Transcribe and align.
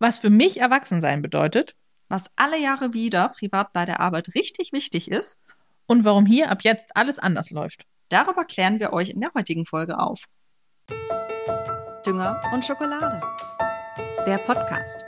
was 0.00 0.18
für 0.18 0.30
mich 0.30 0.58
Erwachsensein 0.60 1.22
bedeutet 1.22 1.76
Was 2.08 2.32
alle 2.34 2.58
Jahre 2.58 2.92
wieder 2.94 3.28
privat 3.28 3.72
bei 3.72 3.84
der 3.84 4.00
Arbeit 4.00 4.34
richtig 4.34 4.72
wichtig 4.72 5.08
ist, 5.10 5.38
und 5.86 6.04
warum 6.04 6.24
hier 6.26 6.50
ab 6.50 6.62
jetzt 6.62 6.96
alles 6.96 7.18
anders 7.18 7.50
läuft. 7.50 7.84
darüber 8.08 8.44
klären 8.44 8.80
wir 8.80 8.92
euch 8.92 9.10
in 9.10 9.20
der 9.20 9.32
heutigen 9.34 9.66
Folge 9.66 9.98
auf. 9.98 10.24
Dünger 12.06 12.40
und 12.52 12.64
Schokolade. 12.64 13.20
Der 14.26 14.38
Podcast. 14.38 15.04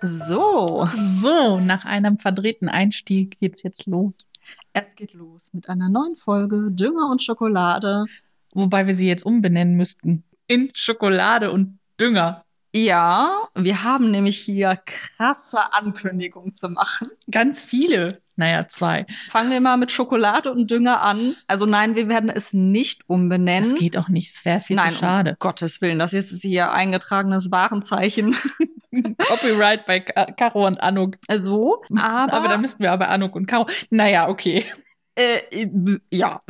So, 0.00 0.88
So, 0.96 1.60
nach 1.60 1.84
einem 1.84 2.18
verdrehten 2.18 2.68
Einstieg 2.68 3.38
geht's 3.38 3.62
jetzt 3.62 3.86
los. 3.86 4.26
es 4.72 4.96
geht 4.96 5.14
los 5.14 5.50
mit 5.52 5.68
einer 5.68 5.88
neuen 5.88 6.16
Folge 6.16 6.70
Dünger 6.70 7.10
und 7.10 7.22
Schokolade. 7.22 8.06
Wobei 8.52 8.86
wir 8.86 8.94
sie 8.94 9.08
jetzt 9.08 9.24
umbenennen 9.24 9.76
müssten. 9.76 10.24
In 10.46 10.70
Schokolade 10.74 11.50
und 11.50 11.78
Dünger. 12.00 12.44
Ja, 12.74 13.48
wir 13.54 13.84
haben 13.84 14.10
nämlich 14.10 14.38
hier 14.38 14.80
krasse 14.86 15.58
Ankündigungen 15.74 16.54
zu 16.54 16.70
machen. 16.70 17.08
Ganz 17.30 17.60
viele. 17.62 18.08
Naja, 18.36 18.66
zwei. 18.66 19.04
Fangen 19.28 19.50
wir 19.50 19.60
mal 19.60 19.76
mit 19.76 19.92
Schokolade 19.92 20.50
und 20.50 20.70
Dünger 20.70 21.02
an. 21.02 21.36
Also 21.46 21.66
nein, 21.66 21.96
wir 21.96 22.08
werden 22.08 22.30
es 22.30 22.54
nicht 22.54 23.08
umbenennen. 23.08 23.70
Das 23.70 23.78
geht 23.78 23.98
auch 23.98 24.08
nicht. 24.08 24.34
Es 24.34 24.44
wäre 24.46 24.60
viel 24.60 24.76
Nein, 24.76 24.92
zu 24.92 25.00
schade. 25.00 25.30
um 25.32 25.36
Gottes 25.38 25.82
Willen, 25.82 25.98
das 25.98 26.14
ist 26.14 26.40
hier 26.40 26.72
eingetragenes 26.72 27.50
Warenzeichen. 27.50 28.34
Copyright 29.18 29.84
bei 29.84 30.00
Caro 30.00 30.66
und 30.66 30.82
Anuk. 30.82 31.16
So, 31.30 31.82
aber, 31.94 32.32
Aber 32.32 32.48
da 32.48 32.56
müssten 32.56 32.82
wir 32.82 32.92
aber 32.92 33.08
Anuk 33.10 33.34
und 33.36 33.46
Caro. 33.46 33.66
Naja, 33.90 34.28
okay. 34.28 34.64
Äh, 35.16 35.62
äh, 35.62 35.98
ja. 36.10 36.42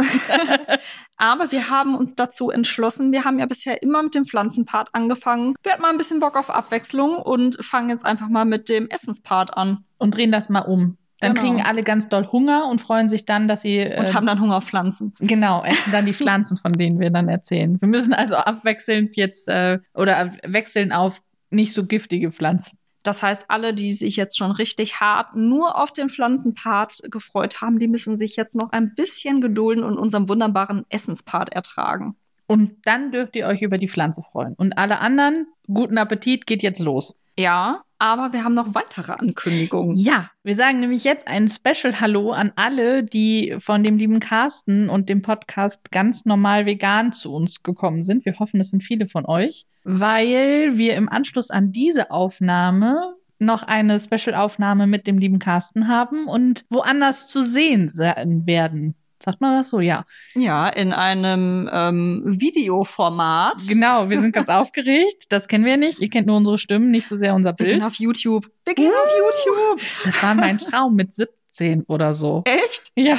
aber 1.17 1.51
wir 1.53 1.71
haben 1.71 1.95
uns 1.95 2.15
dazu 2.15 2.51
entschlossen. 2.51 3.13
Wir 3.13 3.25
haben 3.25 3.39
ja 3.39 3.47
bisher 3.47 3.83
immer 3.83 4.03
mit 4.03 4.15
dem 4.15 4.27
Pflanzenpart 4.27 4.91
angefangen. 4.93 5.55
Wir 5.63 5.73
hatten 5.73 5.83
mal 5.83 5.91
ein 5.91 5.99
bisschen 5.99 6.21
Bock 6.21 6.37
auf 6.37 6.51
Abwechslung 6.51 7.17
und 7.17 7.65
fangen 7.65 7.89
jetzt 7.91 8.07
einfach 8.07 8.29
mal 8.29 8.45
mit 8.45 8.69
dem 8.69 8.89
Essenspart 8.89 9.57
an 9.57 9.85
Und 9.99 10.17
drehen 10.17 10.33
das 10.33 10.49
mal 10.49 10.61
um. 10.61 10.99
Dann 11.21 11.35
Genau. 11.35 11.47
kriegen 11.47 11.63
alle 11.63 11.85
ganz 11.85 12.09
doll 12.09 12.27
Hunger 12.33 12.69
und 12.69 12.81
freuen 12.81 13.09
sich 13.09 13.25
dann, 13.25 13.47
dass 13.47 13.63
sie 13.63 13.81
und 13.81 14.11
äh, 14.11 14.13
haben 14.13 14.27
dann 14.27 14.41
Hunger 14.41 14.57
auf 14.57 14.65
Pflanzen. 14.65 15.15
genau 15.21 15.63
essen 15.63 15.93
dann 15.93 16.05
die 16.05 16.13
Pflanzen, 16.15 16.57
von 16.57 16.73
denen 16.73 16.99
wir 16.99 17.11
dann 17.11 17.29
erzählen. 17.29 17.81
Wir 17.81 17.89
müssen 17.89 18.13
also 18.13 18.35
abwechselnd 18.37 19.17
jetzt 19.17 19.49
äh, 19.49 19.79
oder 19.95 20.33
wechseln 20.45 20.91
auf 20.91 21.21
nicht 21.51 21.75
so 21.75 21.85
giftige 21.85 22.33
Pflanzen. 22.33 22.77
Das 23.03 23.23
heißt, 23.23 23.47
alle, 23.49 23.75
die 23.75 23.93
sich 23.93 24.17
jetzt 24.17 24.39
schon 24.39 24.53
richtig 24.53 25.01
hart 25.01 25.35
nur 25.35 25.81
auf 25.81 25.93
den 25.93 26.09
Pflanzenpart 26.09 27.03
gefreut 27.11 27.61
haben, 27.61 27.79
die 27.79 27.89
müssen 27.89 28.17
sich 28.17 28.37
jetzt 28.37 28.55
noch 28.55 28.71
ein 28.71 28.95
bisschen 28.95 29.41
gedulden 29.41 29.85
und 29.85 29.99
unserem 29.99 30.29
wunderbaren 30.29 30.85
Essenspart 30.89 31.53
ertragen. 31.53 32.17
Und 32.47 32.77
dann 32.85 33.13
dürft 33.13 33.35
ihr 33.37 33.47
euch 33.47 33.63
über 33.63 33.79
die 33.79 33.89
Pflanze 33.89 34.23
freuen. 34.23 34.55
Und 34.55 34.77
alle 34.79 35.01
anderen, 35.01 35.47
guten 35.67 35.99
Appetit, 35.99 36.47
geht 36.47 36.63
jetzt 36.63 36.81
los. 36.81 37.15
Ja, 37.39 37.83
aber 37.99 38.33
wir 38.33 38.45
haben 38.45 38.55
noch 38.55 38.75
weitere 38.75 39.13
Ankündigungen. 39.13 39.95
Ja, 39.97 40.31
wir 40.43 40.55
sagen 40.55 40.81
nämlich 40.81 41.05
jetzt 41.05 41.29
ein 41.29 41.49
Special 41.49 42.01
Hallo 42.01 42.33
an 42.33 42.53
alle, 42.57 43.05
die 43.05 43.55
von 43.59 43.83
dem 43.85 43.97
lieben 43.97 44.21
Carsten 44.21 44.91
und 44.91 45.09
dem 45.09 45.23
Podcast 45.23 45.91
ganz 45.91 46.25
normal 46.25 46.67
vegan 46.67 47.13
zu 47.13 47.33
uns 47.33 47.63
gekommen 47.63 48.03
sind. 48.03 48.25
Wir 48.25 48.39
hoffen, 48.39 48.61
es 48.61 48.71
sind 48.71 48.85
viele 48.85 49.07
von 49.07 49.25
euch, 49.25 49.67
weil 49.85 50.79
wir 50.79 50.95
im 50.97 51.09
Anschluss 51.09 51.51
an 51.51 51.73
diese 51.73 52.11
Aufnahme 52.11 53.15
noch 53.39 53.63
eine 53.65 53.99
Special-Aufnahme 53.99 54.87
mit 54.87 55.07
dem 55.07 55.19
lieben 55.19 55.39
Carsten 55.39 55.89
haben 55.89 56.27
und 56.27 56.65
woanders 56.71 57.27
zu 57.27 57.43
sehen 57.43 57.89
sein 57.89 58.47
werden. 58.47 58.95
Sagt 59.23 59.41
man 59.41 59.59
das 59.59 59.69
so? 59.71 59.79
Ja. 59.79 60.05
Ja, 60.35 60.69
in 60.69 60.93
einem 60.93 61.71
ähm, 61.73 62.23
Videoformat. 62.27 63.69
Genau, 63.69 64.11
wir 64.11 64.21
sind 64.21 64.33
ganz 64.35 64.49
aufgeregt. 64.51 65.27
Das 65.29 65.47
kennen 65.47 65.65
wir 65.65 65.77
nicht. 65.77 66.01
Ihr 66.01 66.11
kennt 66.11 66.27
nur 66.27 66.37
unsere 66.37 66.59
Stimmen, 66.59 66.91
nicht 66.91 67.07
so 67.07 67.15
sehr 67.15 67.35
unser 67.35 67.51
Wir 67.57 67.67
gehen 67.67 67.79
Bild. 67.81 67.85
auf 67.85 67.95
YouTube. 67.97 68.51
Wir 68.65 68.75
gehen 68.75 68.91
auf 68.91 69.11
YouTube. 69.19 69.81
Das 70.05 70.23
war 70.23 70.35
mein 70.35 70.59
Traum 70.59 70.97
mit 70.97 71.15
17 71.15 71.85
oder 71.87 72.15
so. 72.15 72.43
Echt? 72.47 72.91
Ja. 72.97 73.17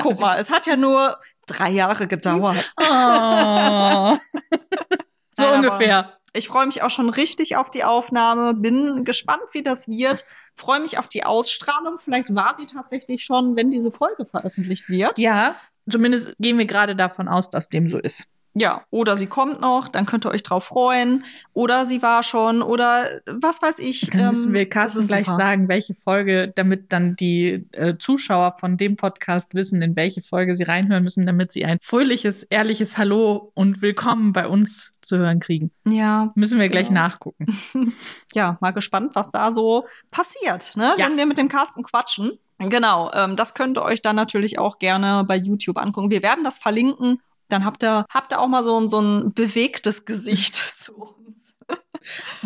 Guck 0.00 0.18
mal, 0.20 0.38
es 0.38 0.48
hat 0.50 0.66
ja 0.66 0.76
nur 0.76 1.18
drei 1.46 1.70
Jahre 1.70 2.06
gedauert. 2.06 2.72
Oh. 2.80 4.16
so 5.36 5.44
Nein, 5.44 5.64
ungefähr. 5.64 6.12
Ich 6.32 6.48
freue 6.48 6.66
mich 6.66 6.82
auch 6.82 6.90
schon 6.90 7.08
richtig 7.08 7.56
auf 7.56 7.70
die 7.70 7.84
Aufnahme. 7.84 8.54
Bin 8.54 9.04
gespannt, 9.04 9.42
wie 9.52 9.62
das 9.62 9.88
wird. 9.88 10.24
Freue 10.54 10.80
mich 10.80 10.98
auf 10.98 11.08
die 11.08 11.24
Ausstrahlung. 11.24 11.98
Vielleicht 11.98 12.34
war 12.34 12.54
sie 12.54 12.66
tatsächlich 12.66 13.24
schon, 13.24 13.56
wenn 13.56 13.70
diese 13.70 13.90
Folge 13.90 14.26
veröffentlicht 14.26 14.88
wird. 14.88 15.18
Ja, 15.18 15.56
zumindest 15.88 16.34
gehen 16.38 16.58
wir 16.58 16.66
gerade 16.66 16.94
davon 16.94 17.28
aus, 17.28 17.48
dass 17.48 17.68
dem 17.68 17.88
so 17.88 17.98
ist. 17.98 18.26
Ja, 18.58 18.80
oder 18.88 19.18
sie 19.18 19.26
kommt 19.26 19.60
noch, 19.60 19.86
dann 19.88 20.06
könnt 20.06 20.24
ihr 20.24 20.30
euch 20.30 20.42
drauf 20.42 20.64
freuen. 20.64 21.24
Oder 21.52 21.84
sie 21.84 22.00
war 22.00 22.22
schon, 22.22 22.62
oder 22.62 23.04
was 23.26 23.60
weiß 23.60 23.78
ich. 23.80 24.08
Dann 24.08 24.28
müssen 24.30 24.48
ähm, 24.48 24.54
wir 24.54 24.66
Carsten 24.68 25.06
gleich 25.06 25.26
super. 25.26 25.36
sagen, 25.36 25.68
welche 25.68 25.92
Folge, 25.92 26.52
damit 26.56 26.90
dann 26.90 27.16
die 27.16 27.66
äh, 27.72 27.98
Zuschauer 27.98 28.52
von 28.58 28.78
dem 28.78 28.96
Podcast 28.96 29.52
wissen, 29.54 29.82
in 29.82 29.94
welche 29.94 30.22
Folge 30.22 30.56
sie 30.56 30.62
reinhören 30.62 31.02
müssen, 31.04 31.26
damit 31.26 31.52
sie 31.52 31.66
ein 31.66 31.76
fröhliches, 31.82 32.44
ehrliches 32.44 32.96
Hallo 32.96 33.52
und 33.52 33.82
Willkommen 33.82 34.32
bei 34.32 34.48
uns 34.48 34.90
zu 35.02 35.18
hören 35.18 35.38
kriegen. 35.38 35.70
Ja, 35.86 36.32
Müssen 36.34 36.58
wir 36.58 36.70
gleich 36.70 36.88
Genau. 36.88 37.00
nachgucken. 37.02 37.46
ja, 38.34 38.56
mal 38.62 38.70
gespannt, 38.70 39.10
was 39.14 39.32
da 39.32 39.52
so 39.52 39.84
passiert, 40.10 40.74
ne? 40.76 40.94
Ja. 40.96 41.06
wenn 41.08 41.18
wir 41.18 41.26
mit 41.26 41.36
dem 41.36 41.48
Carsten 41.48 41.82
quatschen. 41.82 42.32
Genau, 42.58 43.10
ähm, 43.12 43.36
das 43.36 43.52
könnt 43.52 43.76
ihr 43.76 43.82
euch 43.84 44.00
dann 44.00 44.16
natürlich 44.16 44.58
auch 44.58 44.78
gerne 44.78 45.24
bei 45.28 45.36
YouTube 45.36 45.76
angucken. 45.76 46.10
Wir 46.10 46.22
werden 46.22 46.42
das 46.42 46.56
verlinken. 46.58 47.20
Dann 47.48 47.64
habt 47.64 47.82
ihr, 47.84 48.04
habt 48.12 48.32
ihr 48.32 48.40
auch 48.40 48.48
mal 48.48 48.64
so, 48.64 48.78
ein- 48.80 48.88
so 48.88 49.00
ein 49.00 49.32
bewegtes 49.32 50.04
Gesicht 50.04 50.54
zu 50.76 50.94
uns. 51.26 51.54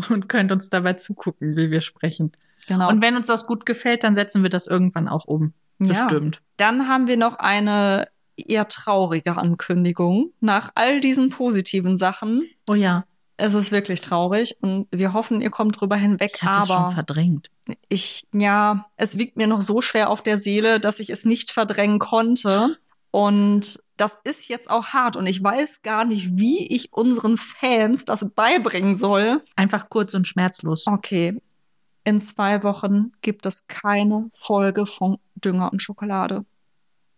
Und 0.08 0.28
könnt 0.28 0.52
uns 0.52 0.70
dabei 0.70 0.94
zugucken, 0.94 1.56
wie 1.56 1.70
wir 1.70 1.80
sprechen. 1.80 2.32
Genau. 2.66 2.88
Und 2.88 3.02
wenn 3.02 3.16
uns 3.16 3.26
das 3.26 3.46
gut 3.46 3.66
gefällt, 3.66 4.04
dann 4.04 4.14
setzen 4.14 4.42
wir 4.42 4.50
das 4.50 4.66
irgendwann 4.66 5.08
auch 5.08 5.24
um. 5.26 5.52
Ja. 5.80 5.88
Bestimmt. 5.88 6.42
Dann 6.56 6.88
haben 6.88 7.06
wir 7.08 7.16
noch 7.16 7.36
eine 7.36 8.08
eher 8.36 8.68
traurige 8.68 9.36
Ankündigung. 9.36 10.32
Nach 10.40 10.70
all 10.74 11.00
diesen 11.00 11.30
positiven 11.30 11.98
Sachen, 11.98 12.44
Oh 12.68 12.74
ja, 12.74 13.04
es 13.36 13.54
ist 13.54 13.70
wirklich 13.72 14.00
traurig 14.02 14.56
und 14.62 14.86
wir 14.90 15.12
hoffen, 15.14 15.40
ihr 15.40 15.50
kommt 15.50 15.80
drüber 15.80 15.96
hinweg. 15.96 16.32
ich 16.36 16.42
hatte 16.42 16.60
es 16.62 16.68
schon 16.68 16.76
aber 16.76 16.90
verdrängt. 16.92 17.50
ich, 17.88 18.26
ja, 18.32 18.86
es 18.96 19.18
wiegt 19.18 19.36
mir 19.36 19.46
noch 19.46 19.62
so 19.62 19.80
schwer 19.80 20.10
auf 20.10 20.22
der 20.22 20.36
Seele, 20.38 20.80
dass 20.80 21.00
ich 21.00 21.10
es 21.10 21.24
nicht 21.24 21.50
verdrängen 21.50 21.98
konnte. 21.98 22.76
Und 23.10 23.80
das 23.96 24.18
ist 24.24 24.48
jetzt 24.48 24.70
auch 24.70 24.88
hart 24.88 25.16
und 25.16 25.26
ich 25.26 25.42
weiß 25.42 25.82
gar 25.82 26.04
nicht, 26.04 26.36
wie 26.36 26.66
ich 26.68 26.92
unseren 26.92 27.36
Fans 27.36 28.04
das 28.04 28.30
beibringen 28.34 28.96
soll. 28.96 29.42
Einfach 29.56 29.88
kurz 29.90 30.14
und 30.14 30.26
schmerzlos. 30.26 30.86
Okay, 30.86 31.40
in 32.04 32.20
zwei 32.20 32.62
Wochen 32.62 33.12
gibt 33.20 33.46
es 33.46 33.66
keine 33.66 34.30
Folge 34.32 34.86
von 34.86 35.18
Dünger 35.34 35.72
und 35.72 35.82
Schokolade. 35.82 36.44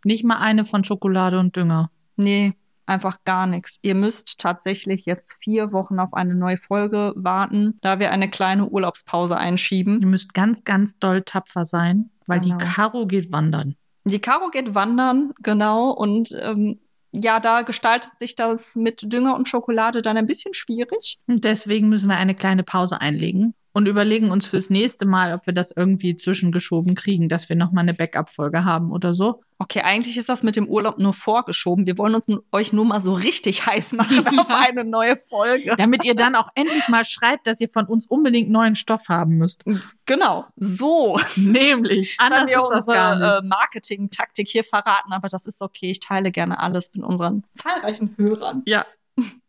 Nicht 0.05 0.25
mal 0.25 0.39
eine 0.39 0.65
von 0.65 0.83
Schokolade 0.83 1.39
und 1.39 1.55
Dünger. 1.55 1.91
Nee, 2.17 2.55
einfach 2.87 3.19
gar 3.25 3.47
nichts. 3.47 3.79
Ihr 3.83 3.95
müsst 3.95 4.39
tatsächlich 4.39 5.05
jetzt 5.07 5.37
vier 5.41 5.73
Wochen 5.73 6.01
auf 6.01 6.15
eine 6.15 6.35
neue 6.35 6.57
Folge 6.57 7.13
warten, 7.15 7.79
da 7.83 8.01
wir 8.01 8.11
eine 8.11 8.29
kleine 8.29 8.67
Urlaubspause 8.67 9.37
einschieben. 9.37 10.01
Ihr 10.01 10.09
müsst 10.09 10.35
ganz, 10.35 10.65
ganz 10.65 10.99
doll 10.99 11.23
tapfer 11.23 11.65
sein, 11.65 12.11
weil 12.27 12.41
Genau. 12.41 12.57
die 12.59 12.65
Karo 12.65 13.07
geht 13.07 13.31
wandern. 13.31 13.77
Die 14.05 14.21
Caro 14.21 14.51
geht 14.51 14.75
wandern, 14.75 15.33
genau, 15.43 15.91
und 15.91 16.37
ähm, 16.43 16.79
ja, 17.13 17.41
da 17.41 17.63
gestaltet 17.63 18.19
sich 18.19 18.35
das 18.35 18.75
mit 18.75 19.13
Dünger 19.13 19.37
und 19.37 19.49
Schokolade 19.49 20.03
dann 20.03 20.17
ein 20.17 20.27
bisschen 20.27 20.55
schwierig. 20.55 21.19
Deswegen 21.27 21.89
müssen 21.89 22.09
wir 22.09 22.17
eine 22.17 22.35
kleine 22.35 22.65
Pause 22.65 23.01
einlegen 23.01 23.55
und 23.73 23.89
überlegen 23.89 24.31
uns 24.31 24.47
fürs 24.47 24.71
nächste 24.71 25.07
Mal, 25.07 25.35
ob 25.35 25.47
wir 25.47 25.55
das 25.55 25.73
irgendwie 25.75 26.17
zwischengeschoben 26.17 26.95
kriegen, 26.95 27.29
dass 27.29 27.49
wir 27.49 27.57
nochmal 27.57 27.83
eine 27.83 27.95
Backup-Folge 27.95 28.65
haben 28.65 28.93
oder 28.93 29.15
so. 29.15 29.43
Okay, 29.59 29.81
eigentlich 29.83 30.17
ist 30.17 30.29
das 30.29 30.43
mit 30.43 30.57
dem 30.57 30.67
Urlaub 30.67 30.99
nur 30.99 31.15
vorgeschoben. 31.15 31.87
Wir 31.87 31.97
wollen 31.97 32.15
uns 32.15 32.27
euch 32.51 32.73
nur 32.73 32.85
mal 32.85 33.01
so 33.01 33.13
richtig 33.15 33.67
heiß 33.67 33.93
machen 33.93 34.27
auf 34.39 34.51
eine 34.51 34.85
neue 34.85 35.17
Folge. 35.17 35.75
Damit 35.79 36.05
ihr 36.05 36.15
dann 36.15 36.35
auch 36.35 36.49
endlich 36.55 36.89
mal 36.89 37.05
schreibt, 37.05 37.47
dass 37.47 37.61
ihr 37.61 37.69
von 37.69 37.87
uns 37.87 38.07
unbedingt 38.07 38.51
neuen 38.51 38.75
Stoff 38.75 39.09
haben 39.09 39.39
müsst. 39.39 39.63
Genau, 40.05 40.47
so. 40.57 41.19
Nämlich. 41.37 42.17
Anders 42.19 42.51
wir 42.51 42.59
ist 42.59 42.71
das 42.71 42.87
gar 42.87 43.15
nicht. 43.15 43.23
unsere 43.23 43.39
äh, 43.39 43.47
Marketing-Taktik 43.47 44.49
hier 44.49 44.65
verraten, 44.65 45.13
aber 45.13 45.29
das 45.29 45.47
ist 45.47 45.63
okay. 45.63 45.93
Ich 45.93 46.01
teile 46.01 46.31
gerne 46.31 46.59
alles 46.59 46.93
mit 46.95 47.05
unseren 47.05 47.45
zahlreichen 47.55 48.15
Hörern. 48.17 48.63
Ja. 48.67 48.85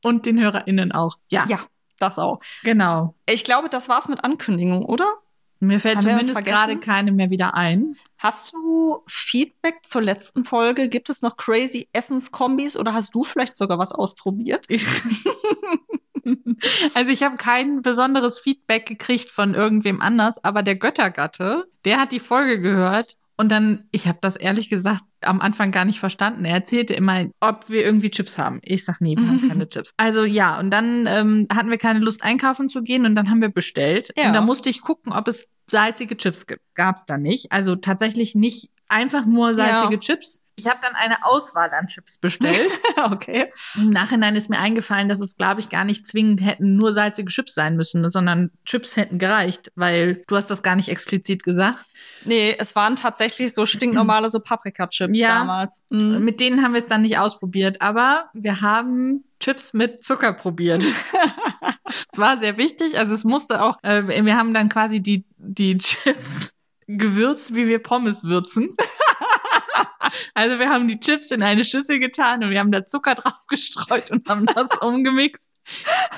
Und 0.04 0.26
den 0.26 0.40
HörerInnen 0.40 0.92
auch. 0.92 1.18
Ja, 1.30 1.46
Ja, 1.48 1.60
das 2.00 2.20
auch. 2.20 2.40
genau. 2.64 3.16
Ich 3.28 3.44
glaube, 3.44 3.70
das 3.70 3.90
war's 3.90 4.08
mit 4.08 4.24
Ankündigung, 4.24 4.84
oder? 4.84 5.08
Mir 5.60 5.80
fällt 5.80 5.98
Haben 5.98 6.04
zumindest 6.04 6.44
gerade 6.44 6.78
keine 6.78 7.14
mehr 7.14 7.30
wieder 7.30 7.56
ein. 7.56 7.96
Hast 8.18 8.54
du 8.54 9.02
Feedback 9.08 9.80
zur 9.86 10.02
letzten 10.02 10.44
Folge? 10.44 10.90
Gibt 10.90 11.10
es 11.10 11.22
noch 11.22 11.38
crazy 11.38 11.88
Essenskombis 11.94 12.76
oder 12.76 12.94
hast 12.94 13.16
du 13.16 13.24
vielleicht 13.24 13.56
sogar 13.56 13.80
was 13.80 13.92
ausprobiert? 13.92 14.68
Also 16.94 17.12
ich 17.12 17.24
habe 17.24 17.36
kein 17.36 17.82
besonderes 17.82 18.40
Feedback 18.40 18.86
gekriegt 18.86 19.30
von 19.30 19.54
irgendwem 19.54 20.02
anders, 20.02 20.42
aber 20.44 20.64
der 20.64 20.76
Göttergatte, 20.76 21.68
der 21.84 22.00
hat 22.00 22.14
die 22.14 22.22
Folge 22.22 22.62
gehört 22.62 23.18
Und 23.36 23.52
dann, 23.52 23.88
ich 23.92 24.08
habe 24.08 24.20
das 24.22 24.36
ehrlich 24.36 24.70
gesagt 24.70 25.04
am 25.22 25.42
Anfang 25.42 25.72
gar 25.72 25.86
nicht 25.86 26.00
verstanden. 26.00 26.46
Er 26.46 26.54
erzählte 26.54 26.94
immer, 26.94 27.26
ob 27.40 27.70
wir 27.70 27.84
irgendwie 27.84 28.12
Chips 28.12 28.38
haben. 28.38 28.60
Ich 28.64 28.86
sag, 28.86 29.02
nee, 29.02 29.16
wir 29.18 29.28
haben 29.28 29.48
keine 29.50 29.68
Chips. 29.68 29.92
Also 29.98 30.24
ja, 30.24 30.60
und 30.60 30.70
dann 30.70 31.08
ähm, 31.08 31.48
hatten 31.54 31.70
wir 31.70 31.78
keine 31.78 32.00
Lust 32.00 32.24
einkaufen 32.24 32.70
zu 32.70 32.84
gehen 32.84 33.06
und 33.06 33.16
dann 33.16 33.30
haben 33.30 33.42
wir 33.42 33.50
bestellt. 33.50 34.10
Ja. 34.16 34.28
Und 34.28 34.34
da 34.34 34.42
musste 34.42 34.70
ich 34.70 34.82
gucken, 34.82 35.14
ob 35.14 35.28
es 35.28 35.48
salzige 35.68 36.16
Chips 36.18 36.46
gibt. 36.46 36.62
Gab's 36.76 37.06
da 37.06 37.18
nicht. 37.18 37.52
Also 37.52 37.76
tatsächlich 37.76 38.36
nicht 38.36 38.70
einfach 38.94 39.26
nur 39.26 39.54
salzige 39.56 39.94
Ja. 39.96 40.00
Chips. 40.00 40.40
Ich 40.56 40.68
habe 40.68 40.80
dann 40.84 40.94
eine 40.94 41.26
Auswahl 41.26 41.72
an 41.72 41.88
Chips 41.88 42.20
bestellt. 42.20 42.70
okay. 43.12 43.52
Im 43.76 43.90
Nachhinein 43.90 44.36
ist 44.36 44.52
mir 44.52 44.60
eingefallen, 44.60 45.10
dass 45.10 45.20
es, 45.20 45.36
glaube 45.36 45.60
ich, 45.60 45.70
gar 45.70 45.84
nicht 45.84 46.06
zwingend 46.06 46.46
hätten 46.46 46.76
nur 46.76 46.94
salzige 46.94 47.30
Chips 47.32 47.56
sein 47.56 47.76
müssen, 47.76 48.08
sondern 48.12 48.52
Chips 48.64 48.96
hätten 48.96 49.18
gereicht, 49.18 49.72
weil 49.76 50.24
du 50.28 50.36
hast 50.36 50.52
das 50.52 50.62
gar 50.62 50.76
nicht 50.76 50.90
explizit 50.90 51.42
gesagt. 51.42 51.84
Nee, 52.26 52.56
es 52.60 52.76
waren 52.76 52.96
tatsächlich 52.96 53.52
so 53.52 53.66
stinknormale 53.66 54.30
so 54.30 54.40
Paprika-Chips 54.40 55.18
Ja. 55.18 55.40
damals. 55.40 55.82
Mhm. 55.90 56.24
Mit 56.24 56.40
denen 56.40 56.62
haben 56.64 56.74
wir 56.74 56.80
es 56.82 56.88
dann 56.88 57.02
nicht 57.02 57.18
ausprobiert, 57.18 57.82
aber 57.82 58.30
wir 58.34 58.62
haben 58.62 59.24
Chips 59.40 59.74
mit 59.74 60.04
Zucker 60.04 60.34
probiert. 60.34 60.84
Es 62.12 62.20
war 62.20 62.38
sehr 62.38 62.58
wichtig. 62.58 62.98
Also 62.98 63.14
es 63.14 63.24
musste 63.24 63.62
auch, 63.64 63.78
äh, 63.82 64.04
wir 64.24 64.38
haben 64.38 64.54
dann 64.54 64.70
quasi 64.70 65.00
die, 65.02 65.26
die 65.38 65.78
Chips 65.80 66.53
gewürzt, 66.88 67.56
wie 67.56 67.68
wir 67.68 67.80
Pommes 67.80 68.24
würzen. 68.24 68.76
Also 70.36 70.60
wir 70.60 70.70
haben 70.70 70.88
die 70.88 71.00
Chips 71.00 71.32
in 71.32 71.42
eine 71.44 71.64
Schüssel 71.66 72.00
getan 72.00 72.44
und 72.44 72.50
wir 72.52 72.60
haben 72.60 72.72
da 72.72 72.86
Zucker 72.86 73.16
drauf 73.16 73.40
gestreut 73.48 74.12
und 74.12 74.28
haben 74.30 74.46
das 74.46 74.78
umgemixt. 74.82 75.50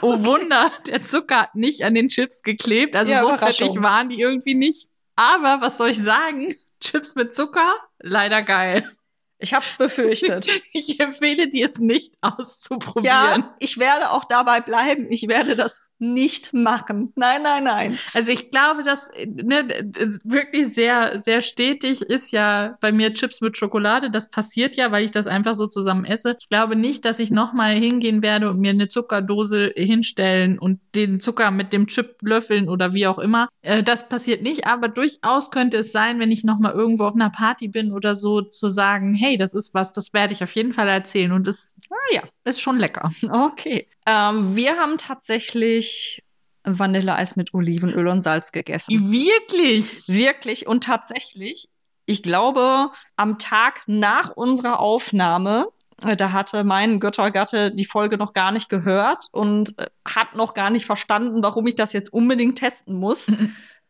Oh 0.01 0.25
Wunder, 0.25 0.71
der 0.87 1.01
Zucker 1.03 1.41
hat 1.43 1.55
nicht 1.55 1.83
an 1.83 1.95
den 1.95 2.09
Chips 2.09 2.41
geklebt. 2.41 2.95
Also 2.95 3.11
Ja, 3.11 3.21
so 3.21 3.35
fettig 3.35 3.81
waren 3.81 4.09
die 4.09 4.19
irgendwie 4.19 4.55
nicht. 4.55 4.89
Aber 5.15 5.61
was 5.61 5.77
soll 5.77 5.89
ich 5.89 6.01
sagen? 6.01 6.55
Chips 6.81 7.15
mit 7.15 7.33
Zucker? 7.33 7.73
Leider 7.99 8.41
geil. 8.41 8.89
Ich 9.37 9.53
hab's 9.53 9.75
befürchtet. 9.75 10.47
Ich 10.73 10.99
empfehle 10.99 11.49
dir 11.49 11.65
es 11.65 11.79
nicht 11.79 12.13
auszuprobieren. 12.21 13.05
ja, 13.05 13.55
ich 13.59 13.77
werde 13.77 14.11
auch 14.11 14.25
dabei 14.25 14.61
bleiben. 14.61 15.07
Ich 15.09 15.27
werde 15.27 15.55
das 15.55 15.81
nicht 15.99 16.53
machen. 16.53 17.11
Nein, 17.15 17.41
nein, 17.43 17.63
nein. 17.63 17.99
Also 18.13 18.31
ich 18.31 18.51
glaube, 18.51 18.83
dass 18.83 19.11
ne, 19.25 19.65
das 19.85 20.19
wirklich 20.25 20.73
sehr, 20.73 21.19
sehr 21.19 21.41
stetig 21.41 22.01
ist 22.01 22.31
ja 22.31 22.77
bei 22.81 22.91
mir 22.91 23.13
Chips 23.13 23.41
mit 23.41 23.57
Schokolade. 23.57 24.11
Das 24.11 24.29
passiert 24.29 24.75
ja, 24.75 24.91
weil 24.91 25.05
ich 25.05 25.11
das 25.11 25.27
einfach 25.27 25.55
so 25.55 25.67
zusammen 25.67 26.05
esse. 26.05 26.35
Ich 26.39 26.49
glaube 26.49 26.75
nicht, 26.75 27.05
dass 27.05 27.19
ich 27.19 27.31
nochmal 27.31 27.73
hingehen 27.73 28.21
werde 28.21 28.49
und 28.49 28.59
mir 28.59 28.71
eine 28.71 28.87
Zuckerdose 28.87 29.71
hinstellen 29.75 30.59
und 30.59 30.79
den 30.95 31.19
Zucker 31.19 31.51
mit 31.51 31.73
dem 31.73 31.87
Chip 31.87 32.17
löffeln 32.21 32.69
oder 32.69 32.93
wie 32.93 33.07
auch 33.07 33.19
immer. 33.19 33.47
Äh, 33.61 33.83
das 33.83 34.09
passiert 34.09 34.41
nicht, 34.43 34.67
aber 34.67 34.89
durchaus 34.89 35.49
könnte 35.51 35.77
es 35.77 35.91
sein, 35.91 36.19
wenn 36.19 36.31
ich 36.31 36.43
nochmal 36.43 36.73
irgendwo 36.73 37.05
auf 37.05 37.15
einer 37.15 37.29
Party 37.29 37.67
bin 37.67 37.91
oder 37.91 38.15
so, 38.15 38.41
zu 38.41 38.67
sagen, 38.67 39.13
hey, 39.13 39.37
das 39.37 39.53
ist 39.53 39.73
was, 39.73 39.91
das 39.91 40.13
werde 40.13 40.33
ich 40.33 40.43
auf 40.43 40.51
jeden 40.53 40.73
Fall 40.73 40.87
erzählen 40.87 41.31
und 41.31 41.47
es 41.47 41.75
Ah 41.89 42.13
ja. 42.13 42.23
Ist 42.45 42.61
schon 42.61 42.77
lecker. 42.77 43.11
Okay. 43.29 43.87
Ähm, 44.07 44.55
wir 44.55 44.77
haben 44.77 44.97
tatsächlich 44.97 46.23
Vanilleeis 46.63 47.35
mit 47.35 47.53
Olivenöl 47.53 48.07
und 48.07 48.21
Salz 48.21 48.51
gegessen. 48.51 49.11
Wirklich? 49.11 50.07
Wirklich 50.07 50.67
und 50.67 50.83
tatsächlich, 50.83 51.69
ich 52.05 52.23
glaube, 52.23 52.91
am 53.15 53.37
Tag 53.37 53.83
nach 53.87 54.31
unserer 54.31 54.79
Aufnahme, 54.79 55.67
äh, 56.03 56.15
da 56.15 56.31
hatte 56.31 56.63
mein 56.63 56.99
Göttergatte 56.99 57.71
die 57.73 57.85
Folge 57.85 58.17
noch 58.17 58.33
gar 58.33 58.51
nicht 58.51 58.69
gehört 58.69 59.27
und 59.31 59.77
äh, 59.79 59.87
hat 60.07 60.35
noch 60.35 60.53
gar 60.53 60.69
nicht 60.69 60.85
verstanden, 60.85 61.43
warum 61.43 61.67
ich 61.67 61.75
das 61.75 61.93
jetzt 61.93 62.11
unbedingt 62.11 62.57
testen 62.57 62.95
muss. 62.95 63.31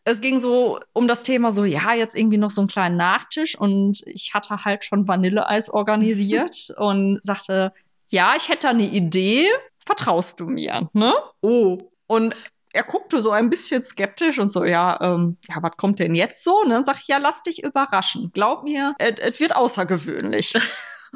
Es 0.08 0.22
ging 0.22 0.40
so 0.40 0.80
um 0.94 1.08
das 1.08 1.24
Thema 1.24 1.51
so, 1.51 1.63
ja, 1.63 1.96
jetzt 1.96 2.16
irgendwie 2.16 2.38
noch 2.38 2.51
so 2.51 2.62
einen 2.62 2.68
kleinen 2.68 2.96
Nachtisch 2.96 3.58
und 3.58 4.04
ich 4.06 4.36
hatte 4.36 4.63
halt 4.63 4.84
schon 4.84 5.08
Vanilleeis 5.08 5.68
organisiert 5.72 6.72
und 6.78 7.25
sagte, 7.25 7.74
ja, 8.10 8.34
ich 8.38 8.50
hätte 8.50 8.63
da 8.63 8.69
eine 8.69 8.84
Idee, 8.84 9.48
vertraust 9.86 10.40
du 10.40 10.46
mir, 10.46 10.90
ne? 10.94 11.13
Oh. 11.42 11.78
Und 12.07 12.36
er 12.74 12.84
guckte 12.84 13.22
so 13.22 13.31
ein 13.31 13.50
bisschen 13.50 13.84
skeptisch 13.84 14.38
und 14.38 14.52
so, 14.52 14.66
ja, 14.66 14.98
ähm, 15.02 15.38
ja, 15.48 15.56
was 15.62 15.78
kommt 15.78 16.00
denn 16.00 16.13
jetzt 16.13 16.44
so? 16.44 16.62
Und 16.62 16.69
dann 16.72 16.84
sag 16.84 16.98
ich, 17.00 17.07
ja, 17.07 17.18
lass 17.18 17.42
dich 17.42 17.63
überraschen. 17.63 18.31
Glaub 18.34 18.63
mir, 18.63 18.94
es 19.00 19.40
wird 19.40 19.56
außergewöhnlich. 19.56 20.54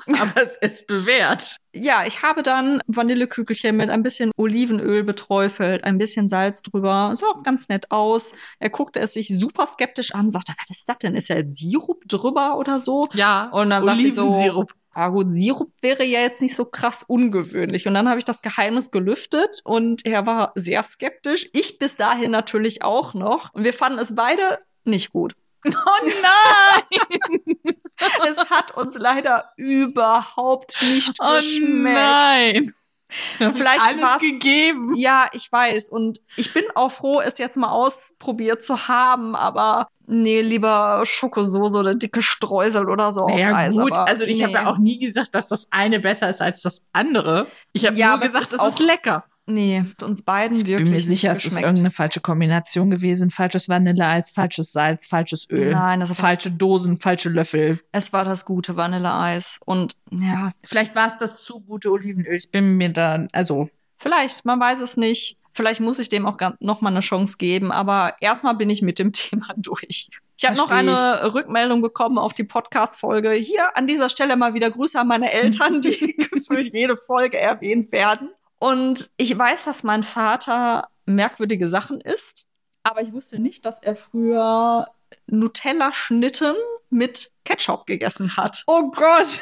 Aber 0.08 0.42
es 0.42 0.56
ist 0.62 0.88
bewährt. 0.88 1.58
ja, 1.74 2.06
ich 2.06 2.22
habe 2.24 2.42
dann 2.42 2.82
Vanillekügelchen 2.88 3.76
mit 3.76 3.90
ein 3.90 4.02
bisschen 4.02 4.32
Olivenöl 4.38 5.04
beträufelt, 5.04 5.84
ein 5.84 5.98
bisschen 5.98 6.30
Salz 6.30 6.62
drüber. 6.62 7.14
Sah 7.16 7.28
auch 7.28 7.44
ganz 7.44 7.68
nett 7.68 7.92
aus. 7.92 8.32
Er 8.60 8.70
guckte 8.70 9.02
es 9.02 9.14
sich 9.14 9.28
super 9.38 9.68
skeptisch 9.68 10.14
an, 10.16 10.32
sagte, 10.32 10.54
was 10.58 10.78
ist 10.78 10.88
das 10.88 10.98
denn? 11.00 11.16
Ist 11.16 11.28
ja 11.28 11.36
jetzt 11.36 11.58
Sirup 11.58 12.04
drüber 12.08 12.58
oder 12.58 12.80
so? 12.80 13.10
Ja, 13.14 13.50
Und 13.52 13.72
dann 13.72 13.84
sagte 13.84 14.02
ich 14.02 14.14
so, 14.14 14.28
Olivensirup. 14.30 14.74
Ah 14.92 15.10
gut, 15.10 15.28
Sirup 15.32 15.72
wäre 15.82 16.04
ja 16.04 16.20
jetzt 16.20 16.42
nicht 16.42 16.56
so 16.56 16.66
krass 16.66 17.04
ungewöhnlich. 17.08 17.88
Und 17.88 17.94
dann 17.94 18.10
habe 18.10 18.18
ich 18.20 18.26
das 18.26 18.42
Geheimnis 18.42 18.92
gelüftet 18.92 19.62
und 19.64 20.06
er 20.06 20.26
war 20.26 20.52
sehr 20.56 20.82
skeptisch. 20.84 21.50
Ich 21.54 21.78
bis 21.80 21.96
dahin 21.96 22.32
natürlich 22.32 22.84
auch 22.84 23.14
noch. 23.14 23.54
Und 23.54 23.64
wir 23.64 23.74
fanden 23.74 24.00
es 24.00 24.16
beide 24.16 24.60
nicht 24.84 25.12
gut. 25.12 25.34
Oh 25.68 26.06
nein! 26.06 27.76
Es 28.30 28.38
hat 28.50 28.78
uns 28.78 28.96
leider 28.98 29.52
überhaupt 29.58 30.78
nicht 30.82 31.18
Oh 31.20 31.36
geschmeckt. 31.36 31.94
nein! 31.96 32.72
Vielleicht 33.38 33.82
alles 33.82 34.20
gegeben. 34.20 34.96
Ja, 34.96 35.28
ich 35.34 35.52
weiß. 35.52 35.90
Und 35.90 36.22
ich 36.36 36.54
bin 36.54 36.64
auch 36.76 36.92
froh, 36.92 37.22
es 37.22 37.38
jetzt 37.38 37.58
mal 37.58 37.70
ausprobiert 37.70 38.64
zu 38.64 38.88
haben. 38.88 39.36
Aber 39.36 39.88
nee, 40.06 40.42
lieber 40.42 41.02
Schokosoße 41.06 41.78
oder 41.78 41.96
dicke 41.96 42.22
Streusel 42.22 42.88
oder 42.90 43.12
so 43.12 43.28
Ja 43.30 43.52
auf 43.52 43.56
Eis. 43.58 43.76
gut, 43.76 43.98
also 43.98 44.26
ich 44.26 44.44
habe 44.44 44.54
nee. 44.54 44.60
ja 44.60 44.68
auch 44.68 44.78
nie 44.78 45.00
gesagt, 45.00 45.34
dass 45.34 45.50
das 45.50 45.68
eine 45.72 46.00
besser 46.00 46.30
ist 46.30 46.42
als 46.42 46.62
das 46.62 46.82
andere. 46.94 47.48
Ich 47.74 47.86
habe 47.86 47.98
Ja, 47.98 48.08
nur 48.08 48.16
aber 48.16 48.26
es 48.26 48.32
gesagt, 48.32 48.46
ist 48.48 48.54
es 48.54 48.60
auch 48.60 48.68
ist 48.68 48.80
lecker. 48.80 49.26
Nee, 49.50 49.84
uns 50.04 50.22
beiden 50.22 50.58
wirklich 50.60 50.78
Ich 50.78 50.84
bin 50.84 50.92
mir 50.92 51.00
sicher, 51.00 51.32
es 51.32 51.44
ist 51.44 51.58
irgendeine 51.58 51.90
falsche 51.90 52.22
Kombination 52.22 52.92
gewesen. 52.92 53.32
Falsches 53.32 53.68
Vanilleeis, 53.68 54.30
falsches 54.30 54.72
Salz, 54.72 55.08
falsches 55.08 55.50
Öl. 55.50 55.72
Nein, 55.72 56.02
das 56.02 56.12
ist 56.12 56.20
falsche 56.20 56.52
Dosen, 56.52 56.98
falsche 56.98 57.30
Löffel. 57.30 57.80
Es 57.92 58.14
war 58.14 58.24
das 58.24 58.46
gute 58.46 58.76
Vanilleeis. 58.76 59.60
Und 59.66 59.96
ja, 60.12 60.52
Vielleicht 60.64 60.96
war 60.96 61.08
es 61.08 61.18
das 61.18 61.44
zu 61.44 61.62
gute 61.62 61.92
Olivenöl. 61.92 62.36
Ich 62.36 62.52
bin 62.52 62.78
mir 62.78 62.94
da, 62.94 63.26
also 63.32 63.70
vielleicht, 63.98 64.46
man 64.46 64.60
weiß 64.60 64.82
es 64.82 64.98
nicht. 64.98 65.38
Vielleicht 65.52 65.82
muss 65.82 65.98
ich 65.98 66.10
dem 66.10 66.28
auch 66.28 66.38
noch 66.60 66.82
mal 66.82 66.90
eine 66.90 67.00
Chance 67.00 67.38
geben. 67.38 67.72
Aber 67.72 68.14
erstmal 68.22 68.56
bin 68.56 68.70
ich 68.70 68.84
mit 68.84 69.00
dem 69.00 69.12
Thema 69.14 69.48
durch. 69.58 70.10
Ich 70.38 70.46
habe 70.46 70.56
noch 70.56 70.68
ich. 70.68 70.74
eine 70.74 71.34
Rückmeldung 71.34 71.82
bekommen 71.82 72.18
auf 72.18 72.34
die 72.34 72.46
Podcast-Folge. 72.46 73.32
Hier 73.32 73.76
an 73.76 73.88
dieser 73.88 74.10
Stelle 74.10 74.38
mal 74.38 74.54
wieder 74.54 74.70
Grüße 74.70 74.98
an 74.98 75.08
meine 75.08 75.34
Eltern, 75.34 75.82
die 75.82 76.16
gefühlt 76.32 76.74
jede 76.74 76.96
Folge 76.96 77.38
erwähnt 77.38 77.92
werden. 77.92 78.30
Und 78.60 79.10
ich 79.18 79.38
weiß, 79.38 79.66
dass 79.66 79.84
mein 79.84 80.04
Vater 80.04 80.90
merkwürdige 81.06 81.68
Sachen 81.68 82.02
isst. 82.02 82.46
Aber 82.84 83.02
ich 83.02 83.14
wusste 83.14 83.40
nicht, 83.40 83.66
dass 83.66 83.82
er 83.82 83.96
früher 83.96 84.86
Nutella-Schnitten 85.28 86.56
mit 86.90 87.32
Ketchup 87.46 87.86
gegessen 87.86 88.38
hat. 88.38 88.64
Oh 88.68 88.92
Gott! 88.92 89.42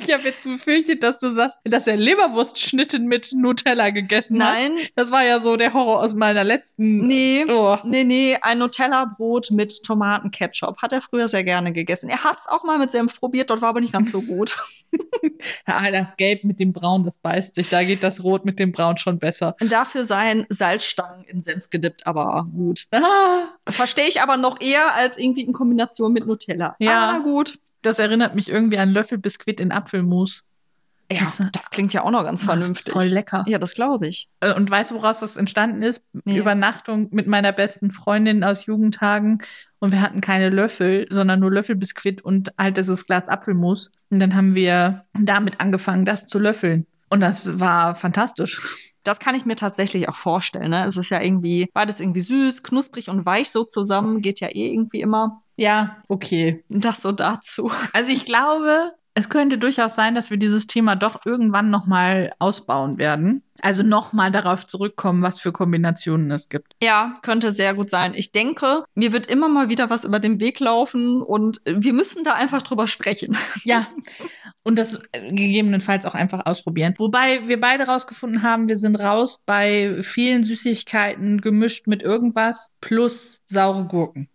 Ich 0.00 0.12
habe 0.12 0.22
jetzt 0.22 0.44
befürchtet, 0.44 1.02
dass 1.02 1.18
du 1.18 1.30
sagst, 1.32 1.58
dass 1.64 1.88
er 1.88 1.96
Leberwurstschnitten 1.96 3.06
mit 3.06 3.32
Nutella 3.34 3.90
gegessen 3.90 4.40
hat. 4.44 4.54
Nein, 4.54 4.72
Das 4.94 5.10
war 5.10 5.24
ja 5.24 5.40
so 5.40 5.56
der 5.56 5.74
Horror 5.74 6.00
aus 6.02 6.14
meiner 6.14 6.44
letzten. 6.44 6.98
nee. 7.06 7.44
Oh. 7.48 7.78
Nee, 7.82 8.04
nee, 8.04 8.38
ein 8.40 8.58
Nutella-Brot 8.58 9.50
mit 9.50 9.82
Tomatenketchup. 9.82 10.80
Hat 10.82 10.92
er 10.92 11.02
früher 11.02 11.26
sehr 11.26 11.42
gerne 11.42 11.72
gegessen. 11.72 12.08
Er 12.10 12.22
hat's 12.22 12.46
auch 12.46 12.62
mal 12.62 12.78
mit 12.78 12.92
Senf 12.92 13.18
probiert, 13.18 13.50
dort 13.50 13.60
war 13.60 13.70
aber 13.70 13.80
nicht 13.80 13.92
ganz 13.92 14.12
so 14.12 14.22
gut. 14.22 14.56
Ah, 15.66 15.90
das 15.90 16.16
Gelb 16.16 16.44
mit 16.44 16.58
dem 16.58 16.72
Braun, 16.72 17.04
das 17.04 17.18
beißt 17.18 17.54
sich. 17.54 17.68
Da 17.68 17.84
geht 17.84 18.02
das 18.02 18.24
Rot 18.24 18.44
mit 18.44 18.58
dem 18.58 18.72
Braun 18.72 18.96
schon 18.96 19.18
besser. 19.18 19.54
Und 19.60 19.70
dafür 19.70 20.02
seien 20.04 20.46
Salzstangen 20.48 21.24
in 21.24 21.42
Senf 21.42 21.70
gedippt, 21.70 22.06
aber 22.06 22.46
gut. 22.52 22.86
Ah, 22.92 23.48
Verstehe 23.68 24.08
ich 24.08 24.20
aber 24.20 24.36
noch 24.36 24.60
eher 24.60 24.94
als 24.96 25.18
irgendwie 25.18 25.42
in 25.42 25.52
Kombination 25.52 26.12
mit 26.12 26.26
Nutella. 26.26 26.74
Ja. 26.78 26.98
Aber 26.98 27.12
na 27.12 27.18
gut. 27.20 27.58
das 27.82 27.98
erinnert 27.98 28.34
mich 28.34 28.48
irgendwie 28.48 28.78
an 28.78 28.90
Löffelbiskuit 28.90 29.60
in 29.60 29.70
Apfelmus. 29.72 30.44
Ja, 31.10 31.20
Das- 31.20 31.42
das 31.52 31.70
klingt 31.70 31.92
ja 31.94 32.02
auch 32.04 32.10
noch 32.10 32.22
ganz 32.24 32.44
Das 32.44 32.56
ist 32.56 32.60
vernünftig. 32.62 32.92
Voll 32.92 33.06
lecker. 33.06 33.44
Ja, 33.48 33.58
das 33.58 33.74
glaube 33.74 34.08
ich. 34.08 34.28
Äh, 34.40 34.52
Und 34.54 34.70
weißt 34.70 34.90
du, 34.90 34.96
woraus 34.96 35.20
das 35.20 35.36
entstanden 35.38 35.80
ist? 35.82 36.02
Nee. 36.24 36.36
Übernachtung 36.38 37.08
mit 37.12 37.26
meiner 37.26 37.52
besten 37.52 37.90
Freundin 37.90 38.44
aus 38.44 38.66
Jugendtagen. 38.66 39.38
Und 39.78 39.92
wir 39.92 40.02
hatten 40.02 40.20
keine 40.20 40.50
Löffel, 40.50 41.06
sondern 41.10 41.40
nur 41.40 41.50
Löffelbiskuit 41.50 42.20
und 42.22 42.52
halt 42.58 42.76
dieses 42.76 43.06
Glas 43.06 43.28
Apfelmus. 43.28 43.90
Und 44.10 44.18
dann 44.20 44.34
haben 44.34 44.54
wir 44.54 45.04
damit 45.14 45.60
angefangen, 45.60 46.04
das 46.04 46.26
zu 46.26 46.38
löffeln. 46.38 46.86
Und 47.08 47.20
das 47.20 47.58
war 47.58 47.94
fantastisch. 47.94 48.60
Das 49.04 49.18
kann 49.20 49.34
ich 49.34 49.46
mir 49.46 49.56
tatsächlich 49.56 50.08
auch 50.10 50.16
vorstellen. 50.16 50.68
Ne? 50.70 50.84
Es 50.84 50.98
ist 50.98 51.08
ja 51.08 51.22
irgendwie 51.22 51.70
beides 51.72 52.00
irgendwie 52.00 52.20
süß, 52.20 52.62
knusprig 52.64 53.08
und 53.08 53.24
weich 53.24 53.48
so 53.50 53.64
zusammen. 53.64 54.20
Geht 54.20 54.40
ja 54.40 54.48
eh 54.48 54.72
irgendwie 54.74 55.00
immer. 55.00 55.42
Ja, 55.56 56.02
okay. 56.08 56.62
Das 56.68 57.00
so 57.00 57.12
dazu. 57.12 57.70
Also 57.94 58.12
ich 58.12 58.26
glaube, 58.26 58.92
es 59.18 59.28
könnte 59.28 59.58
durchaus 59.58 59.96
sein, 59.96 60.14
dass 60.14 60.30
wir 60.30 60.36
dieses 60.36 60.68
Thema 60.68 60.94
doch 60.94 61.26
irgendwann 61.26 61.70
noch 61.70 61.86
mal 61.86 62.30
ausbauen 62.38 62.98
werden. 62.98 63.42
Also 63.60 63.82
nochmal 63.82 64.30
darauf 64.30 64.64
zurückkommen, 64.64 65.22
was 65.22 65.40
für 65.40 65.50
Kombinationen 65.50 66.30
es 66.30 66.48
gibt. 66.48 66.74
Ja, 66.80 67.18
könnte 67.22 67.50
sehr 67.50 67.74
gut 67.74 67.90
sein. 67.90 68.14
Ich 68.14 68.30
denke, 68.30 68.84
mir 68.94 69.12
wird 69.12 69.26
immer 69.26 69.48
mal 69.48 69.68
wieder 69.68 69.90
was 69.90 70.04
über 70.04 70.20
den 70.20 70.38
Weg 70.38 70.60
laufen 70.60 71.20
und 71.20 71.60
wir 71.64 71.92
müssen 71.92 72.22
da 72.22 72.34
einfach 72.34 72.62
drüber 72.62 72.86
sprechen. 72.86 73.36
Ja, 73.64 73.88
und 74.62 74.78
das 74.78 75.00
gegebenenfalls 75.12 76.06
auch 76.06 76.14
einfach 76.14 76.46
ausprobieren. 76.46 76.94
Wobei 76.98 77.48
wir 77.48 77.60
beide 77.60 77.88
rausgefunden 77.88 78.44
haben, 78.44 78.68
wir 78.68 78.76
sind 78.76 78.94
raus 78.94 79.40
bei 79.44 79.98
vielen 80.02 80.44
Süßigkeiten 80.44 81.40
gemischt 81.40 81.88
mit 81.88 82.04
irgendwas 82.04 82.70
plus 82.80 83.42
saure 83.46 83.84
Gurken. 83.86 84.28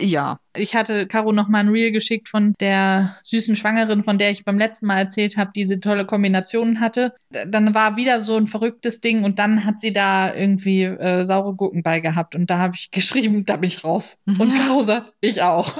Ja. 0.00 0.38
Ich 0.56 0.74
hatte 0.74 1.06
Caro 1.06 1.32
noch 1.32 1.48
mal 1.48 1.58
ein 1.58 1.68
Reel 1.68 1.90
geschickt 1.90 2.28
von 2.28 2.54
der 2.60 3.16
süßen 3.22 3.56
Schwangerin, 3.56 4.02
von 4.02 4.18
der 4.18 4.30
ich 4.30 4.44
beim 4.44 4.58
letzten 4.58 4.86
Mal 4.86 4.98
erzählt 4.98 5.36
habe, 5.36 5.50
diese 5.54 5.80
tolle 5.80 6.06
Kombinationen 6.06 6.80
hatte. 6.80 7.14
Dann 7.30 7.74
war 7.74 7.96
wieder 7.96 8.20
so 8.20 8.36
ein 8.36 8.46
verrücktes 8.46 9.00
Ding 9.00 9.24
und 9.24 9.38
dann 9.38 9.64
hat 9.64 9.80
sie 9.80 9.92
da 9.92 10.34
irgendwie 10.34 10.84
äh, 10.84 11.24
saure 11.24 11.54
Gurken 11.54 11.82
bei 11.82 12.00
gehabt 12.00 12.34
und 12.34 12.48
da 12.48 12.58
habe 12.58 12.74
ich 12.76 12.90
geschrieben, 12.92 13.44
da 13.44 13.56
bin 13.56 13.68
ich 13.68 13.84
raus. 13.84 14.16
Und 14.26 14.54
Caro 14.54 14.82
sagt, 14.82 15.12
ich 15.20 15.42
auch. 15.42 15.72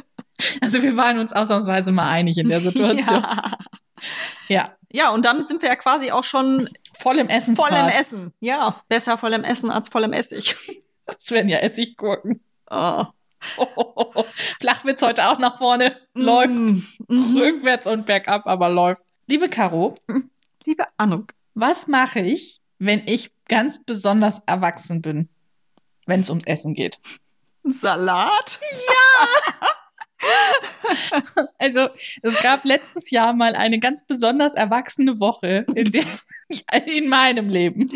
also 0.60 0.82
wir 0.82 0.96
waren 0.96 1.18
uns 1.18 1.32
ausnahmsweise 1.32 1.92
mal 1.92 2.08
einig 2.10 2.38
in 2.38 2.48
der 2.48 2.60
Situation. 2.60 3.22
Ja. 3.22 3.50
ja. 4.48 4.76
Ja, 4.92 5.10
und 5.10 5.24
damit 5.24 5.46
sind 5.46 5.62
wir 5.62 5.68
ja 5.68 5.76
quasi 5.76 6.10
auch 6.10 6.24
schon 6.24 6.68
Voll 6.98 7.20
im 7.20 7.28
Essen. 7.28 7.54
voll 7.54 7.70
im 7.70 7.88
Essen. 7.88 8.32
Ja, 8.40 8.82
besser 8.88 9.16
voll 9.16 9.32
im 9.34 9.44
Essen 9.44 9.70
als 9.70 9.88
voll 9.88 10.02
im 10.02 10.12
Essig. 10.12 10.56
Das 11.06 11.30
wären 11.30 11.48
ja 11.48 11.58
Essiggurken. 11.58 12.42
Oh. 12.70 13.04
Flachwitz 14.60 15.02
heute 15.02 15.28
auch 15.28 15.38
nach 15.38 15.58
vorne. 15.58 15.96
Läuft 16.14 16.50
Mm, 16.50 16.82
mhm. 17.08 17.36
rückwärts 17.36 17.86
und 17.86 18.06
bergab, 18.06 18.46
aber 18.46 18.68
läuft. 18.68 19.04
Liebe 19.26 19.48
Caro, 19.48 19.96
Liebe 20.66 20.84
Anuk, 20.96 21.34
was 21.54 21.86
mache 21.86 22.20
ich, 22.20 22.60
wenn 22.78 23.06
ich 23.06 23.30
ganz 23.48 23.82
besonders 23.84 24.42
erwachsen 24.46 25.02
bin, 25.02 25.28
wenn 26.06 26.20
es 26.20 26.28
ums 26.28 26.44
Essen 26.46 26.74
geht? 26.74 26.98
Salat? 27.64 28.60
Also, 31.58 31.88
es 32.22 32.42
gab 32.42 32.64
letztes 32.64 33.10
Jahr 33.10 33.32
mal 33.32 33.54
eine 33.54 33.78
ganz 33.78 34.04
besonders 34.04 34.54
erwachsene 34.54 35.18
Woche 35.18 35.64
in, 35.74 35.90
der, 35.92 36.04
in 36.86 37.08
meinem 37.08 37.48
Leben. 37.48 37.88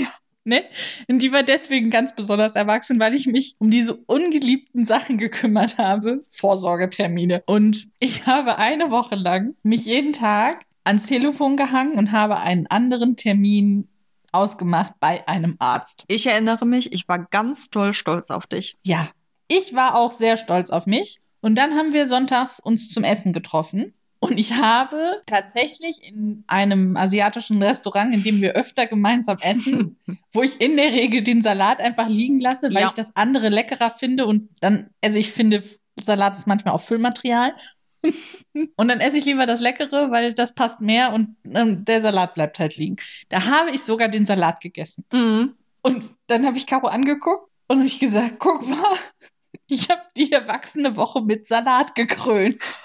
Ne? 0.44 0.64
Und 1.08 1.20
die 1.20 1.32
war 1.32 1.42
deswegen 1.42 1.88
ganz 1.88 2.14
besonders 2.14 2.54
erwachsen, 2.54 3.00
weil 3.00 3.14
ich 3.14 3.26
mich 3.26 3.54
um 3.58 3.70
diese 3.70 3.94
ungeliebten 3.94 4.84
Sachen 4.84 5.16
gekümmert 5.16 5.78
habe. 5.78 6.20
Vorsorgetermine. 6.28 7.42
Und 7.46 7.88
ich 7.98 8.26
habe 8.26 8.58
eine 8.58 8.90
Woche 8.90 9.14
lang 9.14 9.54
mich 9.62 9.86
jeden 9.86 10.12
Tag 10.12 10.64
ans 10.84 11.06
Telefon 11.06 11.56
gehangen 11.56 11.94
und 11.94 12.12
habe 12.12 12.38
einen 12.38 12.66
anderen 12.66 13.16
Termin 13.16 13.88
ausgemacht 14.32 14.94
bei 15.00 15.26
einem 15.26 15.56
Arzt. 15.60 16.04
Ich 16.08 16.26
erinnere 16.26 16.66
mich, 16.66 16.92
ich 16.92 17.08
war 17.08 17.26
ganz 17.30 17.70
doll 17.70 17.94
stolz 17.94 18.30
auf 18.30 18.46
dich. 18.46 18.76
Ja, 18.82 19.08
ich 19.48 19.74
war 19.74 19.94
auch 19.94 20.12
sehr 20.12 20.36
stolz 20.36 20.70
auf 20.70 20.86
mich. 20.86 21.20
Und 21.40 21.56
dann 21.56 21.74
haben 21.74 21.92
wir 21.92 22.06
sonntags 22.06 22.58
uns 22.58 22.90
zum 22.90 23.04
Essen 23.04 23.32
getroffen. 23.32 23.94
Und 24.24 24.38
ich 24.38 24.54
habe 24.54 25.20
tatsächlich 25.26 26.02
in 26.02 26.44
einem 26.46 26.96
asiatischen 26.96 27.62
Restaurant, 27.62 28.14
in 28.14 28.22
dem 28.22 28.40
wir 28.40 28.54
öfter 28.54 28.86
gemeinsam 28.86 29.36
essen, 29.42 29.98
wo 30.32 30.42
ich 30.42 30.62
in 30.62 30.78
der 30.78 30.92
Regel 30.92 31.22
den 31.22 31.42
Salat 31.42 31.78
einfach 31.78 32.08
liegen 32.08 32.40
lasse, 32.40 32.68
weil 32.72 32.80
Ja. 32.82 32.86
ich 32.86 32.94
das 32.94 33.14
andere 33.16 33.50
leckerer 33.50 33.90
finde. 33.90 34.24
Und 34.24 34.48
dann, 34.60 34.88
also 35.04 35.18
ich 35.18 35.30
finde, 35.30 35.62
Salat 36.00 36.34
ist 36.38 36.46
manchmal 36.46 36.72
auch 36.72 36.80
Füllmaterial. 36.80 37.54
und 38.76 38.88
dann 38.88 39.00
esse 39.00 39.18
ich 39.18 39.26
lieber 39.26 39.44
das 39.44 39.60
Leckere, 39.60 40.10
weil 40.10 40.32
das 40.32 40.54
passt 40.54 40.80
mehr 40.80 41.12
und 41.12 41.36
ähm, 41.52 41.84
der 41.84 42.00
Salat 42.00 42.34
bleibt 42.34 42.58
halt 42.58 42.78
liegen. 42.78 42.96
Da 43.28 43.44
habe 43.44 43.72
ich 43.72 43.82
sogar 43.82 44.08
den 44.08 44.24
Salat 44.24 44.60
gegessen. 44.62 45.04
Mhm. 45.12 45.54
Und 45.82 46.02
dann 46.28 46.46
habe 46.46 46.56
ich 46.56 46.66
Caro 46.66 46.86
angeguckt 46.86 47.50
und 47.68 47.76
habe 47.76 47.86
ich 47.86 47.98
gesagt, 47.98 48.36
guck 48.38 48.66
mal, 48.66 48.96
ich 49.66 49.90
habe 49.90 50.00
die 50.16 50.32
erwachsene 50.32 50.96
Woche 50.96 51.20
mit 51.20 51.46
Salat 51.46 51.94
gekrönt. 51.94 52.78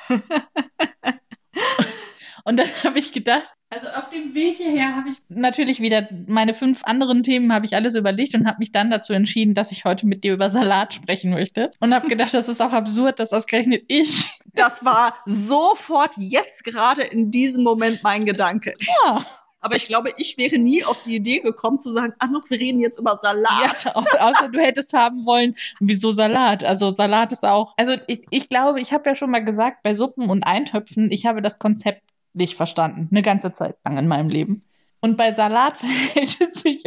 Und 2.44 2.58
dann 2.58 2.68
habe 2.84 3.00
ich 3.00 3.12
gedacht, 3.12 3.54
also 3.70 3.88
auf 3.90 4.10
dem 4.10 4.34
Weg 4.34 4.56
hierher 4.56 4.96
habe 4.96 5.10
ich 5.10 5.18
natürlich 5.30 5.80
wieder 5.80 6.08
meine 6.28 6.54
fünf 6.54 6.84
anderen 6.86 7.22
Themen 7.24 7.54
habe 7.54 7.66
ich 7.68 7.76
alles 7.76 7.94
überlegt 7.96 8.34
und 8.36 8.48
habe 8.48 8.58
mich 8.60 8.72
dann 8.72 8.90
dazu 8.90 9.14
entschieden, 9.14 9.54
dass 9.54 9.72
ich 9.72 9.86
heute 9.86 10.08
mit 10.08 10.24
dir 10.24 10.34
über 10.34 10.50
Salat 10.50 10.94
sprechen 10.94 11.30
möchte 11.32 11.72
und 11.80 11.94
habe 11.94 12.08
gedacht, 12.08 12.34
das 12.34 12.50
ist 12.50 12.62
auch 12.62 12.74
absurd, 12.74 13.20
dass 13.20 13.32
ausgerechnet 13.34 13.84
ich 13.88 14.30
Das 14.56 14.84
war 14.84 15.14
sofort 15.26 16.16
jetzt 16.18 16.64
gerade 16.64 17.04
in 17.04 17.30
diesem 17.32 17.64
Moment 17.64 18.02
mein 18.04 18.26
Gedanke. 18.26 18.74
Ja. 19.06 19.26
Aber 19.62 19.76
ich 19.76 19.88
glaube, 19.88 20.12
ich 20.16 20.38
wäre 20.38 20.58
nie 20.58 20.86
auf 20.86 21.02
die 21.02 21.18
Idee 21.18 21.40
gekommen 21.42 21.82
zu 21.82 21.92
sagen, 21.92 22.14
Anuk, 22.20 22.50
wir 22.50 22.58
reden 22.58 22.80
jetzt 22.80 22.98
über 22.98 23.18
Salat. 23.18 23.84
Ja, 23.84 23.94
au- 23.94 24.30
außer 24.30 24.48
du 24.48 24.58
hättest 24.58 24.94
haben 24.94 25.26
wollen, 25.26 25.54
wieso 25.82 26.12
Salat? 26.12 26.64
Also 26.64 26.90
Salat 26.92 27.34
ist 27.34 27.46
auch. 27.46 27.74
Also 27.76 27.98
ich, 28.08 28.22
ich 28.30 28.48
glaube, 28.48 28.80
ich 28.80 28.94
habe 28.94 29.10
ja 29.10 29.16
schon 29.16 29.30
mal 29.32 29.44
gesagt, 29.44 29.84
bei 29.84 29.94
Suppen 29.94 30.30
und 30.30 30.44
Eintöpfen, 30.44 31.12
ich 31.12 31.26
habe 31.26 31.42
das 31.42 31.60
Konzept 31.60 32.04
nicht 32.34 32.56
verstanden. 32.56 33.08
Eine 33.12 33.22
ganze 33.22 33.52
Zeit 33.54 33.78
lang 33.86 33.98
in 33.98 34.08
meinem 34.08 34.30
Leben. 34.30 34.64
Und 35.00 35.18
bei 35.18 35.32
Salat 35.32 35.78
verhält 35.78 36.42
es 36.42 36.56
sich 36.62 36.84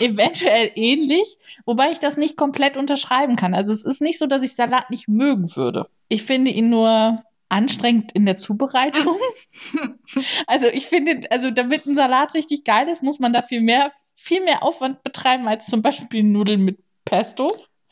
eventuell 0.00 0.70
ähnlich, 0.74 1.38
wobei 1.64 1.90
ich 1.90 1.98
das 1.98 2.16
nicht 2.16 2.36
komplett 2.36 2.76
unterschreiben 2.76 3.36
kann. 3.36 3.54
Also 3.54 3.72
es 3.72 3.84
ist 3.84 4.02
nicht 4.02 4.18
so, 4.18 4.26
dass 4.26 4.42
ich 4.42 4.54
Salat 4.54 4.90
nicht 4.90 5.08
mögen 5.08 5.54
würde. 5.56 5.88
Ich 6.08 6.24
finde 6.24 6.50
ihn 6.50 6.68
nur 6.68 7.22
anstrengend 7.48 8.12
in 8.12 8.26
der 8.26 8.38
Zubereitung. 8.38 9.16
Also 10.46 10.66
ich 10.66 10.86
finde, 10.86 11.30
also 11.30 11.50
damit 11.50 11.86
ein 11.86 11.94
Salat 11.94 12.34
richtig 12.34 12.64
geil 12.64 12.88
ist, 12.88 13.02
muss 13.02 13.18
man 13.18 13.32
da 13.32 13.40
viel 13.40 13.62
mehr, 13.62 13.90
viel 14.14 14.44
mehr 14.44 14.62
Aufwand 14.62 15.02
betreiben 15.02 15.48
als 15.48 15.66
zum 15.66 15.80
Beispiel 15.80 16.22
Nudeln 16.22 16.62
mit 16.62 16.78
Pesto. 17.06 17.48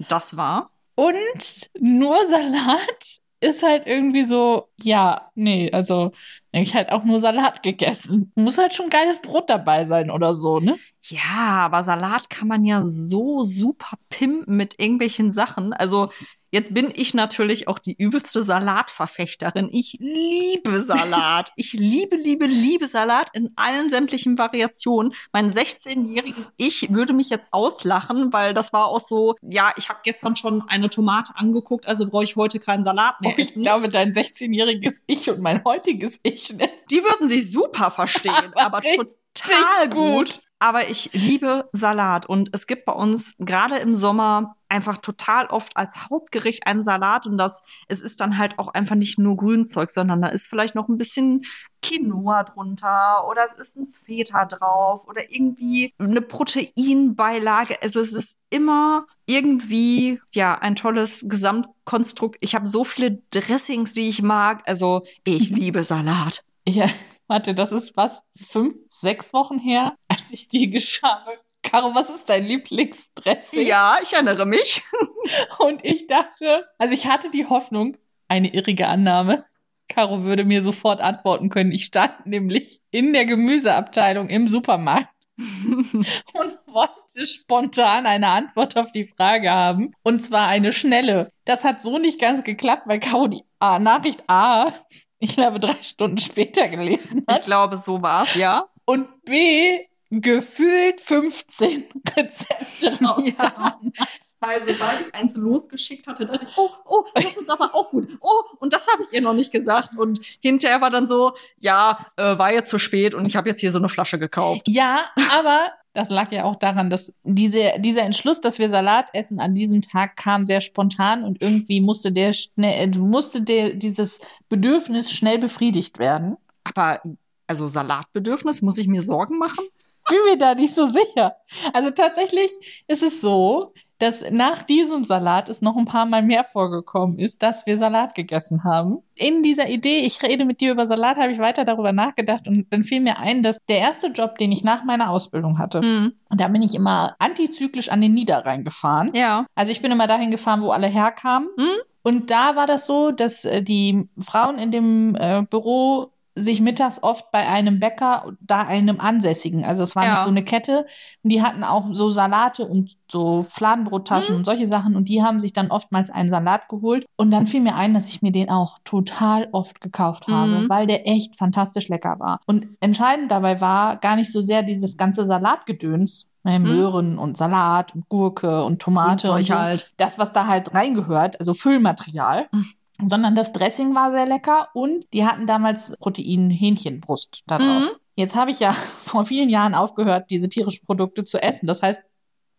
Das 0.09 0.37
war. 0.37 0.71
Und 0.97 1.71
nur 1.79 2.27
Salat 2.27 3.21
ist 3.41 3.63
halt 3.63 3.87
irgendwie 3.87 4.25
so, 4.25 4.69
ja, 4.83 5.31
nee, 5.35 5.71
also 5.73 6.13
ich 6.53 6.75
halt 6.75 6.93
auch 6.93 7.05
nur 7.05 7.19
Salat 7.21 7.63
gegessen. 7.63 8.33
Muss 8.35 8.59
halt 8.59 8.75
schon 8.75 8.91
geiles 8.91 9.23
Brot 9.23 9.49
dabei 9.49 9.85
sein 9.85 10.11
oder 10.11 10.35
so, 10.35 10.61
ne? 10.61 10.79
Ja, 11.09 11.63
aber 11.65 11.83
Salat 11.83 12.29
kann 12.29 12.49
man 12.49 12.65
ja 12.65 12.83
so 12.85 13.43
super 13.43 13.97
pimpen 14.11 14.57
mit 14.57 14.79
irgendwelchen 14.79 15.33
Sachen. 15.33 15.73
Also 15.73 16.11
jetzt 16.51 16.75
bin 16.75 16.93
ich 16.95 17.15
natürlich 17.15 17.69
auch 17.69 17.79
die 17.79 17.95
übelste 17.97 18.45
Salatverfechterin. 18.45 19.69
Ich 19.73 19.97
liebe 20.01 20.81
Salat. 20.81 21.53
Ich 21.57 21.73
liebe, 21.73 22.17
liebe, 22.17 22.47
liebe 22.47 22.87
Salat 22.89 23.29
in 23.35 23.51
allen 23.57 23.91
sämtlichen 23.91 24.39
Variationen. 24.39 25.13
Mein 25.33 25.53
16-jähriges 25.53 26.47
Ich 26.57 26.93
würde 26.93 27.13
mich 27.13 27.29
jetzt 27.29 27.49
auslachen, 27.53 28.33
weil 28.33 28.55
das 28.55 28.73
war 28.73 28.87
auch 28.87 29.01
so, 29.01 29.35
ja, 29.43 29.71
ich 29.77 29.89
habe 29.89 30.01
gestern 30.05 30.37
schon 30.37 30.63
eine 30.69 30.89
Tomate 30.89 31.33
angeguckt, 31.37 31.87
also 31.89 32.09
brauche 32.09 32.25
ich 32.25 32.37
heute 32.37 32.61
keinen 32.61 32.85
Salat 32.85 33.21
mehr 33.21 33.31
Oh, 33.31 33.35
ich 33.37 33.51
essen. 33.51 33.63
glaube, 33.63 33.89
dein 33.89 34.13
16-jähriges 34.13 35.03
Ich 35.07 35.29
und 35.29 35.41
mein 35.41 35.63
heutiges 35.65 36.19
Ich, 36.23 36.53
ne? 36.55 36.71
Die 36.91 37.03
würden 37.03 37.27
sich 37.29 37.51
super 37.51 37.91
verstehen, 37.91 38.33
Aber 38.55 38.81
total 38.81 39.89
gut. 39.91 40.27
gut. 40.29 40.41
Aber 40.63 40.89
ich 40.91 41.11
liebe 41.15 41.69
Salat 41.73 42.27
und 42.27 42.51
es 42.53 42.67
gibt 42.67 42.85
bei 42.85 42.93
uns 42.93 43.33
gerade 43.39 43.77
im 43.79 43.95
Sommer 43.95 44.57
einfach 44.69 44.99
total 44.99 45.47
oft 45.47 45.75
als 45.75 46.11
Hauptgericht 46.11 46.67
einen 46.67 46.85
Salat 46.85 47.27
und 47.27 47.39
das, 47.39 47.65
es 47.89 48.03
ist 48.03 48.21
dann 48.21 48.37
halt 48.37 48.59
auch 48.59 48.69
einfach 48.69 48.95
nicht 48.95 49.19
nur 49.19 49.39
Grünzeug, 49.39 49.89
sondern 49.91 50.21
da 50.21 50.29
ist 50.29 50.49
vielleicht 50.49 50.75
noch 50.75 50.89
ein 50.89 50.99
bisschen 50.99 51.47
Quinoa 51.83 52.45
drunter 52.45 53.27
oder 53.27 53.43
es 53.45 53.55
ist 53.55 53.77
ein 53.79 53.91
Feta 53.91 54.45
drauf 54.45 55.09
oder 55.09 55.23
irgendwie 55.31 55.95
eine 55.99 56.21
Proteinbeilage. 56.21 57.79
Also 57.83 58.01
es 58.01 58.13
ist 58.13 58.39
immer 58.51 59.07
irgendwie, 59.27 60.21
ja, 60.35 60.57
ein 60.59 60.75
tolles 60.75 61.25
Gesamtkonstrukt. 61.27 62.37
Ich 62.41 62.55
habe 62.55 62.67
so 62.67 62.85
viele 62.85 63.23
Dressings, 63.31 63.95
die 63.95 64.11
ich 64.11 64.23
mag. 64.23 64.63
Also 64.69 65.05
ich 65.25 65.49
liebe 65.49 65.85
Salat. 65.85 66.45
Ich, 66.65 66.79
warte, 67.27 67.55
das 67.55 67.73
ist 67.73 67.97
was, 67.97 68.23
fünf, 68.37 68.75
sechs 68.89 69.33
Wogen 69.33 69.59
her, 69.59 69.95
als 70.21 70.33
ich 70.33 70.49
dir 70.49 70.69
geschabe. 70.69 71.39
Caro, 71.63 71.95
was 71.95 72.09
ist 72.11 72.29
dein 72.29 72.45
Lieblingsdressing? 72.47 73.67
Ja, 73.67 73.97
ich 74.03 74.13
erinnere 74.13 74.47
mich. 74.47 74.83
Und 75.59 75.85
ich 75.85 76.07
dachte, 76.07 76.67
also 76.79 76.95
ich 76.95 77.07
hatte 77.07 77.31
die 77.31 77.47
Hoffnung, 77.47 77.97
eine 78.29 78.53
irrige 78.55 78.87
Annahme. 78.89 79.45
Caro 79.89 80.23
würde 80.23 80.45
mir 80.45 80.63
sofort 80.63 81.01
antworten 81.01 81.49
können. 81.49 81.73
Ich 81.73 81.85
stand 81.85 82.25
nämlich 82.25 82.81
in 82.91 83.13
der 83.13 83.25
Gemüseabteilung 83.27 84.29
im 84.29 84.47
Supermarkt 84.47 85.09
und 85.37 86.59
wollte 86.67 87.27
spontan 87.27 88.07
eine 88.07 88.29
Antwort 88.29 88.77
auf 88.77 88.93
die 88.93 89.05
Frage 89.05 89.51
haben. 89.51 89.93
Und 90.03 90.21
zwar 90.21 90.47
eine 90.47 90.73
schnelle. 90.73 91.29
Das 91.45 91.65
hat 91.65 91.83
so 91.83 91.99
nicht 91.99 92.21
ganz 92.21 92.45
geklappt, 92.45 92.87
weil 92.87 93.01
Caro 93.01 93.27
die 93.27 93.43
A 93.59 93.79
Nachricht 93.79 94.23
A, 94.29 94.73
ich 95.19 95.35
glaube, 95.35 95.59
drei 95.61 95.77
Stunden 95.83 96.19
später 96.19 96.69
gelesen 96.69 97.25
Ich 97.29 97.35
hat. 97.35 97.45
glaube, 97.45 97.77
so 97.77 98.01
war's, 98.01 98.35
ja. 98.37 98.65
Und 98.85 99.25
B, 99.25 99.81
gefühlt 100.11 101.01
15 101.01 101.85
Rezepte 102.17 103.05
rausgehauen 103.05 103.93
hat. 103.99 104.21
Weil 104.41 104.61
sobald 104.67 105.01
ich 105.07 105.15
eins 105.15 105.37
losgeschickt 105.37 106.09
hatte, 106.09 106.27
dachte 106.27 106.47
ich, 106.47 106.57
oh, 106.57 106.71
oh, 106.87 107.05
das 107.15 107.37
ist 107.37 107.51
aber 107.51 107.75
auch 107.75 107.91
gut. 107.91 108.19
Oh, 108.21 108.43
und 108.59 108.73
das 108.73 108.89
habe 108.89 109.03
ich 109.03 109.13
ihr 109.13 109.23
noch 109.23 109.35
nicht 109.35 109.53
gesagt. 109.53 109.97
Und 109.97 110.21
hinterher 110.41 110.81
war 110.81 110.91
dann 110.91 111.07
so, 111.07 111.33
ja, 111.59 111.99
äh, 112.17 112.37
war 112.39 112.53
jetzt 112.53 112.71
zu 112.71 112.79
spät 112.79 113.15
und 113.15 113.25
ich 113.25 113.37
habe 113.37 113.49
jetzt 113.49 113.61
hier 113.61 113.71
so 113.71 113.79
eine 113.79 113.89
Flasche 113.89 114.19
gekauft. 114.19 114.63
Ja, 114.67 115.11
aber 115.33 115.71
das 115.93 116.11
lag 116.11 116.31
ja 116.33 116.45
auch 116.45 116.57
daran, 116.57 116.91
dass 116.91 117.13
diese, 117.23 117.73
dieser 117.79 118.03
Entschluss, 118.03 118.41
dass 118.41 118.59
wir 118.59 118.69
Salat 118.69 119.07
essen, 119.13 119.41
an 119.41 119.55
diesem 119.55 119.83
Tag 119.83 120.17
kam 120.17 120.47
sehr 120.47 120.61
spontan 120.61 121.25
und 121.25 121.41
irgendwie 121.41 121.81
musste 121.81 122.13
der 122.13 122.33
schnell, 122.33 122.91
musste 122.99 123.43
der, 123.43 123.75
dieses 123.75 124.21
Bedürfnis 124.49 125.13
schnell 125.13 125.39
befriedigt 125.39 125.99
werden. 125.99 126.37
Aber 126.65 127.01
also 127.47 127.69
Salatbedürfnis, 127.69 128.63
muss 128.63 128.79
ich 128.79 128.87
mir 128.87 129.03
Sorgen 129.03 129.39
machen? 129.39 129.65
Bin 130.11 130.19
mir 130.27 130.37
da 130.39 130.55
nicht 130.55 130.75
so 130.75 130.87
sicher. 130.87 131.37
Also 131.73 131.91
tatsächlich 131.91 132.51
ist 132.87 133.03
es 133.03 133.21
so, 133.21 133.73
dass 133.99 134.25
nach 134.31 134.63
diesem 134.63 135.05
Salat 135.05 135.51
es 135.51 135.61
noch 135.61 135.77
ein 135.77 135.85
paar 135.85 136.07
Mal 136.07 136.23
mehr 136.23 136.43
vorgekommen 136.43 137.19
ist, 137.19 137.43
dass 137.43 137.67
wir 137.67 137.77
Salat 137.77 138.15
gegessen 138.15 138.65
haben. 138.65 139.03
In 139.15 139.43
dieser 139.43 139.69
Idee, 139.69 139.99
ich 139.99 140.23
rede 140.23 140.47
mit 140.47 140.63
dir 140.63 140.73
über 140.73 140.87
Salat, 140.87 141.19
habe 141.19 141.33
ich 141.33 141.39
weiter 141.39 141.67
darüber 141.67 141.93
nachgedacht 141.93 142.49
und 142.49 142.67
dann 142.73 142.83
fiel 142.83 143.01
mir 143.01 143.19
ein, 143.19 143.43
dass 143.43 143.59
der 143.69 143.79
erste 143.79 144.07
Job, 144.07 144.39
den 144.39 144.53
ich 144.53 144.65
nach 144.65 144.85
meiner 144.85 145.11
Ausbildung 145.11 145.59
hatte, 145.59 145.83
Mhm. 145.83 146.13
da 146.31 146.49
bin 146.49 146.63
ich 146.63 146.75
immer 146.75 147.15
antizyklisch 147.19 147.91
an 147.91 148.01
den 148.01 148.15
Niederrhein 148.15 148.65
gefahren. 148.65 149.11
Ja. 149.15 149.45
Also 149.55 149.71
ich 149.71 149.83
bin 149.83 149.93
immer 149.93 150.07
dahin 150.07 150.31
gefahren, 150.31 150.63
wo 150.63 150.71
alle 150.71 150.87
herkamen. 150.87 151.51
Mhm. 151.59 151.65
Und 152.03 152.31
da 152.31 152.57
war 152.57 152.67
das 152.67 152.87
so, 152.87 153.11
dass 153.11 153.45
äh, 153.45 153.63
die 153.63 154.09
Frauen 154.19 154.57
in 154.57 154.73
dem 154.73 155.15
äh, 155.17 155.43
Büro 155.43 156.11
sich 156.41 156.61
mittags 156.61 157.03
oft 157.03 157.31
bei 157.31 157.47
einem 157.47 157.79
Bäcker, 157.79 158.33
da 158.41 158.61
einem 158.61 158.99
Ansässigen, 159.01 159.65
also 159.65 159.83
es 159.83 159.95
war 159.95 160.05
Ja. 160.05 160.11
nicht 160.11 160.23
so 160.23 160.29
eine 160.31 160.43
Kette, 160.45 160.87
und 161.23 161.31
die 161.31 161.43
hatten 161.43 161.63
auch 161.65 161.87
so 161.93 162.11
Salate 162.11 162.67
und 162.67 162.97
so 163.11 163.45
Fladenbrottaschen 163.49 164.35
und 164.35 164.45
solche 164.45 164.69
Sachen 164.69 164.97
und 164.97 165.09
die 165.09 165.23
haben 165.23 165.39
sich 165.39 165.53
dann 165.53 165.71
oftmals 165.71 166.11
einen 166.11 166.31
Salat 166.31 166.69
geholt 166.69 167.07
und 167.17 167.31
dann 167.31 167.47
fiel 167.47 167.61
mir 167.61 167.75
ein, 167.77 167.95
dass 167.95 168.09
ich 168.09 168.23
mir 168.23 168.33
den 168.33 168.51
auch 168.51 168.79
total 168.85 169.49
oft 169.53 169.81
gekauft 169.81 170.27
habe, 170.29 170.51
Mhm. 170.63 170.69
weil 170.69 170.87
der 170.87 171.09
echt 171.09 171.37
fantastisch 171.37 171.89
lecker 171.89 172.19
war. 172.19 172.41
Und 172.47 172.67
entscheidend 172.81 173.31
dabei 173.31 173.61
war 173.61 173.97
gar 173.97 174.17
nicht 174.17 174.33
so 174.33 174.41
sehr 174.41 174.63
dieses 174.63 174.97
ganze 174.97 175.27
Salatgedöns, 175.27 176.27
äh, 176.45 176.59
Möhren 176.59 177.19
und 177.19 177.37
Salat 177.37 177.95
und 177.95 178.09
Gurke 178.09 178.65
und 178.65 178.81
Tomate 178.81 179.31
und 179.33 179.43
so 179.43 179.55
halt. 179.55 179.93
das, 179.99 180.19
was 180.19 180.33
da 180.33 180.47
halt 180.47 180.75
reingehört, 180.75 181.39
also 181.39 181.53
Füllmaterial. 181.53 182.47
Mhm. 182.53 182.67
Sondern 183.09 183.35
das 183.35 183.53
Dressing 183.53 183.95
war 183.95 184.11
sehr 184.13 184.27
lecker 184.27 184.69
und 184.75 185.05
die 185.13 185.25
hatten 185.27 185.47
damals 185.47 185.95
Protein-Hähnchenbrust 186.01 187.43
da 187.47 187.59
drauf. 187.59 187.69
Mhm. 187.83 187.97
Jetzt 188.17 188.37
habe 188.37 188.51
ich 188.51 188.61
ja 188.61 188.73
vor 188.99 189.25
vielen 189.25 189.49
Jahren 189.49 189.75
aufgehört, 189.75 190.31
diese 190.31 190.49
tierischen 190.49 190.85
Produkte 190.87 191.25
zu 191.25 191.43
essen. 191.43 191.67
Das 191.67 191.83
heißt, 191.83 192.03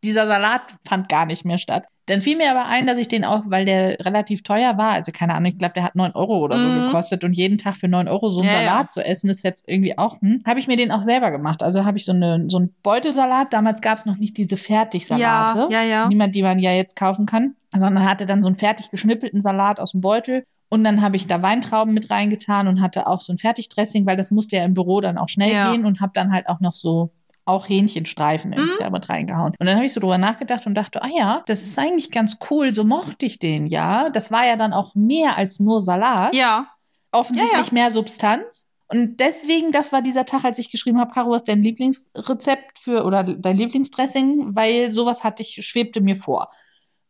dieser 0.04 0.26
Salat 0.28 0.78
fand 0.88 1.10
gar 1.10 1.26
nicht 1.26 1.46
mehr 1.46 1.60
statt. 1.60 1.86
Dann 2.08 2.20
fiel 2.22 2.36
mir 2.36 2.50
aber 2.50 2.66
ein, 2.66 2.88
dass 2.88 2.98
ich 2.98 3.08
den 3.08 3.24
auch, 3.24 3.44
weil 3.46 3.64
der 3.66 4.00
relativ 4.04 4.42
teuer 4.42 4.76
war, 4.78 4.90
also 4.94 5.12
keine 5.12 5.36
Ahnung, 5.36 5.52
ich 5.52 5.60
glaube, 5.60 5.76
der 5.76 5.84
hat 5.84 5.96
9 5.96 6.14
Euro 6.14 6.40
oder 6.40 6.58
so 6.58 6.68
Mhm. 6.68 6.86
gekostet 6.88 7.24
und 7.24 7.38
jeden 7.38 7.60
Tag 7.60 7.76
für 7.76 7.88
9 7.88 8.08
Euro 8.08 8.32
so 8.32 8.42
einen 8.42 8.50
Ja, 8.50 8.56
Salat 8.58 8.82
ja. 8.82 8.88
zu 8.88 9.06
essen, 9.06 9.30
ist 9.30 9.44
jetzt 9.44 9.70
irgendwie 9.70 9.96
auch, 10.00 10.20
hm, 10.20 10.42
habe 10.46 10.60
ich 10.60 10.68
mir 10.68 10.76
den 10.76 10.92
auch 10.92 11.04
selber 11.04 11.30
gemacht. 11.30 11.62
Also 11.62 11.86
habe 11.86 11.98
ich 12.00 12.06
so, 12.06 12.12
eine, 12.14 12.46
so 12.50 12.58
einen 12.58 12.74
Beutelsalat, 12.82 13.54
damals 13.54 13.82
gab 13.82 14.00
es 14.00 14.06
noch 14.08 14.18
nicht 14.18 14.36
diese 14.38 14.58
Fertigsalate 14.58 15.68
Ja, 15.72 15.82
ja, 15.84 15.88
ja. 15.88 16.08
niemand, 16.08 16.34
die 16.34 16.42
man 16.42 16.58
ja 16.58 16.72
jetzt 16.72 16.96
kaufen 16.96 17.28
kann, 17.28 17.56
sondern 17.72 18.06
hatte 18.10 18.26
dann 18.26 18.44
so 18.44 18.48
einen 18.50 18.56
fertig 18.56 18.90
geschnippelten 18.90 19.42
Salat 19.42 19.80
aus 19.80 19.92
dem 19.92 20.02
Beutel. 20.02 20.44
Und 20.70 20.84
dann 20.84 21.02
habe 21.02 21.18
ich 21.18 21.28
da 21.28 21.42
Weintrauben 21.42 21.94
mit 21.94 22.10
reingetan 22.10 22.68
und 22.68 22.82
hatte 22.82 23.08
auch 23.08 23.20
so 23.22 23.34
ein 23.34 23.38
Fertigdressing, 23.38 24.06
weil 24.06 24.16
das 24.16 24.32
musste 24.32 24.56
ja 24.56 24.64
im 24.64 24.74
Büro 24.74 25.02
dann 25.02 25.18
auch 25.18 25.28
schnell 25.30 25.52
Ja. 25.54 25.72
gehen 25.72 25.86
und 25.86 26.00
habe 26.00 26.12
dann 26.14 26.32
halt 26.32 26.48
auch 26.48 26.60
noch 26.62 26.74
so 26.74 27.12
auch 27.44 27.68
Hähnchenstreifen 27.68 28.54
irgendwie 28.54 28.72
da 28.80 28.90
mit 28.90 29.10
reingehauen. 29.10 29.54
Und 29.60 29.66
dann 29.66 29.76
habe 29.76 29.86
ich 29.86 29.92
so 29.94 30.00
drüber 30.00 30.18
nachgedacht 30.18 30.66
und 30.68 30.76
dachte, 30.76 31.02
ah 31.02 31.10
ja, 31.14 31.44
das 31.48 31.64
ist 31.64 31.78
eigentlich 31.80 32.12
ganz 32.12 32.38
cool, 32.50 32.74
so 32.74 32.84
mochte 32.84 33.26
ich 33.26 33.40
den, 33.40 33.68
ja. 33.68 34.10
Das 34.12 34.32
war 34.32 34.46
ja 34.46 34.56
dann 34.56 34.74
auch 34.74 34.96
mehr 34.96 35.38
als 35.38 35.60
nur 35.60 35.82
Salat 35.82 36.36
Ja. 36.36 36.68
offensichtlich 37.12 37.68
Ja, 37.68 37.74
mehr 37.74 37.92
Substanz. 37.92 38.70
Und 38.88 39.20
deswegen, 39.20 39.72
das 39.72 39.92
war 39.92 40.02
dieser 40.02 40.26
Tag, 40.26 40.44
als 40.46 40.60
ich 40.60 40.70
geschrieben 40.72 41.00
habe, 41.00 41.12
Caro, 41.12 41.32
was 41.32 41.42
ist 41.42 41.48
dein 41.48 41.62
Lieblingsrezept 41.62 42.78
für 42.78 43.06
oder 43.06 43.24
dein 43.24 43.58
Lieblingsdressing, 43.58 44.56
weil 44.56 44.92
sowas 44.92 45.24
hatte 45.24 45.42
ich, 45.42 45.66
schwebte 45.66 46.02
mir 46.02 46.16
vor. 46.16 46.50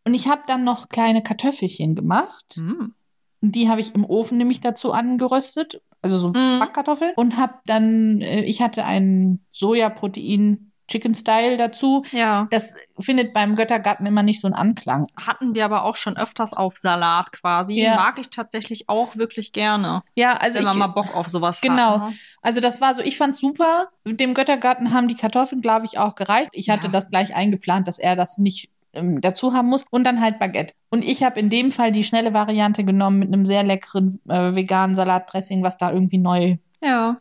Und 0.05 0.13
ich 0.13 0.27
habe 0.27 0.41
dann 0.47 0.63
noch 0.63 0.89
kleine 0.89 1.21
Kartoffelchen 1.23 1.95
gemacht. 1.95 2.57
Und 2.57 2.95
die 3.41 3.69
habe 3.69 3.81
ich 3.81 3.93
im 3.95 4.05
Ofen 4.05 4.37
nämlich 4.37 4.59
dazu 4.61 4.91
angeröstet, 4.93 5.81
also 6.01 6.17
so 6.17 6.29
Mhm. 6.29 6.59
Backkartoffeln. 6.59 7.13
Und 7.15 7.37
habe 7.37 7.55
dann, 7.65 8.21
äh, 8.21 8.41
ich 8.43 8.61
hatte 8.61 8.85
einen 8.85 9.45
Sojaprotein 9.51 10.67
Chicken 10.87 11.15
Style 11.15 11.55
dazu. 11.55 12.03
Ja. 12.11 12.47
Das 12.51 12.73
findet 12.99 13.31
beim 13.33 13.55
Göttergarten 13.55 14.05
immer 14.05 14.23
nicht 14.23 14.41
so 14.41 14.47
einen 14.47 14.55
Anklang. 14.55 15.07
Hatten 15.15 15.55
wir 15.55 15.63
aber 15.63 15.85
auch 15.85 15.95
schon 15.95 16.17
öfters 16.17 16.53
auf 16.53 16.75
Salat 16.75 17.31
quasi. 17.31 17.79
Ja. 17.81 17.95
Mag 17.95 18.19
ich 18.19 18.29
tatsächlich 18.29 18.89
auch 18.89 19.15
wirklich 19.15 19.53
gerne. 19.53 20.01
Ja, 20.15 20.33
also 20.33 20.57
wenn 20.57 20.65
man 20.65 20.73
ich, 20.73 20.79
mal 20.79 20.87
Bock 20.87 21.15
auf 21.15 21.29
sowas 21.29 21.61
Genau. 21.61 22.01
hat. 22.01 22.09
ne? 22.09 22.15
Also 22.41 22.59
das 22.59 22.81
war 22.81 22.93
so, 22.93 23.03
ich 23.03 23.15
fand's 23.17 23.39
super. 23.39 23.87
Dem 24.05 24.33
Göttergarten 24.33 24.93
haben 24.93 25.07
die 25.07 25.15
Kartoffeln, 25.15 25.61
glaube 25.61 25.85
ich, 25.85 25.97
auch 25.97 26.15
gereicht. 26.15 26.49
Ich 26.51 26.69
hatte 26.69 26.87
Ja. 26.87 26.91
das 26.91 27.09
gleich 27.09 27.33
eingeplant, 27.35 27.87
dass 27.87 27.97
er 27.97 28.17
das 28.17 28.37
nicht 28.37 28.69
ähm, 28.93 29.21
dazu 29.21 29.53
haben 29.53 29.69
muss. 29.69 29.83
Und 29.91 30.05
dann 30.05 30.21
halt 30.21 30.39
Baguette. 30.39 30.73
Und 30.89 31.03
ich 31.03 31.23
habe 31.23 31.39
in 31.39 31.49
dem 31.49 31.71
Fall 31.71 31.91
die 31.91 32.03
schnelle 32.03 32.33
Variante 32.33 32.83
genommen 32.83 33.19
mit 33.19 33.33
einem 33.33 33.45
sehr 33.45 33.63
leckeren 33.63 34.19
äh, 34.29 34.55
veganen 34.55 34.95
Salatdressing, 34.95 35.63
was 35.63 35.77
da 35.77 35.91
irgendwie 35.91 36.17
neu 36.17 36.57
Ja. 36.83 37.17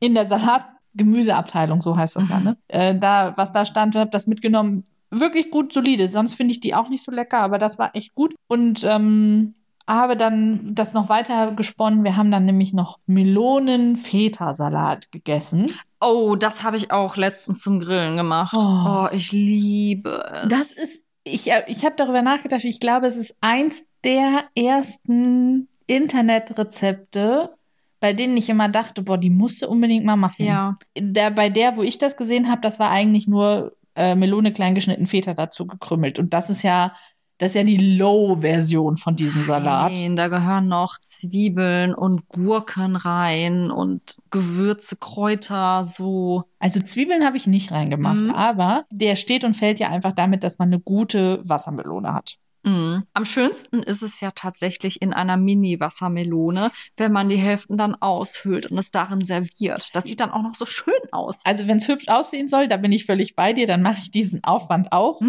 in 0.00 0.14
der 0.14 0.26
Salat-Gemüseabteilung, 0.26 1.82
so 1.82 1.96
heißt 1.96 2.16
das 2.16 2.28
ja, 2.28 2.38
Mhm. 2.38 2.44
ne? 2.44 2.56
Äh, 2.68 2.98
da, 2.98 3.32
was 3.36 3.52
da 3.52 3.64
stand, 3.64 3.94
habe 3.96 4.10
das 4.10 4.26
mitgenommen. 4.26 4.84
Wirklich 5.10 5.50
gut 5.50 5.72
solide. 5.72 6.08
Sonst 6.08 6.34
finde 6.34 6.52
ich 6.52 6.60
die 6.60 6.74
auch 6.74 6.88
nicht 6.88 7.04
so 7.04 7.12
lecker, 7.12 7.40
aber 7.40 7.58
das 7.58 7.78
war 7.78 7.94
echt 7.94 8.14
gut. 8.14 8.34
Und 8.48 8.82
ähm, 8.84 9.54
habe 9.88 10.16
dann 10.16 10.74
das 10.74 10.92
noch 10.94 11.08
weiter 11.08 11.52
gesponnen. 11.52 12.02
Wir 12.04 12.16
haben 12.16 12.30
dann 12.32 12.44
nämlich 12.46 12.72
noch 12.72 12.98
Melonen-Feta-Salat 13.06 15.12
gegessen. 15.12 15.70
Oh, 16.00 16.36
das 16.36 16.62
habe 16.62 16.76
ich 16.76 16.90
auch 16.90 17.16
letztens 17.16 17.62
zum 17.62 17.80
Grillen 17.80 18.16
gemacht. 18.16 18.54
Oh. 18.56 18.62
Oh, 18.62 19.08
ich 19.12 19.32
liebe 19.32 20.24
es. 20.42 20.48
Das 20.48 20.72
ist, 20.72 21.03
ich, 21.24 21.50
äh, 21.50 21.64
ich 21.66 21.84
habe 21.84 21.96
darüber 21.96 22.22
nachgedacht, 22.22 22.64
ich 22.64 22.80
glaube, 22.80 23.06
es 23.06 23.16
ist 23.16 23.36
eins 23.40 23.86
der 24.04 24.44
ersten 24.54 25.68
Internetrezepte, 25.86 27.54
bei 28.00 28.12
denen 28.12 28.36
ich 28.36 28.50
immer 28.50 28.68
dachte, 28.68 29.02
boah, 29.02 29.18
die 29.18 29.30
musst 29.30 29.62
du 29.62 29.68
unbedingt 29.68 30.04
mal 30.04 30.16
machen. 30.16 30.44
Ja. 30.44 30.78
Der, 30.96 31.30
bei 31.30 31.48
der, 31.48 31.76
wo 31.76 31.82
ich 31.82 31.98
das 31.98 32.16
gesehen 32.16 32.50
habe, 32.50 32.60
das 32.60 32.78
war 32.78 32.90
eigentlich 32.90 33.26
nur 33.26 33.76
äh, 33.96 34.14
Melone 34.14 34.52
kleingeschnitten, 34.52 35.06
Feta 35.06 35.34
dazu 35.34 35.66
gekrümmelt. 35.66 36.18
Und 36.18 36.34
das 36.34 36.50
ist 36.50 36.62
ja, 36.62 36.92
das 37.38 37.50
ist 37.50 37.54
ja 37.56 37.64
die 37.64 37.96
Low-Version 37.98 38.96
von 38.96 39.16
diesem 39.16 39.44
Salat. 39.44 39.92
Nein, 39.92 40.16
da 40.16 40.28
gehören 40.28 40.68
noch 40.68 40.98
Zwiebeln 41.00 41.94
und 41.94 42.28
Gurken 42.28 42.96
rein 42.96 43.70
und 43.70 44.16
Gewürze, 44.30 44.96
Kräuter, 44.96 45.84
so. 45.84 46.44
Also 46.58 46.80
Zwiebeln 46.80 47.24
habe 47.24 47.36
ich 47.36 47.46
nicht 47.46 47.72
reingemacht, 47.72 48.16
Mhm. 48.16 48.30
aber 48.30 48.84
der 48.90 49.16
steht 49.16 49.44
und 49.44 49.54
fällt 49.54 49.78
ja 49.78 49.88
einfach 49.88 50.12
damit, 50.12 50.44
dass 50.44 50.58
man 50.58 50.68
eine 50.68 50.80
gute 50.80 51.40
Wassermelone 51.44 52.14
hat. 52.14 52.38
Mm. 52.64 53.02
Am 53.12 53.24
schönsten 53.24 53.82
ist 53.82 54.02
es 54.02 54.20
ja 54.20 54.30
tatsächlich 54.30 55.00
in 55.02 55.12
einer 55.12 55.36
Mini-Wassermelone, 55.36 56.70
wenn 56.96 57.12
man 57.12 57.28
die 57.28 57.36
Hälften 57.36 57.76
dann 57.76 57.94
aushöhlt 57.94 58.66
und 58.66 58.78
es 58.78 58.90
darin 58.90 59.20
serviert. 59.20 59.88
Das 59.94 60.04
sieht 60.04 60.20
dann 60.20 60.30
auch 60.30 60.42
noch 60.42 60.54
so 60.54 60.66
schön 60.66 60.94
aus. 61.12 61.42
Also 61.44 61.68
wenn 61.68 61.76
es 61.78 61.88
hübsch 61.88 62.08
aussehen 62.08 62.48
soll, 62.48 62.68
da 62.68 62.76
bin 62.76 62.92
ich 62.92 63.04
völlig 63.06 63.36
bei 63.36 63.52
dir, 63.52 63.66
dann 63.66 63.82
mache 63.82 63.98
ich 64.00 64.10
diesen 64.10 64.42
Aufwand 64.44 64.92
auch. 64.92 65.20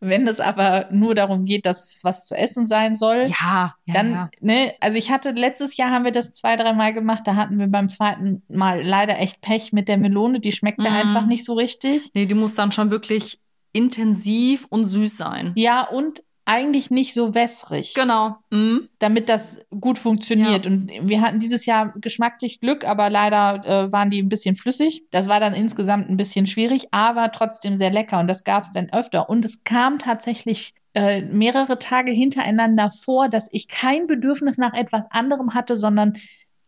Wenn 0.00 0.28
es 0.28 0.38
aber 0.38 0.88
nur 0.92 1.14
darum 1.16 1.44
geht, 1.44 1.66
dass 1.66 1.96
es 1.96 2.04
was 2.04 2.24
zu 2.24 2.36
essen 2.36 2.66
sein 2.66 2.94
soll, 2.94 3.24
ja, 3.26 3.74
ja, 3.84 3.94
dann, 3.94 4.12
ja. 4.12 4.30
ne, 4.40 4.72
also 4.80 4.96
ich 4.96 5.10
hatte 5.10 5.32
letztes 5.32 5.76
Jahr 5.76 5.90
haben 5.90 6.04
wir 6.04 6.12
das 6.12 6.30
zwei, 6.30 6.56
dreimal 6.56 6.94
gemacht, 6.94 7.22
da 7.26 7.34
hatten 7.34 7.58
wir 7.58 7.66
beim 7.66 7.88
zweiten 7.88 8.42
Mal 8.48 8.80
leider 8.80 9.18
echt 9.18 9.40
Pech 9.40 9.72
mit 9.72 9.88
der 9.88 9.98
Melone, 9.98 10.38
die 10.38 10.52
schmeckte 10.52 10.88
Mhm. 10.88 10.96
einfach 10.96 11.26
nicht 11.26 11.44
so 11.44 11.54
richtig. 11.54 12.10
Nee, 12.14 12.26
die 12.26 12.36
muss 12.36 12.54
dann 12.54 12.70
schon 12.70 12.92
wirklich 12.92 13.40
intensiv 13.72 14.66
und 14.70 14.86
süß 14.86 15.16
sein. 15.16 15.52
Ja, 15.56 15.82
und 15.88 16.22
eigentlich 16.48 16.90
nicht 16.90 17.12
so 17.12 17.34
wässrig. 17.34 17.94
Genau. 17.94 18.36
Mm. 18.50 18.88
damit 18.98 19.28
das 19.28 19.60
gut 19.80 19.98
funktioniert. 19.98 20.64
Ja. 20.64 20.72
Und 20.72 20.90
wir 21.02 21.20
hatten 21.20 21.38
dieses 21.38 21.66
Jahr 21.66 21.92
geschmacklich 22.00 22.60
Glück, 22.60 22.86
aber 22.86 23.10
leider 23.10 23.64
äh, 23.64 23.92
waren 23.92 24.10
die 24.10 24.20
ein 24.20 24.28
bisschen 24.28 24.56
flüssig. 24.56 25.04
Das 25.10 25.28
war 25.28 25.40
dann 25.40 25.54
insgesamt 25.54 26.08
ein 26.08 26.16
bisschen 26.16 26.46
schwierig, 26.46 26.88
aber 26.90 27.30
trotzdem 27.30 27.76
sehr 27.76 27.90
lecker. 27.90 28.18
Und 28.18 28.28
das 28.28 28.44
gab 28.44 28.64
es 28.64 28.70
dann 28.70 28.90
öfter. 28.90 29.28
Und 29.28 29.44
es 29.44 29.62
kam 29.62 29.98
tatsächlich 29.98 30.72
äh, 30.94 31.22
mehrere 31.22 31.78
Tage 31.78 32.12
hintereinander 32.12 32.90
vor, 32.90 33.28
dass 33.28 33.48
ich 33.52 33.68
kein 33.68 34.06
Bedürfnis 34.06 34.56
nach 34.56 34.72
etwas 34.72 35.04
anderem 35.10 35.54
hatte, 35.54 35.76
sondern 35.76 36.16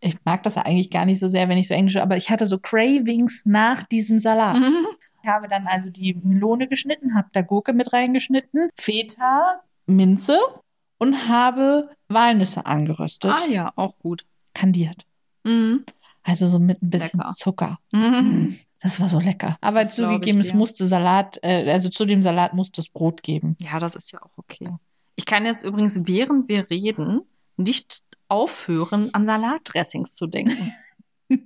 ich 0.00 0.16
mag 0.24 0.42
das 0.42 0.54
ja 0.54 0.62
eigentlich 0.62 0.90
gar 0.90 1.06
nicht 1.06 1.18
so 1.18 1.28
sehr, 1.28 1.48
wenn 1.48 1.58
ich 1.58 1.68
so 1.68 1.74
Englisch, 1.74 1.96
aber 1.96 2.16
ich 2.16 2.30
hatte 2.30 2.46
so 2.46 2.58
Cravings 2.58 3.44
nach 3.44 3.82
diesem 3.82 4.18
Salat. 4.18 4.56
Ich 5.22 5.28
habe 5.28 5.48
dann 5.48 5.66
also 5.66 5.90
die 5.90 6.14
Melone 6.14 6.66
geschnitten, 6.66 7.14
habe 7.14 7.28
da 7.32 7.42
Gurke 7.42 7.72
mit 7.72 7.92
reingeschnitten, 7.92 8.70
Feta, 8.76 9.62
Minze 9.90 10.38
und 10.98 11.28
habe 11.28 11.90
Walnüsse 12.08 12.66
angeröstet, 12.66 13.30
Ah 13.32 13.46
ja, 13.48 13.72
auch 13.76 13.98
gut. 13.98 14.24
kandiert. 14.54 15.04
Mm. 15.44 15.76
Also 16.22 16.48
so 16.48 16.58
mit 16.58 16.82
ein 16.82 16.90
bisschen 16.90 17.20
Lecker. 17.20 17.34
Zucker. 17.36 17.78
Mhm. 17.92 18.58
Das 18.82 18.98
war 19.00 19.08
so 19.08 19.18
lecker. 19.20 19.56
Aber 19.60 19.80
Das 19.80 19.94
zugegeben, 19.94 20.40
es 20.40 20.54
musste 20.54 20.86
Salat, 20.86 21.38
äh, 21.42 21.70
also 21.70 21.88
zu 21.90 22.04
dem 22.06 22.22
Salat 22.22 22.54
musste 22.54 22.80
es 22.80 22.88
Brot 22.88 23.22
geben. 23.22 23.56
Ja, 23.60 23.78
das 23.78 23.94
ist 23.94 24.10
ja 24.12 24.22
auch 24.22 24.30
okay. 24.36 24.68
Ich 25.16 25.26
kann 25.26 25.44
jetzt 25.44 25.62
übrigens, 25.64 26.06
während 26.06 26.48
wir 26.48 26.68
reden, 26.70 27.20
nicht 27.56 28.02
aufhören, 28.28 29.12
an 29.12 29.26
Salatdressings 29.26 30.14
zu 30.14 30.26
denken. 30.26 30.72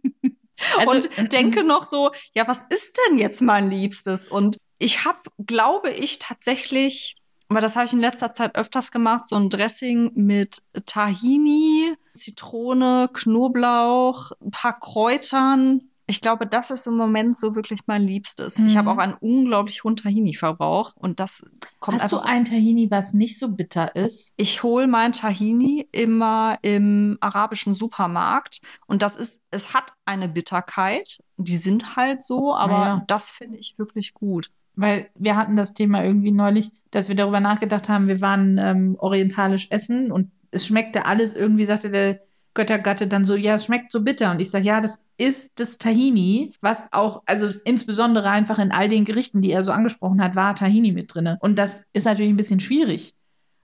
Also- 0.78 1.08
und 1.18 1.32
denke 1.32 1.64
noch 1.64 1.84
so, 1.86 2.10
ja, 2.34 2.46
was 2.46 2.62
ist 2.62 2.96
denn 3.08 3.18
jetzt 3.18 3.42
mein 3.42 3.70
Liebstes? 3.70 4.28
Und 4.28 4.56
Ich 4.78 5.04
habe, 5.04 5.18
glaube 5.44 5.90
ich, 5.90 6.18
tatsächlich, 6.20 7.16
weil 7.54 7.62
das 7.62 7.76
habe 7.76 7.86
ich 7.86 7.92
in 7.92 8.00
letzter 8.00 8.32
Zeit 8.32 8.56
öfters 8.56 8.90
gemacht, 8.90 9.28
so 9.28 9.36
ein 9.36 9.48
Dressing 9.48 10.12
mit 10.14 10.62
Tahini, 10.86 11.94
Zitrone, 12.14 13.08
Knoblauch, 13.12 14.32
ein 14.44 14.50
paar 14.50 14.78
Kräutern. 14.78 15.82
Ich 16.06 16.20
glaube, 16.20 16.46
das 16.46 16.70
ist 16.70 16.86
im 16.86 16.96
Moment 16.98 17.38
so 17.38 17.54
wirklich 17.54 17.80
mein 17.86 18.02
Liebstes. 18.02 18.58
Ich 18.58 18.74
Mhm. 18.74 18.78
habe 18.78 18.90
auch 18.90 18.98
einen 18.98 19.14
unglaublich 19.14 19.84
hohen 19.84 19.96
Tahini-Verbrauch 19.96 20.92
und 20.96 21.18
das 21.18 21.46
kommt 21.80 22.02
Hast 22.02 22.12
du 22.12 22.18
einfach. 22.18 22.30
ein 22.30 22.44
Tahini, 22.44 22.90
was 22.90 23.14
nicht 23.14 23.38
so 23.38 23.48
bitter 23.48 23.96
ist? 23.96 24.34
Ich 24.36 24.62
hole 24.62 24.86
mein 24.86 25.12
Tahini 25.12 25.88
immer 25.92 26.58
im 26.60 27.16
arabischen 27.20 27.72
Supermarkt 27.74 28.60
und 28.86 29.00
das 29.00 29.16
ist, 29.16 29.40
es 29.50 29.72
hat 29.72 29.92
eine 30.04 30.28
Bitterkeit. 30.28 31.20
Die 31.38 31.56
sind 31.56 31.96
halt 31.96 32.22
so, 32.22 32.54
aber 32.54 32.72
Ja. 32.84 33.04
das 33.06 33.30
finde 33.30 33.56
ich 33.58 33.78
wirklich 33.78 34.12
gut. 34.12 34.50
Weil 34.76 35.08
wir 35.14 35.36
hatten 35.36 35.56
das 35.56 35.74
Thema 35.74 36.04
irgendwie 36.04 36.32
neulich, 36.32 36.70
dass 36.90 37.08
wir 37.08 37.16
darüber 37.16 37.40
nachgedacht 37.40 37.88
haben, 37.88 38.08
wir 38.08 38.20
waren 38.20 38.58
ähm, 38.58 38.96
orientalisch 38.98 39.68
essen 39.70 40.10
und 40.10 40.30
es 40.50 40.66
schmeckte 40.66 41.06
alles 41.06 41.34
irgendwie, 41.34 41.64
sagte 41.64 41.90
der 41.90 42.20
Göttergatte 42.54 43.08
dann 43.08 43.24
so, 43.24 43.34
ja, 43.34 43.56
es 43.56 43.64
schmeckt 43.64 43.90
so 43.90 44.00
bitter. 44.00 44.30
Und 44.30 44.40
ich 44.40 44.50
sage, 44.50 44.64
ja, 44.64 44.80
das 44.80 45.00
ist 45.16 45.50
das 45.56 45.78
Tahini, 45.78 46.52
was 46.60 46.88
auch, 46.92 47.22
also 47.26 47.48
insbesondere 47.64 48.30
einfach 48.30 48.58
in 48.58 48.70
all 48.70 48.88
den 48.88 49.04
Gerichten, 49.04 49.42
die 49.42 49.50
er 49.50 49.64
so 49.64 49.72
angesprochen 49.72 50.22
hat, 50.22 50.36
war 50.36 50.54
Tahini 50.54 50.92
mit 50.92 51.12
drinne. 51.12 51.38
Und 51.40 51.58
das 51.58 51.84
ist 51.92 52.04
natürlich 52.04 52.30
ein 52.32 52.36
bisschen 52.36 52.60
schwierig. 52.60 53.14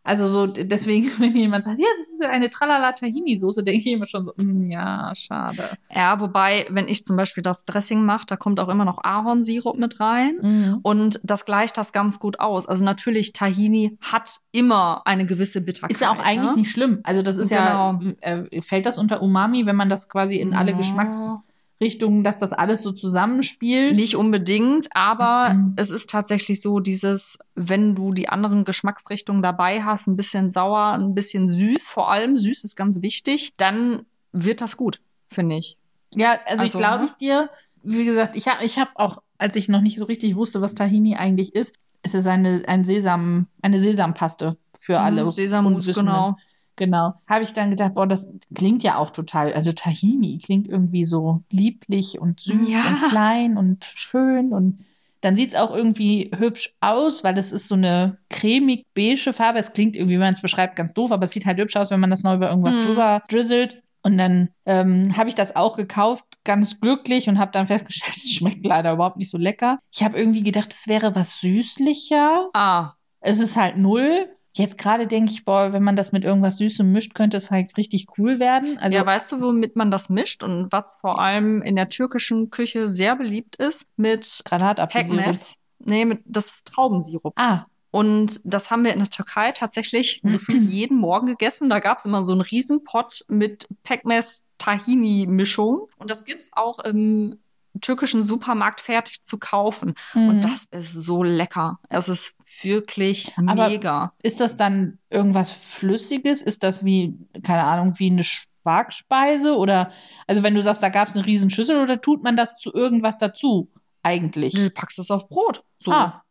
Also 0.02 0.26
so, 0.26 0.46
deswegen, 0.46 1.10
wenn 1.18 1.36
jemand 1.36 1.64
sagt, 1.64 1.78
ja, 1.78 1.86
das 1.98 2.08
ist 2.08 2.24
eine 2.24 2.50
Tralala-Tahini-Soße, 2.50 3.62
denke 3.62 3.80
ich 3.80 3.86
immer 3.86 4.06
schon 4.06 4.24
so, 4.24 4.32
mm, 4.36 4.70
ja, 4.70 5.12
schade. 5.14 5.76
Ja, 5.94 6.20
wobei, 6.20 6.66
wenn 6.70 6.88
ich 6.88 7.04
zum 7.04 7.16
Beispiel 7.16 7.42
das 7.42 7.64
Dressing 7.64 8.04
mache, 8.04 8.26
da 8.26 8.36
kommt 8.36 8.60
auch 8.60 8.68
immer 8.68 8.84
noch 8.84 8.98
Ahornsirup 9.04 9.78
mit 9.78 10.00
rein. 10.00 10.38
Mhm. 10.40 10.78
Und 10.82 11.20
das 11.22 11.44
gleicht 11.44 11.76
das 11.76 11.92
ganz 11.92 12.18
gut 12.18 12.40
aus. 12.40 12.66
Also 12.66 12.84
natürlich, 12.84 13.32
Tahini 13.32 13.98
hat 14.00 14.40
immer 14.52 15.02
eine 15.04 15.26
gewisse 15.26 15.60
Bitterkeit. 15.60 15.90
Ist 15.90 16.00
ja 16.00 16.10
auch 16.10 16.18
eigentlich 16.18 16.52
ne? 16.52 16.58
nicht 16.58 16.70
schlimm. 16.70 17.00
Also 17.02 17.22
das 17.22 17.36
ist 17.36 17.50
ja, 17.50 17.98
äh, 18.20 18.62
fällt 18.62 18.86
das 18.86 18.98
unter 18.98 19.22
Umami, 19.22 19.66
wenn 19.66 19.76
man 19.76 19.90
das 19.90 20.08
quasi 20.08 20.36
in 20.36 20.54
alle 20.54 20.72
Ja. 20.72 21.42
Geschmacksrichtungen, 21.84 22.22
dass 22.24 22.38
das 22.38 22.52
alles 22.52 22.82
so 22.82 22.92
zusammenspielt? 22.92 23.96
Nicht 23.96 24.14
unbedingt, 24.16 24.88
aber 24.94 25.54
Mhm. 25.54 25.72
es 25.76 25.90
ist 25.90 26.10
tatsächlich 26.10 26.60
so 26.60 26.78
dieses, 26.80 27.38
wenn 27.54 27.94
du 27.94 28.12
die 28.12 28.28
anderen 28.28 28.64
Geschmacksrichtungen 28.64 29.42
dabei 29.42 29.82
hast, 29.82 30.06
ein 30.06 30.16
bisschen 30.16 30.52
sauer, 30.52 30.92
ein 30.92 31.14
bisschen 31.14 31.48
süß, 31.50 31.88
vor 31.88 32.10
allem 32.10 32.36
süß 32.36 32.64
ist 32.64 32.76
ganz 32.76 33.00
wichtig, 33.02 33.52
dann 33.56 34.02
wird 34.32 34.60
das 34.60 34.76
gut, 34.76 35.00
finde 35.30 35.56
ich. 35.56 35.76
Ja, 36.14 36.32
also, 36.46 36.64
ich 36.64 36.74
Also, 36.74 36.78
glaube 36.78 36.98
ne? 37.04 37.04
ich 37.06 37.12
dir, 37.12 37.50
wie 37.82 38.04
gesagt, 38.04 38.36
ich 38.36 38.46
habe 38.46 38.62
ich 38.64 38.78
hab 38.78 38.90
auch, 38.96 39.22
als 39.38 39.56
ich 39.56 39.68
noch 39.68 39.80
nicht 39.80 39.98
so 39.98 40.04
richtig 40.04 40.36
wusste, 40.36 40.60
was 40.60 40.74
Tahini 40.74 41.16
eigentlich 41.16 41.54
ist, 41.54 41.74
es 42.02 42.14
ist 42.14 42.26
eine, 42.26 42.62
ein 42.66 42.84
Sesam, 42.84 43.46
eine 43.62 43.78
Sesampaste 43.78 44.56
für 44.78 44.98
alle. 45.00 45.24
Mhm, 45.24 45.30
Sesammus, 45.30 45.72
Unwissenden. 45.86 46.06
genau. 46.12 46.36
Genau. 46.80 47.12
Habe 47.28 47.42
ich 47.44 47.52
dann 47.52 47.68
gedacht, 47.70 47.94
boah, 47.94 48.06
das 48.06 48.32
klingt 48.54 48.82
ja 48.82 48.96
auch 48.96 49.10
total, 49.10 49.52
also 49.52 49.70
Tahini 49.72 50.38
klingt 50.42 50.66
irgendwie 50.66 51.04
so 51.04 51.42
lieblich 51.50 52.18
und 52.18 52.40
süß 52.40 52.68
Ja. 52.68 52.80
und 52.88 53.10
klein 53.10 53.56
und 53.58 53.84
schön 53.84 54.52
und 54.52 54.84
dann 55.20 55.36
sieht's 55.36 55.54
auch 55.54 55.70
irgendwie 55.74 56.30
hübsch 56.34 56.74
aus, 56.80 57.22
weil 57.22 57.36
es 57.36 57.52
ist 57.52 57.68
so 57.68 57.74
eine 57.74 58.16
cremig-beige 58.30 59.34
Farbe. 59.34 59.58
Es 59.58 59.74
klingt 59.74 59.94
irgendwie, 59.94 60.14
wenn 60.14 60.20
man 60.28 60.32
es 60.32 60.40
beschreibt, 60.40 60.76
ganz 60.76 60.94
doof, 60.94 61.12
aber 61.12 61.24
es 61.24 61.32
sieht 61.32 61.44
halt 61.44 61.58
hübsch 61.58 61.76
aus, 61.76 61.90
wenn 61.90 62.00
man 62.00 62.08
das 62.08 62.22
noch 62.22 62.34
über 62.34 62.48
irgendwas 62.48 62.78
Mhm. 62.78 62.86
drüber 62.86 63.22
drizzelt. 63.28 63.82
Und 64.02 64.16
dann 64.16 64.48
ähm, 64.64 65.14
habe 65.18 65.28
ich 65.28 65.34
das 65.34 65.56
auch 65.56 65.76
gekauft, 65.76 66.24
ganz 66.44 66.80
glücklich 66.80 67.28
und 67.28 67.38
habe 67.38 67.52
dann 67.52 67.66
festgestellt, 67.66 68.16
es 68.16 68.32
schmeckt 68.32 68.64
leider 68.64 68.92
überhaupt 68.94 69.18
nicht 69.18 69.30
so 69.30 69.36
lecker. 69.36 69.78
Ich 69.92 70.02
habe 70.02 70.16
irgendwie 70.18 70.42
gedacht, 70.42 70.72
es 70.72 70.88
wäre 70.88 71.14
was 71.14 71.38
süßlicher. 71.40 72.48
Ah, 72.54 72.92
Es 73.20 73.40
ist 73.40 73.56
halt 73.56 73.76
null. 73.76 74.26
Jetzt 74.60 74.78
gerade 74.78 75.06
denke 75.06 75.32
ich, 75.32 75.44
boah, 75.44 75.72
wenn 75.72 75.82
man 75.82 75.96
das 75.96 76.12
mit 76.12 76.24
irgendwas 76.24 76.58
Süßem 76.58 76.90
mischt, 76.90 77.14
könnte 77.14 77.36
es 77.36 77.50
halt 77.50 77.76
richtig 77.76 78.06
cool 78.18 78.38
werden. 78.38 78.78
Also 78.78 78.98
ja, 78.98 79.06
weißt 79.06 79.32
du, 79.32 79.40
womit 79.40 79.76
man 79.76 79.90
das 79.90 80.08
mischt 80.08 80.42
und 80.42 80.70
was 80.70 80.98
vor 81.00 81.20
allem 81.20 81.62
in 81.62 81.76
der 81.76 81.88
türkischen 81.88 82.50
Küche 82.50 82.88
sehr 82.88 83.16
beliebt 83.16 83.56
ist? 83.56 83.88
Mit 83.96 84.42
Granatapfelsirup. 84.44 85.34
Nee, 85.82 86.04
mit, 86.04 86.20
das 86.26 86.52
ist 86.52 86.66
Traubensirup. 86.66 87.32
Ah, 87.36 87.64
Und 87.90 88.40
das 88.44 88.70
haben 88.70 88.84
wir 88.84 88.92
in 88.92 88.98
der 88.98 89.08
Türkei 89.08 89.52
tatsächlich 89.52 90.20
gefühlt 90.22 90.64
jeden 90.64 90.98
Morgen 90.98 91.26
gegessen. 91.26 91.70
Da 91.70 91.80
gab 91.80 91.98
es 91.98 92.04
immer 92.04 92.24
so 92.24 92.32
einen 92.32 92.42
Riesenpott 92.42 93.24
mit 93.28 93.66
Pekmez-Tahini-Mischung. 93.84 95.88
Und 95.98 96.10
das 96.10 96.24
gibt's 96.24 96.50
auch 96.54 96.80
im 96.80 97.38
türkischen 97.80 98.22
Supermarkt 98.22 98.80
fertig 98.80 99.22
zu 99.22 99.38
kaufen. 99.38 99.94
mhm. 100.14 100.28
Und 100.28 100.40
das 100.44 100.64
ist 100.64 100.92
so 100.92 101.22
lecker. 101.22 101.78
Es 101.88 102.08
ist 102.08 102.34
wirklich 102.62 103.32
Aber- 103.36 103.68
mega. 103.68 104.12
ist 104.22 104.40
das 104.40 104.56
dann 104.56 104.98
irgendwas 105.10 105.52
Flüssiges? 105.52 106.42
Ist 106.42 106.62
das 106.62 106.84
wie, 106.84 107.14
keine 107.42 107.64
Ahnung, 107.64 107.98
wie 107.98 108.10
eine 108.10 108.24
Quarkspeise? 108.62 109.56
Oder, 109.56 109.90
also 110.26 110.42
wenn 110.42 110.54
du 110.54 110.62
sagst, 110.62 110.82
da 110.82 110.88
gab 110.88 111.08
es 111.08 111.14
eine 111.16 111.26
Riesenschüssel 111.26 111.80
oder 111.82 112.00
tut 112.00 112.22
man 112.22 112.36
das 112.36 112.56
zu 112.58 112.72
irgendwas 112.72 113.18
dazu 113.18 113.68
eigentlich? 114.02 114.54
Du 114.54 114.70
packst 114.70 114.98
es 114.98 115.10
auf 115.10 115.28
Brot. 115.28 115.64
So. 115.78 115.92
Ah, 115.92 116.22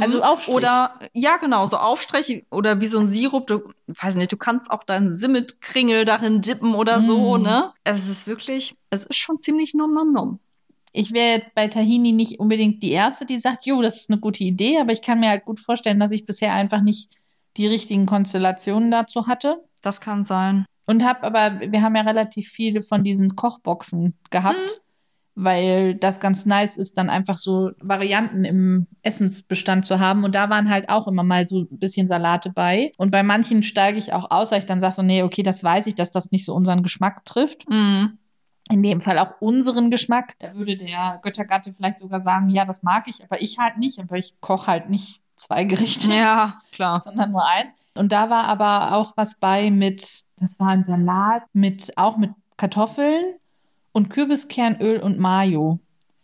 also 0.00 0.18
Mhm. 0.18 0.22
Aufstrich. 0.22 0.54
Oder, 0.54 0.98
ja, 1.12 1.36
genau, 1.38 1.66
so 1.66 1.76
Aufstrich 1.76 2.44
oder 2.50 2.80
wie 2.80 2.86
so 2.86 2.98
ein 3.00 3.08
Sirup. 3.08 3.46
Du, 3.46 3.72
weiß 3.88 4.14
nicht, 4.16 4.30
du 4.30 4.36
kannst 4.36 4.70
auch 4.70 4.84
deinen 4.84 5.10
Simmet-Kringel 5.10 6.04
darin 6.04 6.40
dippen 6.40 6.74
oder 6.74 7.00
so, 7.00 7.36
Mm. 7.38 7.42
ne? 7.42 7.72
Es 7.84 8.08
ist 8.08 8.26
wirklich, 8.26 8.76
es 8.90 9.06
ist 9.06 9.16
schon 9.16 9.40
ziemlich 9.40 9.74
nom 9.74 9.92
nom 9.94 10.12
nom. 10.12 10.38
Ich 10.98 11.12
wäre 11.12 11.30
jetzt 11.30 11.54
bei 11.54 11.68
Tahini 11.68 12.10
nicht 12.10 12.40
unbedingt 12.40 12.82
die 12.82 12.90
Erste, 12.90 13.24
die 13.24 13.38
sagt, 13.38 13.64
jo, 13.66 13.80
das 13.82 14.00
ist 14.00 14.10
eine 14.10 14.18
gute 14.18 14.42
Idee, 14.42 14.80
aber 14.80 14.92
ich 14.92 15.00
kann 15.00 15.20
mir 15.20 15.28
halt 15.28 15.44
gut 15.44 15.60
vorstellen, 15.60 16.00
dass 16.00 16.10
ich 16.10 16.26
bisher 16.26 16.52
einfach 16.52 16.80
nicht 16.80 17.10
die 17.56 17.68
richtigen 17.68 18.04
Konstellationen 18.04 18.90
dazu 18.90 19.28
hatte. 19.28 19.62
Das 19.80 20.00
kann 20.00 20.24
sein. 20.24 20.64
Und 20.86 21.04
habe 21.04 21.22
aber, 21.22 21.60
wir 21.60 21.82
haben 21.82 21.94
ja 21.94 22.02
relativ 22.02 22.48
viele 22.48 22.82
von 22.82 23.04
diesen 23.04 23.36
Kochboxen 23.36 24.14
gehabt, 24.30 24.82
weil 25.36 25.94
das 25.94 26.18
ganz 26.18 26.46
nice 26.46 26.76
ist, 26.76 26.98
dann 26.98 27.10
einfach 27.10 27.38
so 27.38 27.70
Varianten 27.80 28.44
im 28.44 28.88
Essensbestand 29.02 29.86
zu 29.86 30.00
haben. 30.00 30.24
Und 30.24 30.34
da 30.34 30.50
waren 30.50 30.68
halt 30.68 30.88
auch 30.88 31.06
immer 31.06 31.22
mal 31.22 31.46
so 31.46 31.60
ein 31.60 31.78
bisschen 31.78 32.08
Salate 32.08 32.50
bei. 32.50 32.90
Und 32.96 33.12
bei 33.12 33.22
manchen 33.22 33.62
steige 33.62 33.98
ich 33.98 34.12
auch 34.12 34.32
aus, 34.32 34.50
weil 34.50 34.58
ich 34.58 34.66
dann 34.66 34.80
sage 34.80 34.96
so, 34.96 35.02
nee, 35.02 35.22
okay, 35.22 35.44
das 35.44 35.62
weiß 35.62 35.86
ich, 35.86 35.94
dass 35.94 36.10
das 36.10 36.32
nicht 36.32 36.44
so 36.44 36.54
unseren 36.54 36.82
Geschmack 36.82 37.24
trifft. 37.24 37.70
Mhm. 37.70 38.18
In 38.70 38.82
dem 38.82 39.00
Fall 39.00 39.18
auch 39.18 39.34
unseren 39.40 39.90
Geschmack. 39.90 40.34
Da 40.38 40.54
würde 40.54 40.76
der 40.76 41.20
Göttergatte 41.22 41.72
vielleicht 41.72 41.98
sogar 41.98 42.20
sagen, 42.20 42.50
ja, 42.50 42.64
das 42.64 42.82
mag 42.82 43.08
ich, 43.08 43.22
aber 43.24 43.40
ich 43.40 43.58
halt 43.58 43.78
nicht. 43.78 43.98
Aber 43.98 44.16
ich 44.16 44.40
koche 44.40 44.66
halt 44.66 44.90
nicht 44.90 45.20
zwei 45.36 45.64
Gerichte 45.64 46.12
Ja, 46.12 46.60
klar. 46.72 47.00
sondern 47.04 47.32
nur 47.32 47.46
eins. 47.46 47.72
Und 47.94 48.12
da 48.12 48.30
war 48.30 48.44
aber 48.44 48.94
auch 48.96 49.12
was 49.16 49.36
bei 49.36 49.70
mit, 49.70 50.22
das 50.38 50.60
war 50.60 50.68
ein 50.68 50.84
Salat 50.84 51.42
mit, 51.52 51.96
auch 51.96 52.16
mit 52.16 52.30
Kartoffeln 52.56 53.24
und 53.92 54.10
Kürbiskernöl 54.10 55.00
und 55.00 55.18
Mayo. 55.18 55.80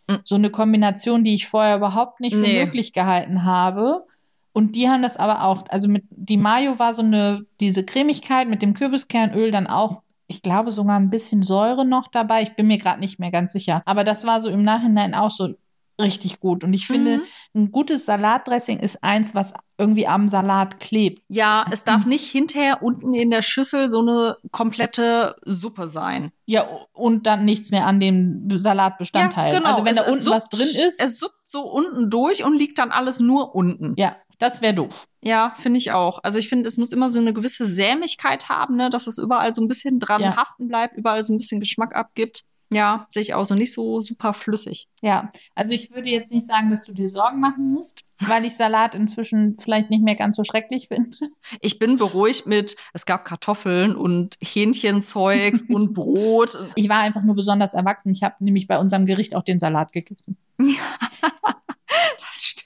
Mm. 0.06 0.14
So 0.22 0.34
eine 0.36 0.50
Kombination, 0.50 1.24
die 1.24 1.34
ich 1.34 1.48
vorher 1.48 1.76
überhaupt 1.76 2.20
nicht 2.20 2.34
für 2.34 2.40
Nee. 2.42 2.64
möglich 2.64 2.92
gehalten 2.92 3.44
habe. 3.44 4.04
Und 4.52 4.76
die 4.76 4.88
haben 4.88 5.02
das 5.02 5.16
aber 5.16 5.42
auch, 5.42 5.64
also 5.68 5.88
mit, 5.88 6.04
die 6.10 6.36
Mayo 6.36 6.78
war 6.78 6.94
so 6.94 7.02
eine, 7.02 7.44
diese 7.58 7.84
Cremigkeit 7.84 8.48
mit 8.48 8.62
dem 8.62 8.74
Kürbiskernöl 8.74 9.50
dann 9.50 9.66
auch, 9.66 10.02
ich 10.26 10.42
glaube 10.42 10.70
sogar 10.70 10.96
ein 10.98 11.10
bisschen 11.10 11.42
Säure 11.42 11.84
noch 11.84 12.08
dabei. 12.08 12.42
Ich 12.42 12.56
bin 12.56 12.66
mir 12.66 12.78
gerade 12.78 13.00
nicht 13.00 13.18
mehr 13.18 13.30
ganz 13.30 13.52
sicher. 13.52 13.82
Aber 13.84 14.04
das 14.04 14.26
war 14.26 14.40
so 14.40 14.48
im 14.48 14.62
Nachhinein 14.62 15.14
auch 15.14 15.30
so 15.30 15.54
richtig 16.00 16.40
gut. 16.40 16.64
Und 16.64 16.72
ich 16.74 16.88
finde, 16.88 17.18
Mhm. 17.18 17.22
ein 17.54 17.70
gutes 17.72 18.04
Salatdressing 18.04 18.80
ist 18.80 19.04
eins, 19.04 19.32
was 19.34 19.54
irgendwie 19.78 20.08
am 20.08 20.26
Salat 20.26 20.80
klebt. 20.80 21.22
Ja, 21.28 21.64
es 21.70 21.84
darf 21.84 22.04
nicht 22.04 22.28
hinterher 22.30 22.82
unten 22.82 23.14
in 23.14 23.30
der 23.30 23.42
Schüssel 23.42 23.88
so 23.88 24.00
eine 24.00 24.36
komplette 24.50 25.36
Suppe 25.44 25.86
sein. 25.86 26.32
Ja, 26.46 26.66
und 26.94 27.26
dann 27.26 27.44
nichts 27.44 27.70
mehr 27.70 27.86
an 27.86 28.00
dem 28.00 28.48
Salatbestandteil. 28.50 29.52
Ja, 29.52 29.58
genau. 29.58 29.70
Also 29.70 29.84
wenn 29.84 29.92
Es- 29.96 30.04
da 30.04 30.10
unten 30.12 30.26
was 30.30 30.44
suppt- 30.46 30.56
drin 30.56 30.86
ist, 30.86 31.00
Es 31.02 31.18
suppt 31.18 31.34
so 31.46 31.62
unten 31.62 32.10
durch 32.10 32.44
und 32.44 32.58
liegt 32.58 32.78
dann 32.78 32.90
alles 32.90 33.20
nur 33.20 33.54
unten. 33.54 33.94
ja, 33.96 34.16
das 34.38 34.62
wäre 34.62 34.74
doof. 34.74 35.06
Ja, 35.22 35.54
finde 35.58 35.78
ich 35.78 35.92
auch. 35.92 36.20
Also 36.22 36.38
ich 36.38 36.48
finde, 36.48 36.68
es 36.68 36.76
muss 36.76 36.92
immer 36.92 37.08
so 37.10 37.20
eine 37.20 37.32
gewisse 37.32 37.66
Sämigkeit 37.66 38.48
haben, 38.48 38.76
ne, 38.76 38.90
dass 38.90 39.06
es 39.06 39.18
überall 39.18 39.54
so 39.54 39.62
ein 39.62 39.68
bisschen 39.68 39.98
dran 40.00 40.20
Ja. 40.22 40.36
haften 40.36 40.68
bleibt, 40.68 40.96
überall 40.96 41.24
so 41.24 41.32
ein 41.32 41.38
bisschen 41.38 41.60
Geschmack 41.60 41.94
abgibt. 41.96 42.44
Ja, 42.72 43.06
sehe 43.10 43.22
ich 43.22 43.34
auch 43.34 43.44
so 43.44 43.54
nicht 43.54 43.72
so 43.72 44.00
super 44.00 44.34
flüssig. 44.34 44.88
Ja, 45.00 45.30
also 45.54 45.72
ich 45.74 45.92
würde 45.94 46.08
jetzt 46.08 46.32
nicht 46.32 46.46
sagen, 46.46 46.70
dass 46.70 46.82
du 46.82 46.92
dir 46.92 47.08
Sorgen 47.08 47.38
machen 47.38 47.70
musst, 47.72 48.00
weil 48.20 48.44
ich 48.44 48.56
Salat 48.56 48.94
inzwischen 48.96 49.56
vielleicht 49.60 49.90
nicht 49.90 50.02
mehr 50.02 50.16
ganz 50.16 50.36
so 50.36 50.42
schrecklich 50.44 50.88
finde. 50.88 51.16
Ich 51.60 51.78
bin 51.78 51.98
beruhigt 51.98 52.46
mit, 52.46 52.74
es 52.92 53.06
gab 53.06 53.26
Kartoffeln 53.26 53.94
und 53.94 54.36
Hähnchenzeugs 54.42 55.62
und 55.68 55.92
Brot. 55.92 56.58
Ich 56.74 56.88
war 56.88 56.98
einfach 56.98 57.22
nur 57.22 57.36
besonders 57.36 57.74
erwachsen. 57.74 58.10
Ich 58.12 58.22
habe 58.24 58.36
nämlich 58.40 58.66
bei 58.66 58.78
unserem 58.78 59.04
Gericht 59.06 59.36
auch 59.36 59.42
den 59.44 59.58
Salat 59.60 59.92
gegessen. 59.92 60.36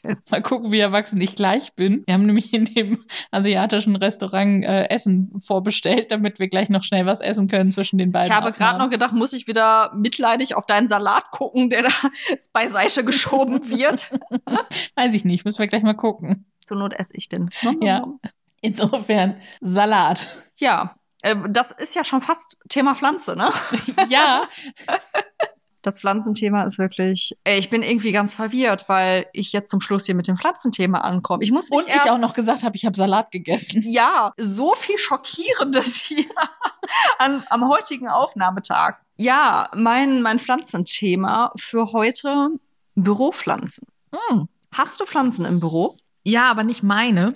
Mal 0.31 0.43
gucken, 0.43 0.73
wie 0.73 0.79
erwachsen 0.79 1.21
ich 1.21 1.37
gleich 1.37 1.73
bin. 1.75 2.03
Wir 2.07 2.15
haben 2.15 2.27
nämlich 2.27 2.53
in 2.53 2.65
dem 2.65 3.05
asiatischen 3.31 3.97
Restaurant 3.97 4.65
äh, 4.65 4.85
Essen 4.89 5.39
vorbestellt, 5.41 6.11
damit 6.11 6.39
wir 6.39 6.49
gleich 6.49 6.69
noch 6.69 6.83
schnell 6.83 7.07
was 7.07 7.21
essen 7.21 7.49
können 7.49 7.71
zwischen 7.71 7.99
den 7.99 8.13
beiden. 8.13 8.29
Ich 8.29 8.35
habe 8.35 8.53
gerade 8.53 8.79
noch 8.79 8.91
gedacht, 8.91 9.13
muss 9.13 9.33
ich 9.33 9.47
wieder 9.47 9.93
mitleidig 9.95 10.55
auf 10.55 10.67
deinen 10.67 10.89
Salat 10.89 11.31
gucken, 11.31 11.71
der 11.71 11.83
da 11.83 11.91
beiseite 12.53 13.05
geschoben 13.05 13.69
wird. 13.69 14.19
Weiß 14.95 15.15
ich 15.15 15.25
nicht, 15.25 15.45
müssen 15.45 15.59
wir 15.59 15.69
gleich 15.69 15.83
mal 15.83 15.95
gucken. 15.95 16.47
Zur 16.65 16.79
Not 16.79 16.95
esse 16.95 17.17
ich 17.17 17.29
den. 17.29 17.51
Ja. 17.81 18.07
Insofern 18.61 19.41
Salat. 19.61 20.27
Ja, 20.57 20.97
äh, 21.23 21.37
das 21.49 21.71
ist 21.71 21.95
ja 21.95 22.05
schon 22.05 22.23
fast 22.23 22.59
Thema 22.69 22.95
Pflanze, 22.95 23.37
ne? 23.37 23.51
ja. 24.09 24.43
Das 25.83 26.01
Pflanzenthema 26.01 26.65
ist 26.65 26.79
wirklich, 26.79 27.37
ey, 27.45 27.59
ich 27.59 27.71
bin 27.71 27.83
irgendwie 27.83 28.13
ganz 28.13 28.35
verwirrt, 28.35 28.89
weil 28.89 29.27
ich 29.33 29.53
jetzt 29.53 29.71
zum 29.71 29.81
Schluss 29.81 30.07
hier 30.07 30.15
mit 30.15 30.27
dem 30.27 30.37
Pflanzenthema 30.37 30.99
ankomme. 30.99 31.43
Ich 31.43 31.53
muss 31.53 31.71
mich 31.71 31.79
Und 31.79 31.89
ich 31.89 32.11
auch 32.11 32.19
noch 32.19 32.35
gesagt 32.35 32.65
habe, 32.65 32.77
ich 32.77 32.85
habe 32.85 32.97
Salat 32.97 33.31
gegessen. 33.31 33.83
ja, 33.85 34.33
so 34.37 34.75
viel 34.75 34.99
Schockierendes 34.99 35.97
hier 35.97 36.25
an, 37.19 37.45
am 37.51 37.69
heutigen 37.69 38.09
Aufnahmetag. 38.09 38.97
Ja, 39.17 39.69
mein, 39.75 40.23
mein 40.23 40.39
Pflanzenthema 40.39 41.53
für 41.57 41.93
heute 41.93 42.51
Büropflanzen. 42.95 43.87
Hm. 44.13 44.49
Hast 44.73 45.01
du 45.01 45.07
Pflanzen 45.07 45.45
im 45.45 45.61
Büro? 45.61 45.97
Ja, 46.25 46.51
aber 46.51 46.65
nicht 46.65 46.83
meine. 46.83 47.35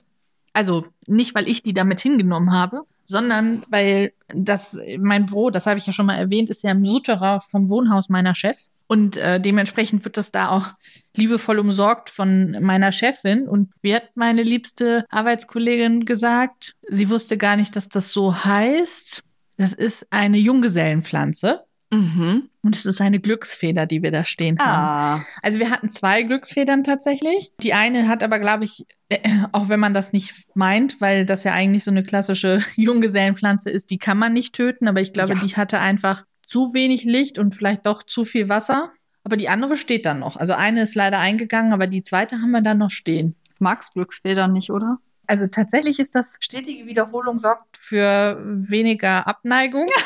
Also 0.52 0.84
nicht, 1.06 1.34
weil 1.34 1.48
ich 1.48 1.62
die 1.62 1.72
damit 1.74 2.00
hingenommen 2.00 2.52
habe, 2.52 2.82
sondern 3.12 3.64
weil 3.68 4.12
das 4.34 4.78
mein 4.98 5.26
Büro, 5.26 5.50
das 5.50 5.66
habe 5.66 5.78
ich 5.78 5.86
ja 5.86 5.92
schon 5.92 6.06
mal 6.06 6.16
erwähnt, 6.16 6.50
ist 6.50 6.64
ja 6.64 6.70
im 6.70 6.86
Souterrain 6.86 7.40
vom 7.40 7.68
Wohnhaus 7.68 8.08
meiner 8.08 8.34
Chefs 8.34 8.72
und 8.88 9.16
äh, 9.16 9.40
dementsprechend 9.40 10.04
wird 10.04 10.16
das 10.16 10.32
da 10.32 10.48
auch 10.48 10.72
liebevoll 11.16 11.58
umsorgt 11.58 12.10
von 12.10 12.56
meiner 12.60 12.90
Chefin 12.90 13.46
und 13.46 13.70
wie 13.82 13.94
hat 13.94 14.16
meine 14.16 14.42
liebste 14.42 15.04
Arbeitskollegin 15.10 16.04
gesagt, 16.06 16.74
sie 16.88 17.10
wusste 17.10 17.36
gar 17.36 17.56
nicht, 17.56 17.76
dass 17.76 17.88
das 17.88 18.12
so 18.12 18.44
heißt. 18.44 19.22
Das 19.58 19.74
ist 19.74 20.06
eine 20.10 20.38
Junggesellenpflanze. 20.38 21.64
Mhm. 21.92 22.48
Und 22.62 22.74
es 22.74 22.86
ist 22.86 23.00
eine 23.00 23.20
Glücksfeder, 23.20 23.86
die 23.86 24.02
wir 24.02 24.10
da 24.12 24.24
stehen 24.24 24.58
haben. 24.58 25.20
Ah. 25.20 25.24
Also 25.42 25.58
wir 25.58 25.70
hatten 25.70 25.88
zwei 25.88 26.22
Glücksfedern 26.22 26.84
tatsächlich. 26.84 27.52
Die 27.60 27.74
eine 27.74 28.08
hat 28.08 28.22
aber, 28.22 28.38
glaube 28.38 28.64
ich, 28.64 28.86
äh, 29.10 29.18
auch 29.52 29.68
wenn 29.68 29.80
man 29.80 29.92
das 29.92 30.12
nicht 30.12 30.32
meint, 30.54 31.00
weil 31.00 31.26
das 31.26 31.44
ja 31.44 31.52
eigentlich 31.52 31.84
so 31.84 31.90
eine 31.90 32.02
klassische 32.02 32.60
Junggesellenpflanze 32.76 33.68
ist, 33.70 33.90
die 33.90 33.98
kann 33.98 34.16
man 34.18 34.32
nicht 34.32 34.54
töten, 34.54 34.88
aber 34.88 35.00
ich 35.00 35.12
glaube, 35.12 35.34
Ja. 35.34 35.40
die 35.44 35.54
hatte 35.56 35.80
einfach 35.80 36.24
zu 36.44 36.72
wenig 36.72 37.04
Licht 37.04 37.38
und 37.38 37.54
vielleicht 37.54 37.84
doch 37.86 38.02
zu 38.02 38.24
viel 38.24 38.48
Wasser. 38.48 38.90
Aber 39.24 39.36
die 39.36 39.48
andere 39.48 39.76
steht 39.76 40.06
dann 40.06 40.18
noch. 40.18 40.36
Also 40.36 40.54
eine 40.54 40.82
ist 40.82 40.94
leider 40.94 41.18
eingegangen, 41.20 41.72
aber 41.72 41.86
die 41.86 42.02
zweite 42.02 42.36
haben 42.36 42.50
wir 42.52 42.62
dann 42.62 42.78
noch 42.78 42.90
stehen. 42.90 43.36
Magst 43.58 43.94
Glücksfedern 43.94 44.52
nicht, 44.52 44.70
oder? 44.70 44.98
Also 45.26 45.46
tatsächlich 45.46 45.98
ist 46.00 46.14
das 46.14 46.36
stetige 46.40 46.86
Wiederholung 46.86 47.38
sorgt 47.38 47.76
für 47.76 48.38
weniger 48.44 49.26
Abneigung. 49.26 49.86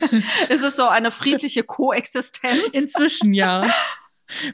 Ist 0.48 0.62
es 0.62 0.76
so 0.76 0.86
eine 0.86 1.10
friedliche 1.10 1.62
Koexistenz? 1.62 2.62
Inzwischen 2.72 3.34
ja. 3.34 3.62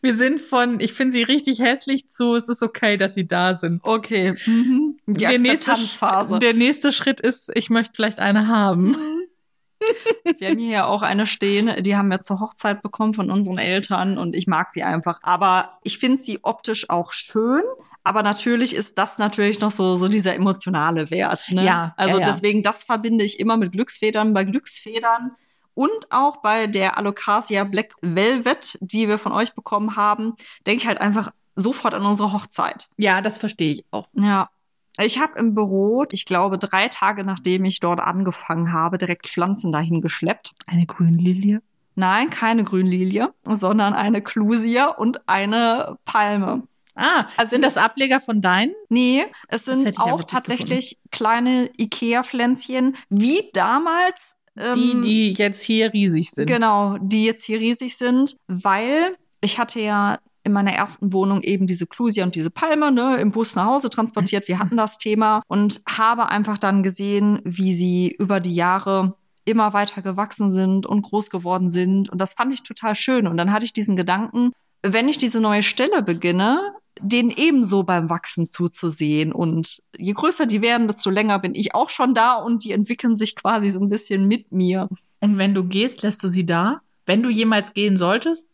Wir 0.02 0.14
sind 0.14 0.40
von, 0.40 0.78
ich 0.78 0.92
finde 0.92 1.12
sie 1.12 1.22
richtig 1.24 1.58
hässlich 1.60 2.08
zu, 2.08 2.34
es 2.34 2.48
ist 2.48 2.62
okay, 2.62 2.96
dass 2.96 3.14
sie 3.14 3.26
da 3.26 3.54
sind. 3.54 3.80
Okay. 3.82 4.34
Mhm. 4.46 4.96
Die 5.06 5.24
der 5.24 5.38
nächste, 5.38 5.72
Akzeptanzphase. 5.72 6.38
der 6.38 6.54
nächste 6.54 6.92
Schritt 6.92 7.20
ist, 7.20 7.50
ich 7.54 7.70
möchte 7.70 7.92
vielleicht 7.94 8.20
eine 8.20 8.46
haben. 8.46 8.96
Wir 10.38 10.48
haben 10.48 10.58
hier 10.58 10.70
ja 10.70 10.86
auch 10.86 11.02
eine 11.02 11.26
stehen, 11.26 11.82
die 11.82 11.96
haben 11.96 12.08
wir 12.08 12.22
zur 12.22 12.40
Hochzeit 12.40 12.80
bekommen 12.82 13.12
von 13.12 13.30
unseren 13.30 13.58
Eltern 13.58 14.16
und 14.16 14.34
ich 14.34 14.46
mag 14.46 14.72
sie 14.72 14.82
einfach. 14.82 15.18
Aber 15.22 15.78
ich 15.82 15.98
finde 15.98 16.22
sie 16.22 16.38
optisch 16.42 16.88
auch 16.88 17.12
schön. 17.12 17.62
Aber 18.04 18.22
natürlich 18.22 18.74
ist 18.74 18.98
das 18.98 19.18
natürlich 19.18 19.60
noch 19.60 19.72
so, 19.72 19.96
so 19.96 20.08
dieser 20.08 20.34
emotionale 20.34 21.10
Wert. 21.10 21.50
Ne? 21.50 21.64
Ja, 21.64 21.94
Also 21.96 22.18
ja, 22.18 22.20
ja. 22.20 22.26
deswegen, 22.26 22.62
das 22.62 22.84
verbinde 22.84 23.24
ich 23.24 23.40
immer 23.40 23.56
mit 23.56 23.72
Glücksfedern. 23.72 24.34
Bei 24.34 24.44
Glücksfedern 24.44 25.32
und 25.72 26.10
auch 26.10 26.36
bei 26.36 26.66
der 26.66 26.98
Alocasia 26.98 27.64
Black 27.64 27.94
Velvet, 28.02 28.78
die 28.80 29.08
wir 29.08 29.18
von 29.18 29.32
euch 29.32 29.54
bekommen 29.54 29.96
haben, 29.96 30.34
denke 30.66 30.82
ich 30.82 30.86
halt 30.86 31.00
einfach 31.00 31.32
sofort 31.56 31.94
an 31.94 32.04
unsere 32.04 32.32
Hochzeit. 32.32 32.88
Ja, 32.96 33.22
das 33.22 33.38
verstehe 33.38 33.72
ich 33.72 33.84
auch. 33.90 34.08
Ja. 34.14 34.50
Ich 34.98 35.18
habe 35.18 35.38
im 35.38 35.54
Büro, 35.54 36.04
ich 36.12 36.24
glaube, 36.24 36.58
drei 36.58 36.86
Tage 36.88 37.24
nachdem 37.24 37.64
ich 37.64 37.80
dort 37.80 38.00
angefangen 38.00 38.72
habe, 38.72 38.98
direkt 38.98 39.26
Pflanzen 39.26 39.72
dahin 39.72 40.00
geschleppt. 40.00 40.52
Eine 40.66 40.86
Grünlilie. 40.86 41.62
Nein, 41.96 42.30
keine 42.30 42.64
Grünlilie, 42.64 43.32
sondern 43.48 43.92
eine 43.92 44.20
Clusia 44.22 44.86
und 44.88 45.28
eine 45.28 45.96
Palme. 46.04 46.62
Ah, 46.94 47.26
Also- 47.36 47.50
sind 47.50 47.62
das 47.62 47.76
Ableger 47.76 48.20
von 48.20 48.40
deinen? 48.40 48.72
Nee, 48.88 49.24
es 49.48 49.64
sind 49.64 49.98
auch 49.98 50.24
tatsächlich 50.24 50.98
kleine 51.10 51.70
Ikea-Pflänzchen, 51.78 52.96
wie 53.08 53.50
damals. 53.52 54.36
Die, 54.56 54.90
ähm, 54.92 55.02
die 55.02 55.32
jetzt 55.32 55.62
hier 55.62 55.92
riesig 55.92 56.30
sind. 56.30 56.46
Genau, 56.46 56.96
die 57.00 57.24
jetzt 57.24 57.44
hier 57.44 57.58
riesig 57.58 57.96
sind, 57.96 58.36
weil 58.46 59.16
ich 59.40 59.58
hatte 59.58 59.80
ja 59.80 60.18
in 60.44 60.52
meiner 60.52 60.72
ersten 60.72 61.12
Wohnung 61.12 61.40
eben 61.42 61.66
diese 61.66 61.86
Clusia 61.86 62.22
und 62.22 62.34
diese 62.36 62.50
Palme 62.50 62.92
ne, 62.92 63.16
im 63.16 63.32
Bus 63.32 63.56
nach 63.56 63.64
Hause 63.66 63.90
transportiert. 63.90 64.46
Wir 64.46 64.60
hatten 64.60 64.76
das 64.76 64.98
Thema 64.98 65.42
und 65.48 65.80
habe 65.88 66.28
einfach 66.28 66.58
dann 66.58 66.82
gesehen, 66.84 67.40
wie 67.44 67.72
sie 67.72 68.14
über 68.16 68.38
die 68.38 68.54
Jahre 68.54 69.16
immer 69.44 69.72
weiter 69.72 70.02
gewachsen 70.02 70.52
sind 70.52 70.86
und 70.86 71.02
groß 71.02 71.30
geworden 71.30 71.68
sind. 71.68 72.08
Und 72.10 72.20
das 72.20 72.34
fand 72.34 72.52
ich 72.54 72.62
total 72.62 72.94
schön. 72.94 73.26
Und 73.26 73.36
dann 73.36 73.52
hatte 73.52 73.64
ich 73.64 73.72
diesen 73.72 73.96
Gedanken, 73.96 74.52
wenn 74.82 75.08
ich 75.08 75.18
diese 75.18 75.40
neue 75.40 75.62
Stelle 75.62 76.02
beginne, 76.02 76.60
denen 77.00 77.30
ebenso 77.30 77.82
beim 77.82 78.10
Wachsen 78.10 78.50
zuzusehen. 78.50 79.32
Und 79.32 79.82
je 79.96 80.12
größer 80.12 80.46
die 80.46 80.62
werden, 80.62 80.86
desto 80.86 81.10
länger 81.10 81.38
bin 81.38 81.54
ich 81.54 81.74
auch 81.74 81.90
schon 81.90 82.14
da 82.14 82.34
und 82.34 82.64
die 82.64 82.72
entwickeln 82.72 83.16
sich 83.16 83.36
quasi 83.36 83.70
so 83.70 83.80
ein 83.80 83.88
bisschen 83.88 84.26
mit 84.28 84.52
mir. 84.52 84.88
Und 85.20 85.38
wenn 85.38 85.54
du 85.54 85.64
gehst, 85.64 86.02
lässt 86.02 86.22
du 86.22 86.28
sie 86.28 86.46
da? 86.46 86.80
Wenn 87.06 87.22
du 87.22 87.30
jemals 87.30 87.74
gehen 87.74 87.96
solltest? 87.96 88.48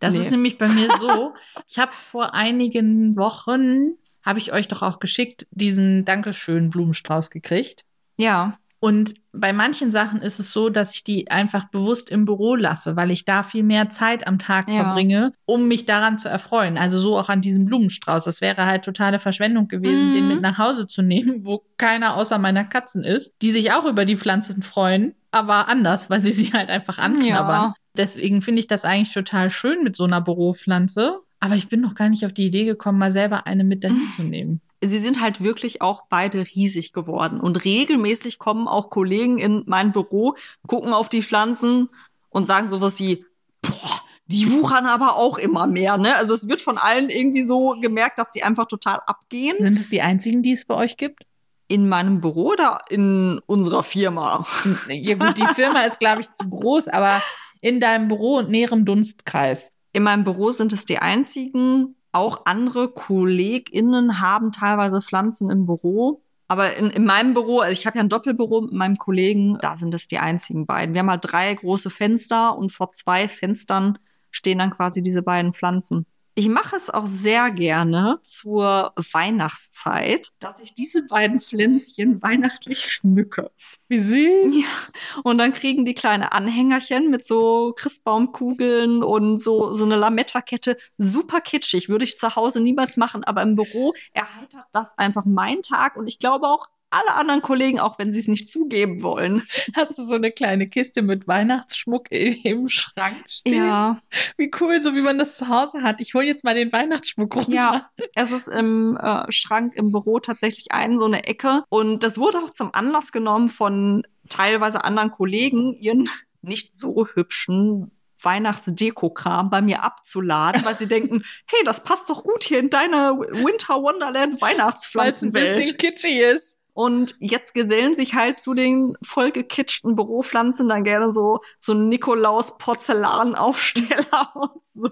Das 0.00 0.14
Nee. 0.14 0.20
ist 0.20 0.30
nämlich 0.30 0.58
bei 0.58 0.68
mir 0.68 0.88
so. 1.00 1.32
Ich 1.68 1.78
habe 1.78 1.92
vor 1.92 2.34
einigen 2.34 3.16
Wochen, 3.16 3.96
habe 4.22 4.38
ich 4.38 4.52
euch 4.52 4.68
doch 4.68 4.82
auch 4.82 4.98
geschickt, 5.00 5.46
diesen 5.50 6.04
Dankeschön 6.04 6.70
Blumenstrauß 6.70 7.30
gekriegt. 7.30 7.84
Ja. 8.16 8.58
Und 8.84 9.14
bei 9.32 9.54
manchen 9.54 9.90
Sachen 9.90 10.20
ist 10.20 10.38
es 10.38 10.52
so, 10.52 10.68
dass 10.68 10.94
ich 10.94 11.04
die 11.04 11.30
einfach 11.30 11.64
bewusst 11.70 12.10
im 12.10 12.26
Büro 12.26 12.54
lasse, 12.54 12.96
weil 12.96 13.10
ich 13.10 13.24
da 13.24 13.42
viel 13.42 13.62
mehr 13.62 13.88
Zeit 13.88 14.26
am 14.26 14.38
Tag 14.38 14.68
Ja. 14.68 14.74
verbringe, 14.84 15.32
um 15.46 15.68
mich 15.68 15.86
daran 15.86 16.18
zu 16.18 16.28
erfreuen. 16.28 16.76
Also 16.76 16.98
so 16.98 17.16
auch 17.16 17.30
an 17.30 17.40
diesem 17.40 17.64
Blumenstrauß. 17.64 18.24
Das 18.24 18.42
wäre 18.42 18.66
halt 18.66 18.84
totale 18.84 19.18
Verschwendung 19.18 19.68
gewesen, 19.68 20.10
Mhm. 20.10 20.12
den 20.12 20.28
mit 20.28 20.40
nach 20.42 20.58
Hause 20.58 20.86
zu 20.86 21.00
nehmen, 21.14 21.46
wo 21.46 21.62
keiner 21.78 22.14
außer 22.16 22.36
meiner 22.36 22.64
Katzen 22.64 23.04
ist, 23.04 23.32
die 23.40 23.52
sich 23.52 23.72
auch 23.72 23.86
über 23.86 24.04
die 24.04 24.16
Pflanzen 24.16 24.60
freuen, 24.62 25.14
aber 25.30 25.68
anders, 25.68 26.10
weil 26.10 26.20
sie 26.20 26.32
sie 26.32 26.52
halt 26.52 26.68
einfach 26.68 26.98
anknabbern. 26.98 27.62
Ja. 27.70 27.74
Deswegen 27.96 28.42
finde 28.42 28.60
ich 28.60 28.66
das 28.66 28.84
eigentlich 28.84 29.14
total 29.14 29.50
schön 29.50 29.82
mit 29.82 29.96
so 29.96 30.04
einer 30.04 30.20
Büropflanze. 30.20 31.20
Aber 31.40 31.54
ich 31.56 31.68
bin 31.68 31.80
noch 31.80 31.94
gar 31.94 32.08
nicht 32.10 32.24
auf 32.26 32.32
die 32.32 32.46
Idee 32.46 32.64
gekommen, 32.64 32.98
mal 32.98 33.12
selber 33.12 33.46
eine 33.46 33.64
mit 33.64 33.82
dahin 33.84 34.10
zu 34.16 34.22
nehmen. 34.24 34.60
Sie 34.86 34.98
sind 34.98 35.20
halt 35.20 35.42
wirklich 35.42 35.82
auch 35.82 36.02
beide 36.08 36.44
riesig 36.54 36.92
geworden. 36.92 37.40
Und 37.40 37.64
regelmäßig 37.64 38.38
kommen 38.38 38.68
auch 38.68 38.90
Kollegen 38.90 39.38
in 39.38 39.62
mein 39.66 39.92
Büro, 39.92 40.34
gucken 40.66 40.92
auf 40.92 41.08
die 41.08 41.22
Pflanzen 41.22 41.88
und 42.30 42.46
sagen 42.46 42.70
sowas 42.70 42.98
wie, 42.98 43.24
boah, 43.62 44.00
die 44.26 44.50
wuchern 44.50 44.86
aber 44.86 45.16
auch 45.16 45.38
immer 45.38 45.66
mehr, 45.66 45.98
ne? 45.98 46.16
Also 46.16 46.32
es 46.34 46.48
wird 46.48 46.60
von 46.60 46.78
allen 46.78 47.10
irgendwie 47.10 47.42
so 47.42 47.76
gemerkt, 47.80 48.18
dass 48.18 48.32
die 48.32 48.42
einfach 48.42 48.66
total 48.66 49.00
abgehen. 49.06 49.56
Sind 49.58 49.78
es 49.78 49.90
die 49.90 50.00
einzigen, 50.00 50.42
die 50.42 50.52
es 50.52 50.64
bei 50.64 50.74
euch 50.74 50.96
gibt? 50.96 51.24
In 51.68 51.88
meinem 51.88 52.20
Büro 52.20 52.52
oder 52.52 52.78
in 52.88 53.40
unserer 53.46 53.82
Firma? 53.82 54.46
Ja 54.88 55.14
gut, 55.16 55.36
die 55.36 55.46
Firma 55.46 55.82
ist, 55.82 56.00
glaube 56.00 56.22
ich, 56.22 56.30
zu 56.30 56.48
groß, 56.48 56.88
aber 56.88 57.20
in 57.60 57.80
deinem 57.80 58.08
Büro 58.08 58.36
und 58.38 58.50
näherem 58.50 58.84
Dunstkreis. 58.84 59.72
In 59.92 60.02
meinem 60.02 60.24
Büro 60.24 60.50
sind 60.50 60.72
es 60.72 60.84
die 60.84 60.98
einzigen. 60.98 61.96
Auch 62.14 62.42
andere 62.44 62.92
KollegInnen 62.92 64.20
haben 64.20 64.52
teilweise 64.52 65.02
Pflanzen 65.02 65.50
im 65.50 65.66
Büro. 65.66 66.22
Aber 66.46 66.76
in, 66.76 66.90
in 66.90 67.04
meinem 67.04 67.34
Büro, 67.34 67.58
also 67.58 67.72
ich 67.72 67.88
habe 67.88 67.98
ja 67.98 68.04
ein 68.04 68.08
Doppelbüro 68.08 68.60
mit 68.60 68.72
meinem 68.72 68.96
Kollegen, 68.98 69.58
da 69.60 69.74
sind 69.74 69.92
es 69.94 70.06
die 70.06 70.20
einzigen 70.20 70.64
beiden. 70.64 70.94
Wir 70.94 71.00
haben 71.00 71.10
halt 71.10 71.24
drei 71.24 71.52
große 71.52 71.90
Fenster 71.90 72.56
und 72.56 72.70
vor 72.70 72.92
zwei 72.92 73.26
Fenstern 73.26 73.98
stehen 74.30 74.58
dann 74.58 74.70
quasi 74.70 75.02
diese 75.02 75.22
beiden 75.22 75.54
Pflanzen. 75.54 76.06
Ich 76.36 76.48
mache 76.48 76.74
es 76.74 76.90
auch 76.90 77.06
sehr 77.06 77.52
gerne 77.52 78.18
zur 78.24 78.92
Weihnachtszeit, 78.96 80.32
dass 80.40 80.60
ich 80.60 80.74
diese 80.74 81.02
beiden 81.02 81.40
Pflänzchen 81.40 82.20
weihnachtlich 82.22 82.90
schmücke. 82.90 83.52
Wie 83.86 84.00
süß. 84.00 84.56
Ja, 84.56 85.20
und 85.22 85.38
dann 85.38 85.52
kriegen 85.52 85.84
die 85.84 85.94
kleine 85.94 86.32
Anhängerchen 86.32 87.08
mit 87.08 87.24
so 87.24 87.72
Christbaumkugeln 87.76 89.04
und 89.04 89.44
so, 89.44 89.76
so 89.76 89.84
eine 89.84 89.94
Lametta-Kette. 89.94 90.76
Super 90.98 91.40
kitschig, 91.40 91.88
würde 91.88 92.04
ich 92.04 92.18
zu 92.18 92.34
Hause 92.34 92.60
niemals 92.60 92.96
machen, 92.96 93.22
aber 93.22 93.42
im 93.42 93.54
Büro 93.54 93.94
erheitert 94.12 94.66
das 94.72 94.98
einfach 94.98 95.24
meinen 95.24 95.62
Tag 95.62 95.96
und 95.96 96.08
ich 96.08 96.18
glaube 96.18 96.48
auch 96.48 96.66
alle 96.94 97.14
anderen 97.14 97.42
Kollegen, 97.42 97.80
auch 97.80 97.98
wenn 97.98 98.12
sie 98.12 98.20
es 98.20 98.28
nicht 98.28 98.50
zugeben 98.50 99.02
wollen. 99.02 99.42
Hast 99.76 99.98
du 99.98 100.02
so 100.02 100.14
eine 100.14 100.30
kleine 100.30 100.68
Kiste 100.68 101.02
mit 101.02 101.26
Weihnachtsschmuck 101.26 102.10
im 102.10 102.68
Schrank 102.68 103.24
stehen? 103.28 103.66
Ja. 103.66 104.00
Wie 104.36 104.50
cool, 104.60 104.80
so 104.80 104.94
wie 104.94 105.02
man 105.02 105.18
das 105.18 105.36
zu 105.36 105.48
Hause 105.48 105.82
hat. 105.82 106.00
Ich 106.00 106.14
hole 106.14 106.26
jetzt 106.26 106.44
mal 106.44 106.54
den 106.54 106.72
Weihnachtsschmuck 106.72 107.34
runter. 107.34 107.52
Ja, 107.52 107.90
es 108.14 108.32
ist 108.32 108.48
im 108.48 108.96
äh, 108.96 109.30
Schrank 109.30 109.74
im 109.76 109.92
Büro 109.92 110.20
tatsächlich 110.20 110.72
ein 110.72 110.98
so 110.98 111.06
eine 111.06 111.24
Ecke 111.26 111.64
und 111.68 112.02
das 112.02 112.18
wurde 112.18 112.38
auch 112.38 112.50
zum 112.50 112.74
Anlass 112.74 113.12
genommen 113.12 113.48
von 113.50 114.06
teilweise 114.28 114.84
anderen 114.84 115.10
Kollegen, 115.10 115.74
ihren 115.74 116.08
nicht 116.42 116.76
so 116.78 117.06
hübschen 117.14 117.90
Weihnachtsdeko-Kram 118.24 119.50
bei 119.50 119.62
mir 119.62 119.82
abzuladen, 119.82 120.64
weil 120.64 120.78
sie 120.78 120.88
denken, 120.88 121.22
hey, 121.46 121.64
das 121.64 121.84
passt 121.84 122.08
doch 122.08 122.22
gut 122.22 122.44
hier 122.44 122.58
in 122.58 122.70
deine 122.70 123.18
Winter 123.18 123.82
Wonderland 123.82 124.40
Weil 124.40 124.52
es 124.54 124.56
ein 124.56 124.58
Weihnachtspflanzenwelt. 124.58 125.58
bisschen 125.58 125.76
kitschig 125.76 126.16
ist. 126.16 126.58
Und 126.74 127.14
jetzt 127.20 127.54
gesellen 127.54 127.94
sich 127.94 128.14
halt 128.14 128.40
zu 128.40 128.52
den 128.52 128.96
vollgekitschten 129.02 129.94
Büropflanzen 129.94 130.68
dann 130.68 130.82
gerne 130.82 131.12
so, 131.12 131.38
so 131.58 131.72
Nikolaus 131.72 132.58
Porzellanaufsteller 132.58 134.32
und 134.34 134.64
so. 134.64 134.90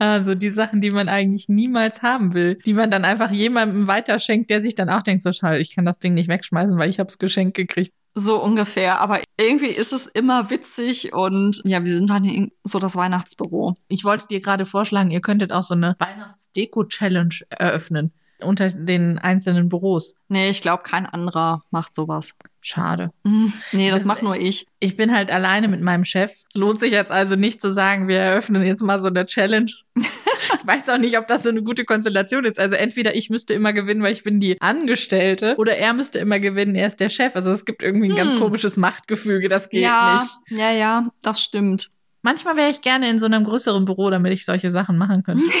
Also 0.00 0.34
die 0.34 0.50
Sachen, 0.50 0.80
die 0.80 0.90
man 0.90 1.08
eigentlich 1.08 1.48
niemals 1.48 2.02
haben 2.02 2.34
will, 2.34 2.56
die 2.66 2.74
man 2.74 2.90
dann 2.90 3.04
einfach 3.04 3.30
jemandem 3.30 3.86
weiterschenkt, 3.86 4.50
der 4.50 4.60
sich 4.60 4.74
dann 4.74 4.90
auch 4.90 5.02
denkt, 5.02 5.22
so 5.22 5.32
schade, 5.32 5.60
ich 5.60 5.76
kann 5.76 5.84
das 5.84 6.00
Ding 6.00 6.14
nicht 6.14 6.28
wegschmeißen, 6.28 6.76
weil 6.76 6.90
ich 6.90 6.98
hab's 6.98 7.18
geschenkt 7.18 7.56
gekriegt. 7.56 7.92
So 8.12 8.42
ungefähr. 8.42 9.00
Aber 9.00 9.20
irgendwie 9.40 9.70
ist 9.70 9.92
es 9.92 10.08
immer 10.08 10.50
witzig 10.50 11.12
und 11.12 11.62
ja, 11.64 11.84
wir 11.84 11.94
sind 11.94 12.10
dann 12.10 12.50
so 12.64 12.80
das 12.80 12.96
Weihnachtsbüro. 12.96 13.76
Ich 13.86 14.02
wollte 14.02 14.26
dir 14.26 14.40
gerade 14.40 14.66
vorschlagen, 14.66 15.12
ihr 15.12 15.20
könntet 15.20 15.52
auch 15.52 15.62
so 15.62 15.74
eine 15.74 15.94
Weihnachtsdeko-Challenge 16.00 17.36
eröffnen 17.50 18.12
unter 18.42 18.68
den 18.70 19.18
einzelnen 19.18 19.68
Büros. 19.68 20.14
Nee, 20.28 20.50
ich 20.50 20.60
glaube, 20.60 20.82
kein 20.82 21.06
anderer 21.06 21.62
macht 21.70 21.94
sowas. 21.94 22.34
Schade. 22.60 23.10
Hm, 23.24 23.52
nee, 23.72 23.90
das, 23.90 24.00
Das- 24.00 24.06
macht 24.06 24.22
nur 24.22 24.36
ich. 24.36 24.66
Ich 24.78 24.96
bin 24.96 25.14
halt 25.14 25.32
alleine 25.32 25.68
mit 25.68 25.80
meinem 25.80 26.04
Chef. 26.04 26.32
Lohnt 26.54 26.78
sich 26.80 26.92
jetzt 26.92 27.10
also 27.10 27.34
nicht 27.36 27.60
zu 27.60 27.72
sagen, 27.72 28.06
wir 28.08 28.18
eröffnen 28.18 28.62
jetzt 28.62 28.82
mal 28.82 29.00
so 29.00 29.08
eine 29.08 29.26
Challenge. 29.26 29.70
ich 29.96 30.66
weiß 30.66 30.88
auch 30.90 30.98
nicht, 30.98 31.18
ob 31.18 31.26
das 31.26 31.42
so 31.42 31.48
eine 31.48 31.62
gute 31.62 31.84
Konstellation 31.84 32.44
ist. 32.44 32.60
Also 32.60 32.76
entweder 32.76 33.16
ich 33.16 33.30
müsste 33.30 33.54
immer 33.54 33.72
gewinnen, 33.72 34.02
weil 34.02 34.12
ich 34.12 34.22
bin 34.22 34.38
die 34.38 34.60
Angestellte, 34.60 35.56
oder 35.58 35.76
er 35.76 35.92
müsste 35.92 36.18
immer 36.20 36.38
gewinnen, 36.38 36.74
er 36.76 36.86
ist 36.86 37.00
der 37.00 37.08
Chef. 37.08 37.34
Also 37.34 37.50
es 37.50 37.64
gibt 37.64 37.82
irgendwie 37.82 38.10
ein 38.10 38.16
ganz 38.16 38.32
Hm. 38.34 38.38
komisches 38.40 38.76
Machtgefüge, 38.76 39.48
das 39.48 39.68
geht 39.68 39.82
ja, 39.82 40.20
nicht. 40.48 40.58
ja, 40.60 40.70
ja, 40.70 41.08
das 41.22 41.40
stimmt. 41.42 41.90
Manchmal 42.24 42.56
wäre 42.56 42.70
ich 42.70 42.80
gerne 42.82 43.10
in 43.10 43.18
so 43.18 43.26
einem 43.26 43.42
größeren 43.42 43.84
Büro, 43.84 44.08
damit 44.08 44.32
ich 44.32 44.44
solche 44.44 44.70
Sachen 44.70 44.96
machen 44.96 45.24
könnte. 45.24 45.42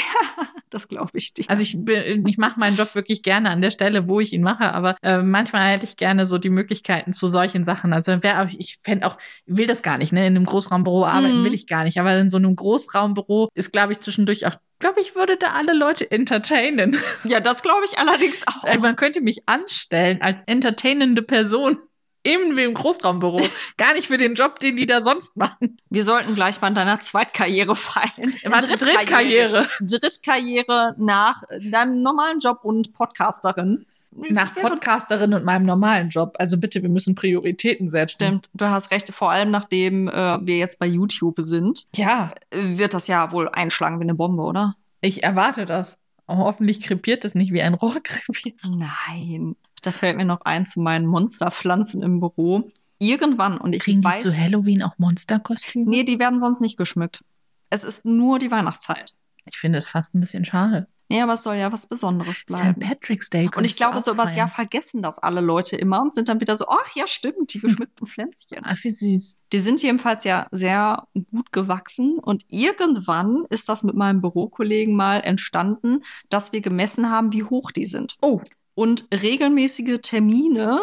Das 0.72 0.88
glaube 0.88 1.10
ich 1.12 1.34
dir. 1.34 1.44
Also 1.48 1.60
ich, 1.62 1.76
bin- 1.84 2.26
ich 2.26 2.38
mache 2.38 2.58
meinen 2.58 2.74
Job 2.76 2.94
wirklich 2.94 3.22
gerne 3.22 3.50
an 3.50 3.60
der 3.60 3.70
Stelle, 3.70 4.08
wo 4.08 4.20
ich 4.20 4.32
ihn 4.32 4.42
mache, 4.42 4.72
aber 4.72 4.96
äh, 5.02 5.18
manchmal 5.18 5.70
hätte 5.70 5.84
ich 5.84 5.96
gerne 5.98 6.24
so 6.24 6.38
die 6.38 6.48
Möglichkeiten 6.48 7.12
zu 7.12 7.28
solchen 7.28 7.62
Sachen. 7.62 7.92
Also 7.92 8.22
wär, 8.22 8.42
auch- 8.42 8.48
ich 8.56 8.78
fände 8.80 9.06
auch, 9.06 9.18
will 9.44 9.66
das 9.66 9.82
gar 9.82 9.98
nicht, 9.98 10.12
ne? 10.14 10.26
In 10.26 10.34
einem 10.34 10.46
Großraumbüro 10.46 11.04
arbeiten 11.04 11.40
Mhm. 11.40 11.44
will 11.44 11.52
ich 11.54 11.66
gar 11.66 11.84
nicht. 11.84 12.00
Aber 12.00 12.16
in 12.16 12.30
so 12.30 12.38
einem 12.38 12.56
Großraumbüro 12.56 13.48
ist, 13.54 13.70
glaube 13.72 13.92
ich, 13.92 14.00
zwischendurch 14.00 14.46
auch, 14.46 14.54
glaube 14.78 15.00
ich, 15.00 15.14
würde 15.14 15.36
da 15.36 15.48
alle 15.52 15.74
Leute 15.74 16.10
entertainen. 16.10 16.96
ja, 17.24 17.40
das 17.40 17.62
glaube 17.62 17.84
ich 17.90 17.98
allerdings 17.98 18.42
auch. 18.46 18.64
Also 18.64 18.80
Man 18.80 18.96
könnte 18.96 19.20
mich 19.20 19.42
anstellen 19.46 20.22
als 20.22 20.40
entertainende 20.46 21.20
Person. 21.22 21.76
In 22.22 22.54
dem 22.54 22.74
Großraumbüro. 22.74 23.40
Gar 23.76 23.94
nicht 23.94 24.06
für 24.06 24.18
den 24.18 24.34
Job, 24.34 24.60
den 24.60 24.76
die 24.76 24.86
da 24.86 25.00
sonst 25.00 25.36
machen. 25.36 25.76
Wir 25.90 26.04
sollten 26.04 26.34
gleich 26.34 26.60
mal 26.60 26.68
an 26.68 26.74
deiner 26.74 27.00
Zweitkarriere 27.00 27.74
feiern. 27.74 28.34
Warte, 28.44 28.76
Drittkarriere. 28.76 29.68
Drittkarriere 29.80 30.94
nach 30.98 31.42
deinem 31.60 32.00
normalen 32.00 32.38
Job 32.38 32.60
und 32.62 32.92
Podcasterin. 32.92 33.86
Nach 34.14 34.54
Podcasterin 34.54 35.32
und 35.32 35.44
meinem 35.44 35.64
normalen 35.64 36.10
Job. 36.10 36.36
Also 36.38 36.58
bitte, 36.58 36.82
wir 36.82 36.90
müssen 36.90 37.14
Prioritäten 37.14 37.88
setzen. 37.88 38.26
Stimmt, 38.26 38.50
du 38.52 38.68
hast 38.68 38.90
recht. 38.90 39.12
Vor 39.12 39.30
allem 39.30 39.50
nachdem 39.50 40.06
äh, 40.08 40.38
wir 40.46 40.58
jetzt 40.58 40.78
bei 40.78 40.86
YouTube 40.86 41.36
sind, 41.38 41.86
Ja, 41.96 42.30
äh, 42.50 42.78
wird 42.78 42.94
das 42.94 43.06
ja 43.06 43.32
wohl 43.32 43.48
einschlagen 43.48 43.98
wie 44.00 44.04
eine 44.04 44.14
Bombe, 44.14 44.42
oder? 44.42 44.76
Ich 45.00 45.24
erwarte 45.24 45.64
das. 45.64 45.98
Oh, 46.28 46.36
hoffentlich 46.36 46.80
krepiert 46.82 47.24
es 47.24 47.34
nicht 47.34 47.52
wie 47.52 47.62
ein 47.62 47.74
Rohr 47.74 47.96
krepiert. 48.02 48.60
Nein. 48.68 49.56
Da 49.82 49.92
fällt 49.92 50.16
mir 50.16 50.24
noch 50.24 50.40
ein 50.42 50.64
zu 50.64 50.80
meinen 50.80 51.06
Monsterpflanzen 51.06 52.02
im 52.02 52.20
Büro. 52.20 52.68
Irgendwann, 52.98 53.58
und 53.58 53.74
ich 53.74 53.82
Kriegen 53.82 54.00
die 54.00 54.06
weiß. 54.08 54.22
zu 54.22 54.36
Halloween 54.36 54.82
auch 54.82 54.98
Monsterkostüme? 54.98 55.90
nee, 55.90 56.04
die 56.04 56.18
werden 56.18 56.38
sonst 56.40 56.60
nicht 56.60 56.76
geschmückt. 56.76 57.24
Es 57.68 57.84
ist 57.84 58.04
nur 58.04 58.38
die 58.38 58.50
Weihnachtszeit. 58.50 59.14
Ich 59.44 59.58
finde 59.58 59.78
es 59.78 59.88
fast 59.88 60.14
ein 60.14 60.20
bisschen 60.20 60.44
schade. 60.44 60.86
Nee, 61.08 61.20
aber 61.20 61.34
es 61.34 61.42
soll 61.42 61.56
ja 61.56 61.70
was 61.70 61.88
Besonderes 61.88 62.38
St. 62.38 62.46
bleiben. 62.46 62.80
Patrick's 62.80 63.28
Day. 63.28 63.50
Und 63.54 63.64
ich 63.64 63.76
glaube, 63.76 63.98
auch 63.98 64.02
so 64.02 64.12
übers 64.12 64.34
Jahr 64.34 64.48
vergessen 64.48 65.02
das 65.02 65.18
alle 65.18 65.42
Leute 65.42 65.76
immer 65.76 66.00
und 66.00 66.14
sind 66.14 66.28
dann 66.28 66.40
wieder 66.40 66.56
so, 66.56 66.64
ach 66.68 66.96
ja, 66.96 67.06
stimmt, 67.06 67.52
die 67.52 67.60
geschmückten 67.60 68.06
Pflänzchen. 68.06 68.60
Ach, 68.62 68.78
wie 68.82 68.88
süß. 68.88 69.36
Die 69.52 69.58
sind 69.58 69.82
jedenfalls 69.82 70.24
ja 70.24 70.46
sehr 70.52 71.06
gut 71.30 71.52
gewachsen 71.52 72.18
und 72.18 72.46
irgendwann 72.48 73.44
ist 73.50 73.68
das 73.68 73.82
mit 73.82 73.94
meinem 73.94 74.22
Bürokollegen 74.22 74.96
mal 74.96 75.18
entstanden, 75.20 76.02
dass 76.30 76.52
wir 76.52 76.62
gemessen 76.62 77.10
haben, 77.10 77.32
wie 77.32 77.44
hoch 77.44 77.72
die 77.72 77.84
sind. 77.84 78.16
Oh, 78.22 78.40
Und 78.74 79.06
regelmäßige 79.12 79.98
Termine, 80.00 80.80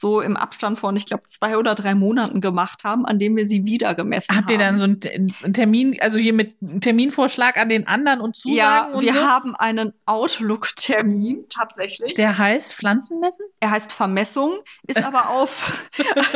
so 0.00 0.20
im 0.22 0.36
Abstand 0.36 0.78
von, 0.78 0.96
ich 0.96 1.04
glaube, 1.04 1.24
zwei 1.28 1.58
oder 1.58 1.74
drei 1.74 1.94
Monaten 1.94 2.40
gemacht 2.40 2.84
haben, 2.84 3.04
an 3.04 3.18
dem 3.18 3.36
wir 3.36 3.46
sie 3.46 3.66
wieder 3.66 3.94
gemessen 3.94 4.34
habt 4.34 4.50
ihr 4.50 4.58
haben. 4.58 4.78
dann 4.78 4.78
so 4.78 4.84
einen 4.84 5.34
einen 5.42 5.52
Termin, 5.52 5.98
also 6.00 6.18
hier 6.18 6.32
mit 6.32 6.54
Terminvorschlag 6.80 7.58
an 7.58 7.68
den 7.68 7.86
anderen 7.86 8.20
und 8.20 8.34
Zusagen 8.34 8.56
ja, 8.56 8.96
und 8.96 9.02
wir 9.02 9.12
so? 9.12 9.20
haben 9.20 9.54
einen 9.54 9.92
Outlook-Termin 10.06 11.46
tatsächlich. 11.50 12.14
Der 12.14 12.38
heißt 12.38 12.74
Pflanzenmessen? 12.74 13.44
Er 13.60 13.72
heißt 13.72 13.92
Vermessung, 13.92 14.58
ist 14.86 15.02
aber 15.02 15.28
auf, 15.30 15.90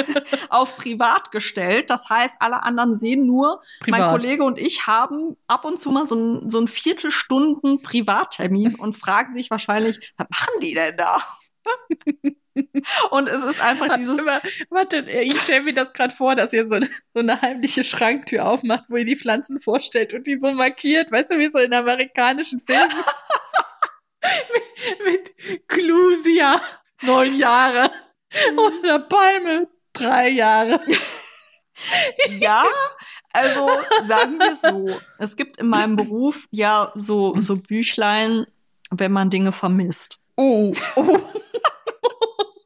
auf 0.51 0.77
privat 0.77 1.33
gestellt. 1.33 1.89
Das 1.89 2.11
heißt, 2.11 2.37
alle 2.41 2.63
anderen 2.65 2.99
sehen 2.99 3.27
nur, 3.27 3.63
mein 3.87 4.01
Privat. 4.01 4.11
Kollege 4.11 4.45
und 4.45 4.59
ich 4.59 4.87
haben 4.87 5.37
ab 5.47 5.65
und 5.65 5.81
zu 5.81 5.91
mal 5.91 6.07
so 6.07 6.17
ein, 6.17 6.51
so 6.51 6.61
ein 6.61 6.69
Viertelstunden 6.69 7.83
Privattermin 7.83 8.75
und 8.75 8.95
fragen 8.95 9.33
sich 9.33 9.51
wahrscheinlich, 9.51 10.13
was 10.19 10.27
machen 10.29 10.61
die 10.61 10.75
denn 10.75 10.97
da? 10.99 11.17
und 13.11 13.29
es 13.29 13.43
ist 13.43 13.61
einfach 13.61 13.95
dieses, 13.97 14.23
mal, 14.25 14.41
warte, 14.71 14.99
ich 14.99 15.41
stelle 15.41 15.63
mir 15.63 15.75
das 15.75 15.93
gerade 15.93 16.15
vor, 16.15 16.35
dass 16.37 16.53
ihr 16.53 16.67
so, 16.67 16.77
eine- 16.77 16.89
so 17.13 17.21
eine 17.21 17.41
heimliche 17.41 17.85
Schranktür 17.85 18.47
aufmacht, 18.47 18.85
wo 18.89 18.97
ihr 18.97 19.05
die 19.05 19.17
Pflanzen 19.17 19.59
vorstellt 19.59 20.15
und 20.15 20.27
die 20.27 20.39
so 20.39 20.53
markiert, 20.53 21.11
weißt 21.13 21.33
du, 21.33 21.39
wie 21.39 21.49
so 21.49 21.59
in 21.59 21.75
amerikanischen 21.75 22.61
Filmen. 22.61 22.91
mit, 25.05 25.33
mit 25.49 25.69
Clusia, 25.69 26.61
neun 27.03 27.37
Jahre. 27.37 27.91
Oder 28.57 29.01
Palme, 29.01 29.69
drei 29.93 30.29
Jahre. 30.31 30.81
ja, 32.41 32.65
also 33.33 33.69
sagen 34.05 34.39
wir 34.39 34.55
so, 34.57 34.99
es 35.19 35.37
gibt 35.37 35.59
in 35.59 35.69
meinem 35.69 35.97
Beruf 35.97 36.47
ja 36.51 36.93
so, 36.95 37.35
so 37.35 37.57
Büchlein, 37.57 38.47
wenn 38.91 39.13
man 39.13 39.31
Dinge 39.31 39.53
vermisst. 39.53 40.19
Oh, 40.37 40.73
oh. 40.97 41.19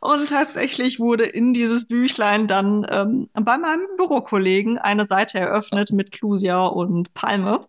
Und 0.00 0.28
tatsächlich 0.28 1.00
wurde 1.00 1.24
in 1.24 1.52
dieses 1.52 1.88
Büchlein 1.88 2.46
dann 2.46 2.86
ähm, 2.88 3.28
bei 3.34 3.58
meinem 3.58 3.86
Bürokollegen 3.96 4.78
eine 4.78 5.06
Seite 5.06 5.38
eröffnet 5.40 5.92
mit 5.92 6.12
Clusia 6.12 6.66
und 6.66 7.12
Palme. 7.14 7.64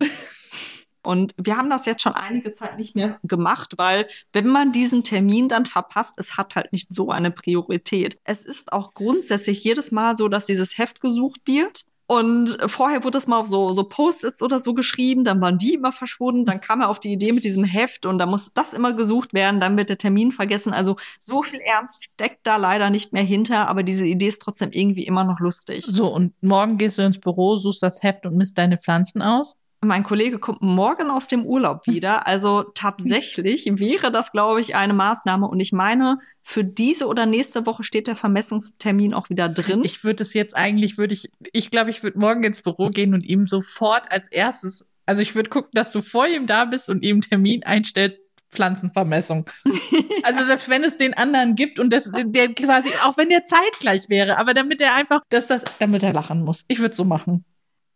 Und 1.01 1.33
wir 1.37 1.57
haben 1.57 1.69
das 1.69 1.85
jetzt 1.85 2.01
schon 2.01 2.13
einige 2.13 2.51
Zeit 2.51 2.77
nicht 2.77 2.93
mehr 2.93 3.19
gemacht, 3.23 3.73
weil 3.77 4.07
wenn 4.33 4.47
man 4.47 4.71
diesen 4.71 5.03
Termin 5.03 5.47
dann 5.47 5.65
verpasst, 5.65 6.15
es 6.17 6.37
hat 6.37 6.55
halt 6.55 6.73
nicht 6.73 6.93
so 6.93 7.09
eine 7.09 7.31
Priorität. 7.31 8.19
Es 8.25 8.43
ist 8.43 8.73
auch 8.73 8.93
grundsätzlich 8.93 9.63
jedes 9.63 9.91
Mal 9.91 10.17
so, 10.17 10.27
dass 10.27 10.45
dieses 10.45 10.77
Heft 10.77 10.99
gesucht 10.99 11.41
wird. 11.45 11.85
Und 12.11 12.57
vorher 12.65 13.03
wurde 13.03 13.19
es 13.19 13.27
mal 13.27 13.37
auf 13.37 13.45
so, 13.45 13.69
so 13.69 13.83
Post-its 13.83 14.41
oder 14.41 14.59
so 14.59 14.73
geschrieben, 14.73 15.23
dann 15.23 15.39
waren 15.41 15.59
die 15.59 15.75
immer 15.75 15.91
verschwunden, 15.91 16.43
dann 16.43 16.59
kam 16.59 16.81
er 16.81 16.89
auf 16.89 16.99
die 16.99 17.11
Idee 17.11 17.33
mit 17.33 17.43
diesem 17.43 17.63
Heft 17.63 18.07
und 18.07 18.17
dann 18.17 18.29
muss 18.29 18.51
das 18.51 18.73
immer 18.73 18.93
gesucht 18.93 19.35
werden, 19.35 19.59
dann 19.59 19.77
wird 19.77 19.89
der 19.89 19.99
Termin 19.99 20.31
vergessen. 20.31 20.73
Also 20.73 20.95
so 21.19 21.43
viel 21.43 21.59
Ernst 21.59 22.03
steckt 22.03 22.47
da 22.47 22.55
leider 22.55 22.89
nicht 22.89 23.13
mehr 23.13 23.21
hinter, 23.21 23.67
aber 23.67 23.83
diese 23.83 24.07
Idee 24.07 24.25
ist 24.25 24.41
trotzdem 24.41 24.71
irgendwie 24.71 25.03
immer 25.03 25.23
noch 25.23 25.39
lustig. 25.39 25.85
So, 25.87 26.11
und 26.11 26.33
morgen 26.41 26.79
gehst 26.79 26.97
du 26.97 27.03
ins 27.03 27.19
Büro, 27.19 27.57
suchst 27.57 27.83
das 27.83 28.01
Heft 28.01 28.25
und 28.25 28.35
misst 28.35 28.57
deine 28.57 28.79
Pflanzen 28.79 29.21
aus? 29.21 29.55
Mein 29.81 30.03
Kollege 30.03 30.39
kommt 30.39 30.61
morgen 30.61 31.09
aus 31.09 31.27
dem 31.27 31.45
Urlaub 31.45 31.87
wieder. 31.87 32.27
Also 32.27 32.63
tatsächlich 32.75 33.65
wäre 33.75 34.11
das, 34.11 34.31
glaube 34.31 34.59
ich, 34.59 34.75
eine 34.75 34.93
Maßnahme. 34.93 35.47
Und 35.47 35.59
ich 35.59 35.71
meine, 35.71 36.19
für 36.41 36.63
diese 36.63 37.07
oder 37.07 37.25
nächste 37.25 37.65
Woche 37.65 37.83
steht 37.83 38.07
der 38.07 38.15
Vermessungstermin 38.15 39.13
auch 39.13 39.29
wieder 39.29 39.47
drin. 39.47 39.83
Ich 39.85 40.03
würde 40.03 40.23
es 40.23 40.33
jetzt 40.33 40.55
eigentlich, 40.55 40.97
würde 40.97 41.13
ich, 41.13 41.29
ich 41.53 41.71
glaube, 41.71 41.91
ich 41.91 42.03
würde 42.03 42.19
morgen 42.19 42.43
ins 42.43 42.61
Büro 42.61 42.89
gehen 42.89 43.13
und 43.13 43.25
ihm 43.25 43.45
sofort 43.45 44.11
als 44.11 44.27
erstes, 44.27 44.85
also 45.05 45.21
ich 45.21 45.35
würde 45.35 45.49
gucken, 45.49 45.71
dass 45.73 45.91
du 45.91 46.01
vor 46.01 46.27
ihm 46.27 46.45
da 46.45 46.65
bist 46.65 46.89
und 46.89 47.03
ihm 47.03 47.15
einen 47.15 47.21
Termin 47.21 47.63
einstellst, 47.63 48.21
Pflanzenvermessung. 48.51 49.45
also 50.23 50.43
selbst 50.43 50.69
wenn 50.69 50.83
es 50.83 50.97
den 50.97 51.13
anderen 51.13 51.55
gibt 51.55 51.79
und 51.79 51.91
das, 51.91 52.11
der 52.13 52.53
quasi, 52.53 52.89
auch 53.03 53.17
wenn 53.17 53.29
der 53.29 53.43
zeitgleich 53.43 54.09
wäre, 54.09 54.37
aber 54.37 54.53
damit 54.53 54.81
er 54.81 54.95
einfach, 54.95 55.21
dass 55.29 55.47
das, 55.47 55.63
damit 55.79 56.03
er 56.03 56.13
lachen 56.13 56.43
muss. 56.43 56.65
Ich 56.67 56.79
würde 56.79 56.95
so 56.95 57.05
machen. 57.05 57.45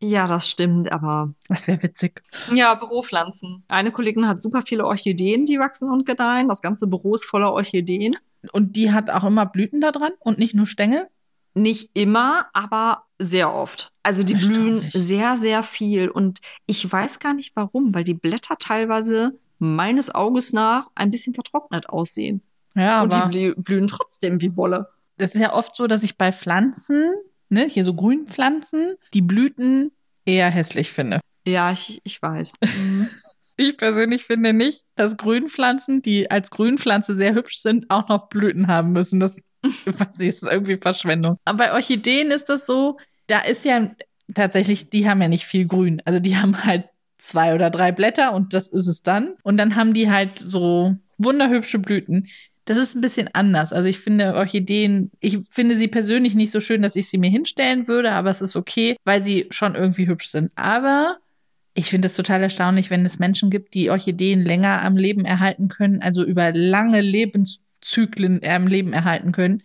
Ja, 0.03 0.27
das 0.27 0.49
stimmt, 0.49 0.91
aber 0.91 1.33
Das 1.47 1.67
wäre 1.67 1.81
witzig. 1.83 2.21
ja, 2.51 2.75
Büropflanzen. 2.75 3.63
Eine 3.69 3.91
Kollegin 3.91 4.27
hat 4.27 4.41
super 4.41 4.63
viele 4.67 4.85
Orchideen, 4.85 5.45
die 5.45 5.59
wachsen 5.59 5.89
und 5.89 6.05
gedeihen. 6.05 6.47
Das 6.47 6.61
ganze 6.61 6.87
Büro 6.87 7.15
ist 7.15 7.25
voller 7.25 7.53
Orchideen. 7.53 8.15
Und 8.51 8.75
die 8.75 8.91
hat 8.91 9.09
auch 9.09 9.23
immer 9.23 9.45
Blüten 9.45 9.79
da 9.81 9.91
dran 9.91 10.11
und 10.19 10.37
nicht 10.39 10.53
nur 10.53 10.65
Stängel? 10.67 11.07
Nicht 11.55 11.91
immer, 11.93 12.47
aber 12.53 13.05
sehr 13.19 13.53
oft. 13.53 13.91
Also 14.01 14.23
die 14.23 14.33
blühen 14.33 14.89
sehr, 14.91 15.37
sehr 15.37 15.63
viel. 15.63 16.09
Und 16.09 16.39
ich 16.65 16.91
weiß 16.91 17.19
gar 17.19 17.33
nicht 17.33 17.55
warum, 17.55 17.93
weil 17.93 18.03
die 18.03 18.15
Blätter 18.15 18.57
teilweise 18.57 19.39
meines 19.59 20.13
Auges 20.13 20.51
nach 20.51 20.87
ein 20.95 21.11
bisschen 21.11 21.33
vertrocknet 21.33 21.87
aussehen. 21.89 22.41
Ja, 22.75 23.01
Und 23.03 23.13
aber 23.13 23.31
die 23.31 23.51
blü- 23.51 23.53
blühen 23.55 23.87
trotzdem 23.87 24.41
wie 24.41 24.57
Wolle. 24.57 24.89
das 25.17 25.35
ist 25.35 25.41
ja 25.41 25.53
oft 25.53 25.75
so, 25.75 25.85
dass 25.87 26.03
ich 26.03 26.17
bei 26.17 26.31
Pflanzen, 26.33 27.13
ne, 27.53 27.67
hier 27.67 27.83
so 27.83 27.93
Grünpflanzen, 27.93 28.95
die 29.13 29.21
Blüten 29.21 29.91
eher 30.25 30.49
hässlich 30.49 30.91
finde. 30.91 31.19
Ja, 31.45 31.71
ich, 31.71 32.01
ich 32.03 32.21
weiß. 32.21 32.55
Mhm. 32.75 33.09
Ich 33.55 33.77
persönlich 33.77 34.25
finde 34.25 34.51
nicht, 34.51 34.83
dass 34.95 35.15
Grünpflanzen, 35.15 36.01
die 36.01 36.31
als 36.31 36.49
Grünpflanze 36.49 37.15
sehr 37.15 37.35
hübsch 37.35 37.59
sind, 37.59 37.87
auch 37.89 38.09
noch 38.09 38.27
Blüten 38.27 38.65
haben 38.67 38.93
müssen. 38.93 39.19
Das, 39.19 39.41
ich 39.85 39.99
weiß 39.99 40.17
nicht, 40.17 40.29
ist 40.29 40.43
irgendwie 40.43 40.77
Verschwendung. 40.77 41.37
Aber 41.45 41.59
bei 41.59 41.73
Orchideen 41.73 42.31
ist 42.31 42.49
das 42.49 42.65
so, 42.65 42.97
da 43.27 43.41
ist 43.41 43.63
ja 43.63 43.91
tatsächlich, 44.33 44.89
die 44.89 45.07
haben 45.07 45.21
ja 45.21 45.27
nicht 45.27 45.45
viel 45.45 45.67
Grün. 45.67 46.01
Also 46.03 46.19
die 46.19 46.35
haben 46.35 46.65
halt 46.65 46.85
zwei 47.19 47.53
oder 47.53 47.69
drei 47.69 47.91
Blätter 47.91 48.33
und 48.33 48.55
das 48.55 48.69
ist 48.69 48.87
es 48.87 49.03
dann. 49.03 49.35
Und 49.43 49.57
dann 49.57 49.75
haben 49.75 49.93
die 49.93 50.09
halt 50.09 50.39
so 50.39 50.95
wunderhübsche 51.19 51.77
Blüten. 51.77 52.27
Das 52.65 52.77
ist 52.77 52.95
ein 52.95 53.01
bisschen 53.01 53.29
anders. 53.33 53.73
Also 53.73 53.89
ich 53.89 53.99
finde 53.99 54.35
Orchideen, 54.35 55.11
ich 55.19 55.39
finde 55.49 55.75
sie 55.75 55.89
persönlich 55.89 56.33
nicht 56.33 56.51
so 56.51 56.61
schön, 56.61 56.81
dass 56.81 56.95
ich 56.95 57.09
sie 57.09 57.17
mir 57.17 57.29
hinstellen 57.29 57.87
würde, 57.87 58.11
aber 58.11 58.29
es 58.29 58.41
ist 58.41 58.55
okay, 58.55 58.95
weil 59.03 59.21
sie 59.21 59.47
schon 59.49 59.75
irgendwie 59.75 60.07
hübsch 60.07 60.27
sind. 60.27 60.51
Aber 60.55 61.17
ich 61.73 61.89
finde 61.89 62.05
es 62.05 62.15
total 62.15 62.41
erstaunlich, 62.41 62.89
wenn 62.89 63.05
es 63.05 63.19
Menschen 63.19 63.49
gibt, 63.49 63.73
die 63.73 63.89
Orchideen 63.89 64.45
länger 64.45 64.81
am 64.81 64.95
Leben 64.95 65.25
erhalten 65.25 65.67
können, 65.67 66.01
also 66.01 66.23
über 66.23 66.53
lange 66.53 67.01
Lebenszyklen 67.01 68.41
am 68.45 68.67
Leben 68.67 68.93
erhalten 68.93 69.31
können, 69.31 69.61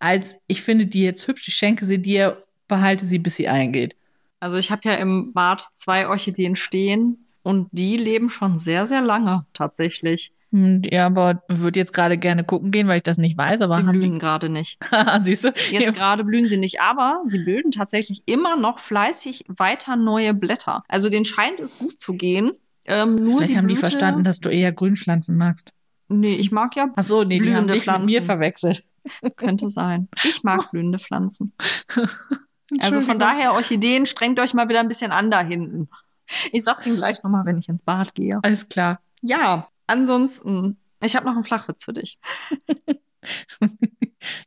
als 0.00 0.38
ich 0.46 0.62
finde 0.62 0.86
die 0.86 1.02
jetzt 1.02 1.28
hübsch, 1.28 1.46
ich 1.46 1.54
schenke 1.54 1.84
sie 1.84 2.00
dir, 2.00 2.42
behalte 2.66 3.04
sie, 3.04 3.18
bis 3.18 3.36
sie 3.36 3.48
eingeht. 3.48 3.94
Also 4.40 4.56
ich 4.56 4.70
habe 4.70 4.80
ja 4.84 4.94
im 4.94 5.32
Bad 5.34 5.68
zwei 5.74 6.08
Orchideen 6.08 6.56
stehen 6.56 7.26
und 7.42 7.68
die 7.72 7.98
leben 7.98 8.30
schon 8.30 8.58
sehr, 8.58 8.86
sehr 8.86 9.02
lange 9.02 9.44
tatsächlich. 9.52 10.32
Hm, 10.52 10.82
Ja, 10.90 11.06
aber 11.06 11.42
würde 11.48 11.78
jetzt 11.78 11.92
gerade 11.92 12.18
gerne 12.18 12.42
gucken 12.44 12.70
gehen, 12.70 12.88
weil 12.88 12.96
ich 12.98 13.02
das 13.02 13.18
nicht 13.18 13.38
weiß, 13.38 13.60
aber 13.60 13.76
Sie 13.76 13.82
blühen 13.82 14.18
gerade 14.18 14.48
nicht. 14.48 14.78
die, 14.90 15.20
siehst 15.24 15.44
du? 15.44 15.52
Jetzt 15.70 15.94
gerade 15.96 16.24
blühen 16.24 16.48
sie 16.48 16.56
nicht, 16.56 16.80
aber 16.80 17.22
sie 17.26 17.38
bilden 17.44 17.70
tatsächlich 17.70 18.22
immer 18.26 18.56
noch 18.56 18.78
fleißig 18.80 19.44
weiter 19.48 19.96
neue 19.96 20.34
Blätter. 20.34 20.82
Also 20.88 21.08
denen 21.08 21.24
scheint 21.24 21.60
es 21.60 21.78
gut 21.78 22.00
zu 22.00 22.14
gehen. 22.14 22.52
Ähm, 22.86 23.14
nur 23.16 23.36
Vielleicht 23.38 23.52
die 23.52 23.58
haben 23.58 23.68
die 23.68 23.74
Blüte, 23.74 23.80
verstanden, 23.90 24.24
dass 24.24 24.40
du 24.40 24.48
eher 24.48 24.72
Grünpflanzen 24.72 25.36
magst. 25.36 25.72
Nee, 26.08 26.34
ich 26.34 26.50
mag 26.50 26.74
ja, 26.74 26.88
Ach 26.96 27.04
so, 27.04 27.22
nee, 27.22 27.38
die 27.38 27.54
haben 27.54 27.66
Blühende 27.66 27.74
dich 27.74 27.86
mit 27.86 27.96
mir 28.00 28.20
Pflanzen. 28.22 28.26
verwechselt. 28.26 28.84
könnte 29.36 29.68
sein. 29.68 30.08
Ich 30.24 30.42
mag 30.42 30.68
blühende 30.72 30.98
Pflanzen. 30.98 31.52
Also 32.80 33.00
von 33.00 33.18
daher, 33.18 33.54
Orchideen, 33.54 34.06
strengt 34.06 34.40
euch 34.40 34.54
mal 34.54 34.68
wieder 34.68 34.80
ein 34.80 34.88
bisschen 34.88 35.12
an 35.12 35.30
da 35.30 35.40
hinten. 35.40 35.88
Ich 36.52 36.62
sag's 36.64 36.86
Ihnen 36.86 36.96
gleich 36.96 37.22
nochmal, 37.22 37.44
wenn 37.44 37.58
ich 37.58 37.68
ins 37.68 37.82
Bad 37.82 38.14
gehe. 38.14 38.38
Alles 38.42 38.68
klar. 38.68 39.00
Ja, 39.22 39.68
ansonsten, 39.90 40.78
ich 41.02 41.16
habe 41.16 41.26
noch 41.26 41.34
einen 41.34 41.44
Flachwitz 41.44 41.84
für 41.84 41.92
dich. 41.92 42.18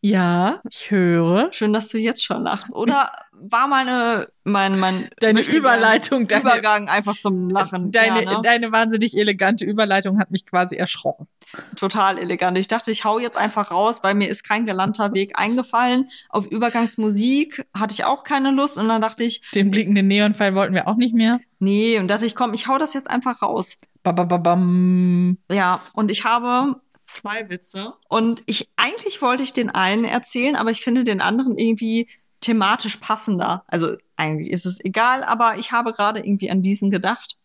Ja, 0.02 0.62
ich 0.70 0.92
höre. 0.92 1.52
Schön, 1.52 1.74
dass 1.74 1.90
du 1.90 1.98
jetzt 1.98 2.24
schon 2.24 2.44
lachst. 2.44 2.74
Oder 2.74 3.12
war 3.52 3.68
meine, 3.68 4.28
mein, 4.44 4.80
mein 4.80 5.10
Deine 5.20 5.42
Überleitung, 5.42 6.28
deine- 6.28 6.42
Übergang 6.42 6.88
einfach 6.90 7.18
zum 7.18 7.50
Lachen. 7.50 7.92
Deine, 7.92 8.24
ja, 8.24 8.32
ne? 8.32 8.42
deine 8.44 8.72
wahnsinnig 8.72 9.18
elegante 9.18 9.66
Überleitung 9.66 10.20
hat 10.20 10.32
mich 10.32 10.46
quasi 10.46 10.76
erschrocken. 10.76 11.28
Total 11.76 12.18
elegant. 12.18 12.58
Ich 12.58 12.68
dachte, 12.68 12.90
ich 12.90 13.04
hau 13.06 13.20
jetzt 13.20 13.38
einfach 13.38 13.70
raus, 13.72 14.00
weil 14.02 14.16
mir 14.16 14.28
ist 14.30 14.44
kein 14.44 14.66
galanter 14.66 15.14
Weg 15.14 15.38
eingefallen. 15.40 16.10
Auf 16.30 16.48
Übergangsmusik 16.48 17.66
hatte 17.78 17.94
ich 17.94 18.06
auch 18.06 18.24
keine 18.24 18.52
Lust 18.52 18.78
und 18.78 18.88
dann 18.88 19.02
dachte 19.02 19.24
ich, 19.24 19.42
Den 19.54 19.70
blinkenden 19.72 20.08
Neonpfeil 20.08 20.56
wollten 20.56 20.74
wir 20.74 20.88
auch 20.88 20.96
nicht 20.96 21.14
mehr. 21.14 21.40
nee, 21.60 22.00
und 22.00 22.08
dachte 22.08 22.26
ich, 22.26 22.36
komm, 22.36 22.54
ich 22.54 22.68
hau 22.68 22.78
das 22.78 22.94
jetzt 22.94 23.10
einfach 23.10 23.42
raus. 23.42 23.78
Babababam. 24.04 25.38
Ja, 25.52 25.82
und 25.94 26.12
ich 26.12 26.24
habe 26.26 26.82
zwei 27.06 27.50
Witze 27.50 27.94
und 28.10 28.44
ich 28.46 28.70
eigentlich 28.78 29.22
wollte 29.22 29.44
ich 29.44 29.54
den 29.54 29.70
einen 29.70 30.06
erzählen, 30.06 30.56
aber 30.56 30.72
ich 30.72 30.82
finde 30.82 31.04
den 31.04 31.22
anderen 31.22 31.58
irgendwie 31.58 32.08
thematisch 32.44 32.98
passender. 32.98 33.64
Also 33.68 33.96
eigentlich 34.16 34.52
ist 34.52 34.66
es 34.66 34.84
egal, 34.84 35.24
aber 35.24 35.56
ich 35.58 35.72
habe 35.72 35.94
gerade 35.94 36.20
irgendwie 36.20 36.52
an 36.52 36.62
diesen 36.62 36.92
gedacht. 36.92 37.38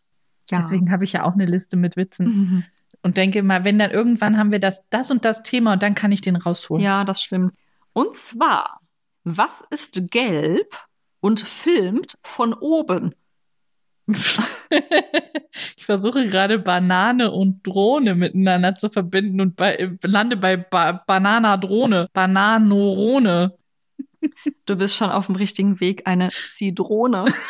Ja. 0.49 0.57
Deswegen 0.57 0.91
habe 0.91 1.03
ich 1.03 1.13
ja 1.13 1.23
auch 1.23 1.33
eine 1.33 1.45
Liste 1.45 1.77
mit 1.77 1.95
Witzen. 1.95 2.25
Mhm. 2.25 2.63
Und 3.01 3.17
denke 3.17 3.43
mal, 3.43 3.63
wenn 3.63 3.79
dann 3.79 3.91
irgendwann 3.91 4.37
haben 4.37 4.51
wir 4.51 4.59
das, 4.59 4.83
das 4.89 5.09
und 5.09 5.23
das 5.23 5.41
Thema 5.43 5.73
und 5.73 5.83
dann 5.83 5.95
kann 5.95 6.11
ich 6.11 6.21
den 6.21 6.35
rausholen. 6.35 6.83
Ja, 6.83 7.05
das 7.05 7.21
stimmt. 7.21 7.53
Und 7.93 8.15
zwar, 8.17 8.81
was 9.23 9.61
ist 9.69 10.11
gelb 10.11 10.75
und 11.21 11.39
filmt 11.39 12.17
von 12.23 12.53
oben? 12.53 13.15
ich 15.77 15.85
versuche 15.85 16.27
gerade 16.27 16.59
Banane 16.59 17.31
und 17.31 17.65
Drohne 17.65 18.15
miteinander 18.15 18.75
zu 18.75 18.89
verbinden 18.89 19.39
und 19.39 19.55
bei, 19.55 19.91
lande 20.03 20.35
bei 20.35 20.57
ba 20.57 20.91
Banana 20.91 21.57
Drohne. 21.57 22.09
Bananorone. 22.11 23.53
Du 24.65 24.75
bist 24.75 24.95
schon 24.95 25.09
auf 25.09 25.27
dem 25.27 25.35
richtigen 25.35 25.79
Weg, 25.79 26.03
eine 26.05 26.29
Zidrone. 26.47 27.33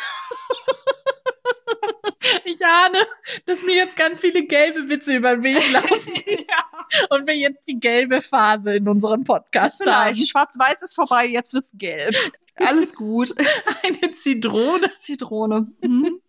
Ich 2.44 2.64
ahne, 2.64 2.98
dass 3.46 3.62
mir 3.62 3.74
jetzt 3.76 3.96
ganz 3.96 4.20
viele 4.20 4.44
gelbe 4.44 4.88
Witze 4.88 5.16
über 5.16 5.36
den 5.36 5.42
Weg 5.42 5.72
laufen 5.72 6.12
ja, 6.26 7.06
und 7.08 7.26
wir 7.26 7.36
jetzt 7.36 7.66
die 7.66 7.78
gelbe 7.78 8.20
Phase 8.20 8.76
in 8.76 8.88
unserem 8.88 9.24
Podcast 9.24 9.80
haben. 9.80 10.14
vielleicht. 10.14 10.28
Schwarz-Weiß 10.28 10.82
ist 10.82 10.94
vorbei, 10.94 11.26
jetzt 11.26 11.54
wird's 11.54 11.72
gelb. 11.74 12.14
Alles 12.56 12.94
gut. 12.94 13.34
Eine 13.82 14.12
Zitrone. 14.12 14.90
Zitrone. 14.98 15.72
Mhm. 15.82 16.20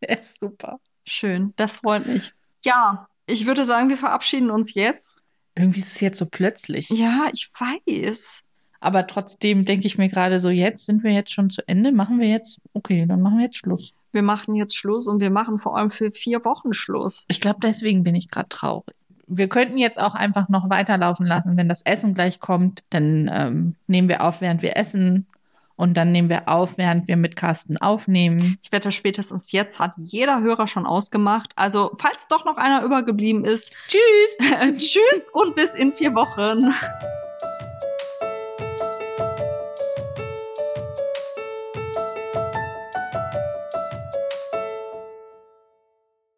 Der 0.00 0.20
ist 0.20 0.40
super. 0.40 0.80
Schön, 1.04 1.52
das 1.56 1.78
freut 1.78 2.06
mich. 2.06 2.32
Ja, 2.64 3.08
ich 3.26 3.46
würde 3.46 3.66
sagen, 3.66 3.88
wir 3.88 3.96
verabschieden 3.96 4.50
uns 4.50 4.74
jetzt. 4.74 5.22
Irgendwie 5.54 5.80
ist 5.80 5.92
es 5.92 6.00
jetzt 6.00 6.18
so 6.18 6.26
plötzlich. 6.26 6.88
Ja, 6.90 7.28
ich 7.32 7.50
weiß. 7.58 8.42
Aber 8.86 9.04
trotzdem 9.08 9.64
denke 9.64 9.88
ich 9.88 9.98
mir 9.98 10.08
gerade 10.08 10.38
so, 10.38 10.48
jetzt 10.48 10.86
sind 10.86 11.02
wir 11.02 11.10
jetzt 11.10 11.32
schon 11.32 11.50
zu 11.50 11.60
Ende. 11.66 11.90
Machen 11.90 12.20
wir 12.20 12.28
jetzt, 12.28 12.60
okay, 12.72 13.04
dann 13.04 13.20
machen 13.20 13.38
wir 13.38 13.46
jetzt 13.46 13.56
Schluss. 13.56 13.92
Wir 14.12 14.22
machen 14.22 14.54
jetzt 14.54 14.76
Schluss 14.76 15.08
und 15.08 15.18
wir 15.18 15.30
machen 15.30 15.58
vor 15.58 15.76
allem 15.76 15.90
für 15.90 16.12
vier 16.12 16.44
Wochen 16.44 16.72
Schluss. 16.72 17.24
Ich 17.26 17.40
glaube, 17.40 17.58
deswegen 17.60 18.04
bin 18.04 18.14
ich 18.14 18.30
gerade 18.30 18.48
traurig. 18.48 18.94
Wir 19.26 19.48
könnten 19.48 19.76
jetzt 19.76 20.00
auch 20.00 20.14
einfach 20.14 20.48
noch 20.48 20.70
weiterlaufen 20.70 21.26
lassen. 21.26 21.56
Wenn 21.56 21.68
das 21.68 21.82
Essen 21.82 22.14
gleich 22.14 22.38
kommt, 22.38 22.84
dann 22.90 23.28
ähm, 23.34 23.74
nehmen 23.88 24.08
wir 24.08 24.22
auf, 24.22 24.40
während 24.40 24.62
wir 24.62 24.76
essen. 24.76 25.26
Und 25.74 25.96
dann 25.96 26.12
nehmen 26.12 26.28
wir 26.28 26.48
auf, 26.48 26.78
während 26.78 27.08
wir 27.08 27.16
mit 27.16 27.34
Carsten 27.34 27.78
aufnehmen. 27.78 28.56
Ich 28.62 28.70
wette, 28.70 28.92
spätestens 28.92 29.50
jetzt 29.50 29.80
hat 29.80 29.94
jeder 29.96 30.42
Hörer 30.42 30.68
schon 30.68 30.86
ausgemacht. 30.86 31.52
Also, 31.56 31.90
falls 31.96 32.28
doch 32.28 32.44
noch 32.44 32.56
einer 32.56 32.84
übergeblieben 32.84 33.44
ist, 33.44 33.74
Tschüss! 33.88 34.78
tschüss 34.78 35.28
und 35.32 35.56
bis 35.56 35.74
in 35.74 35.92
vier 35.92 36.14
Wochen. 36.14 36.72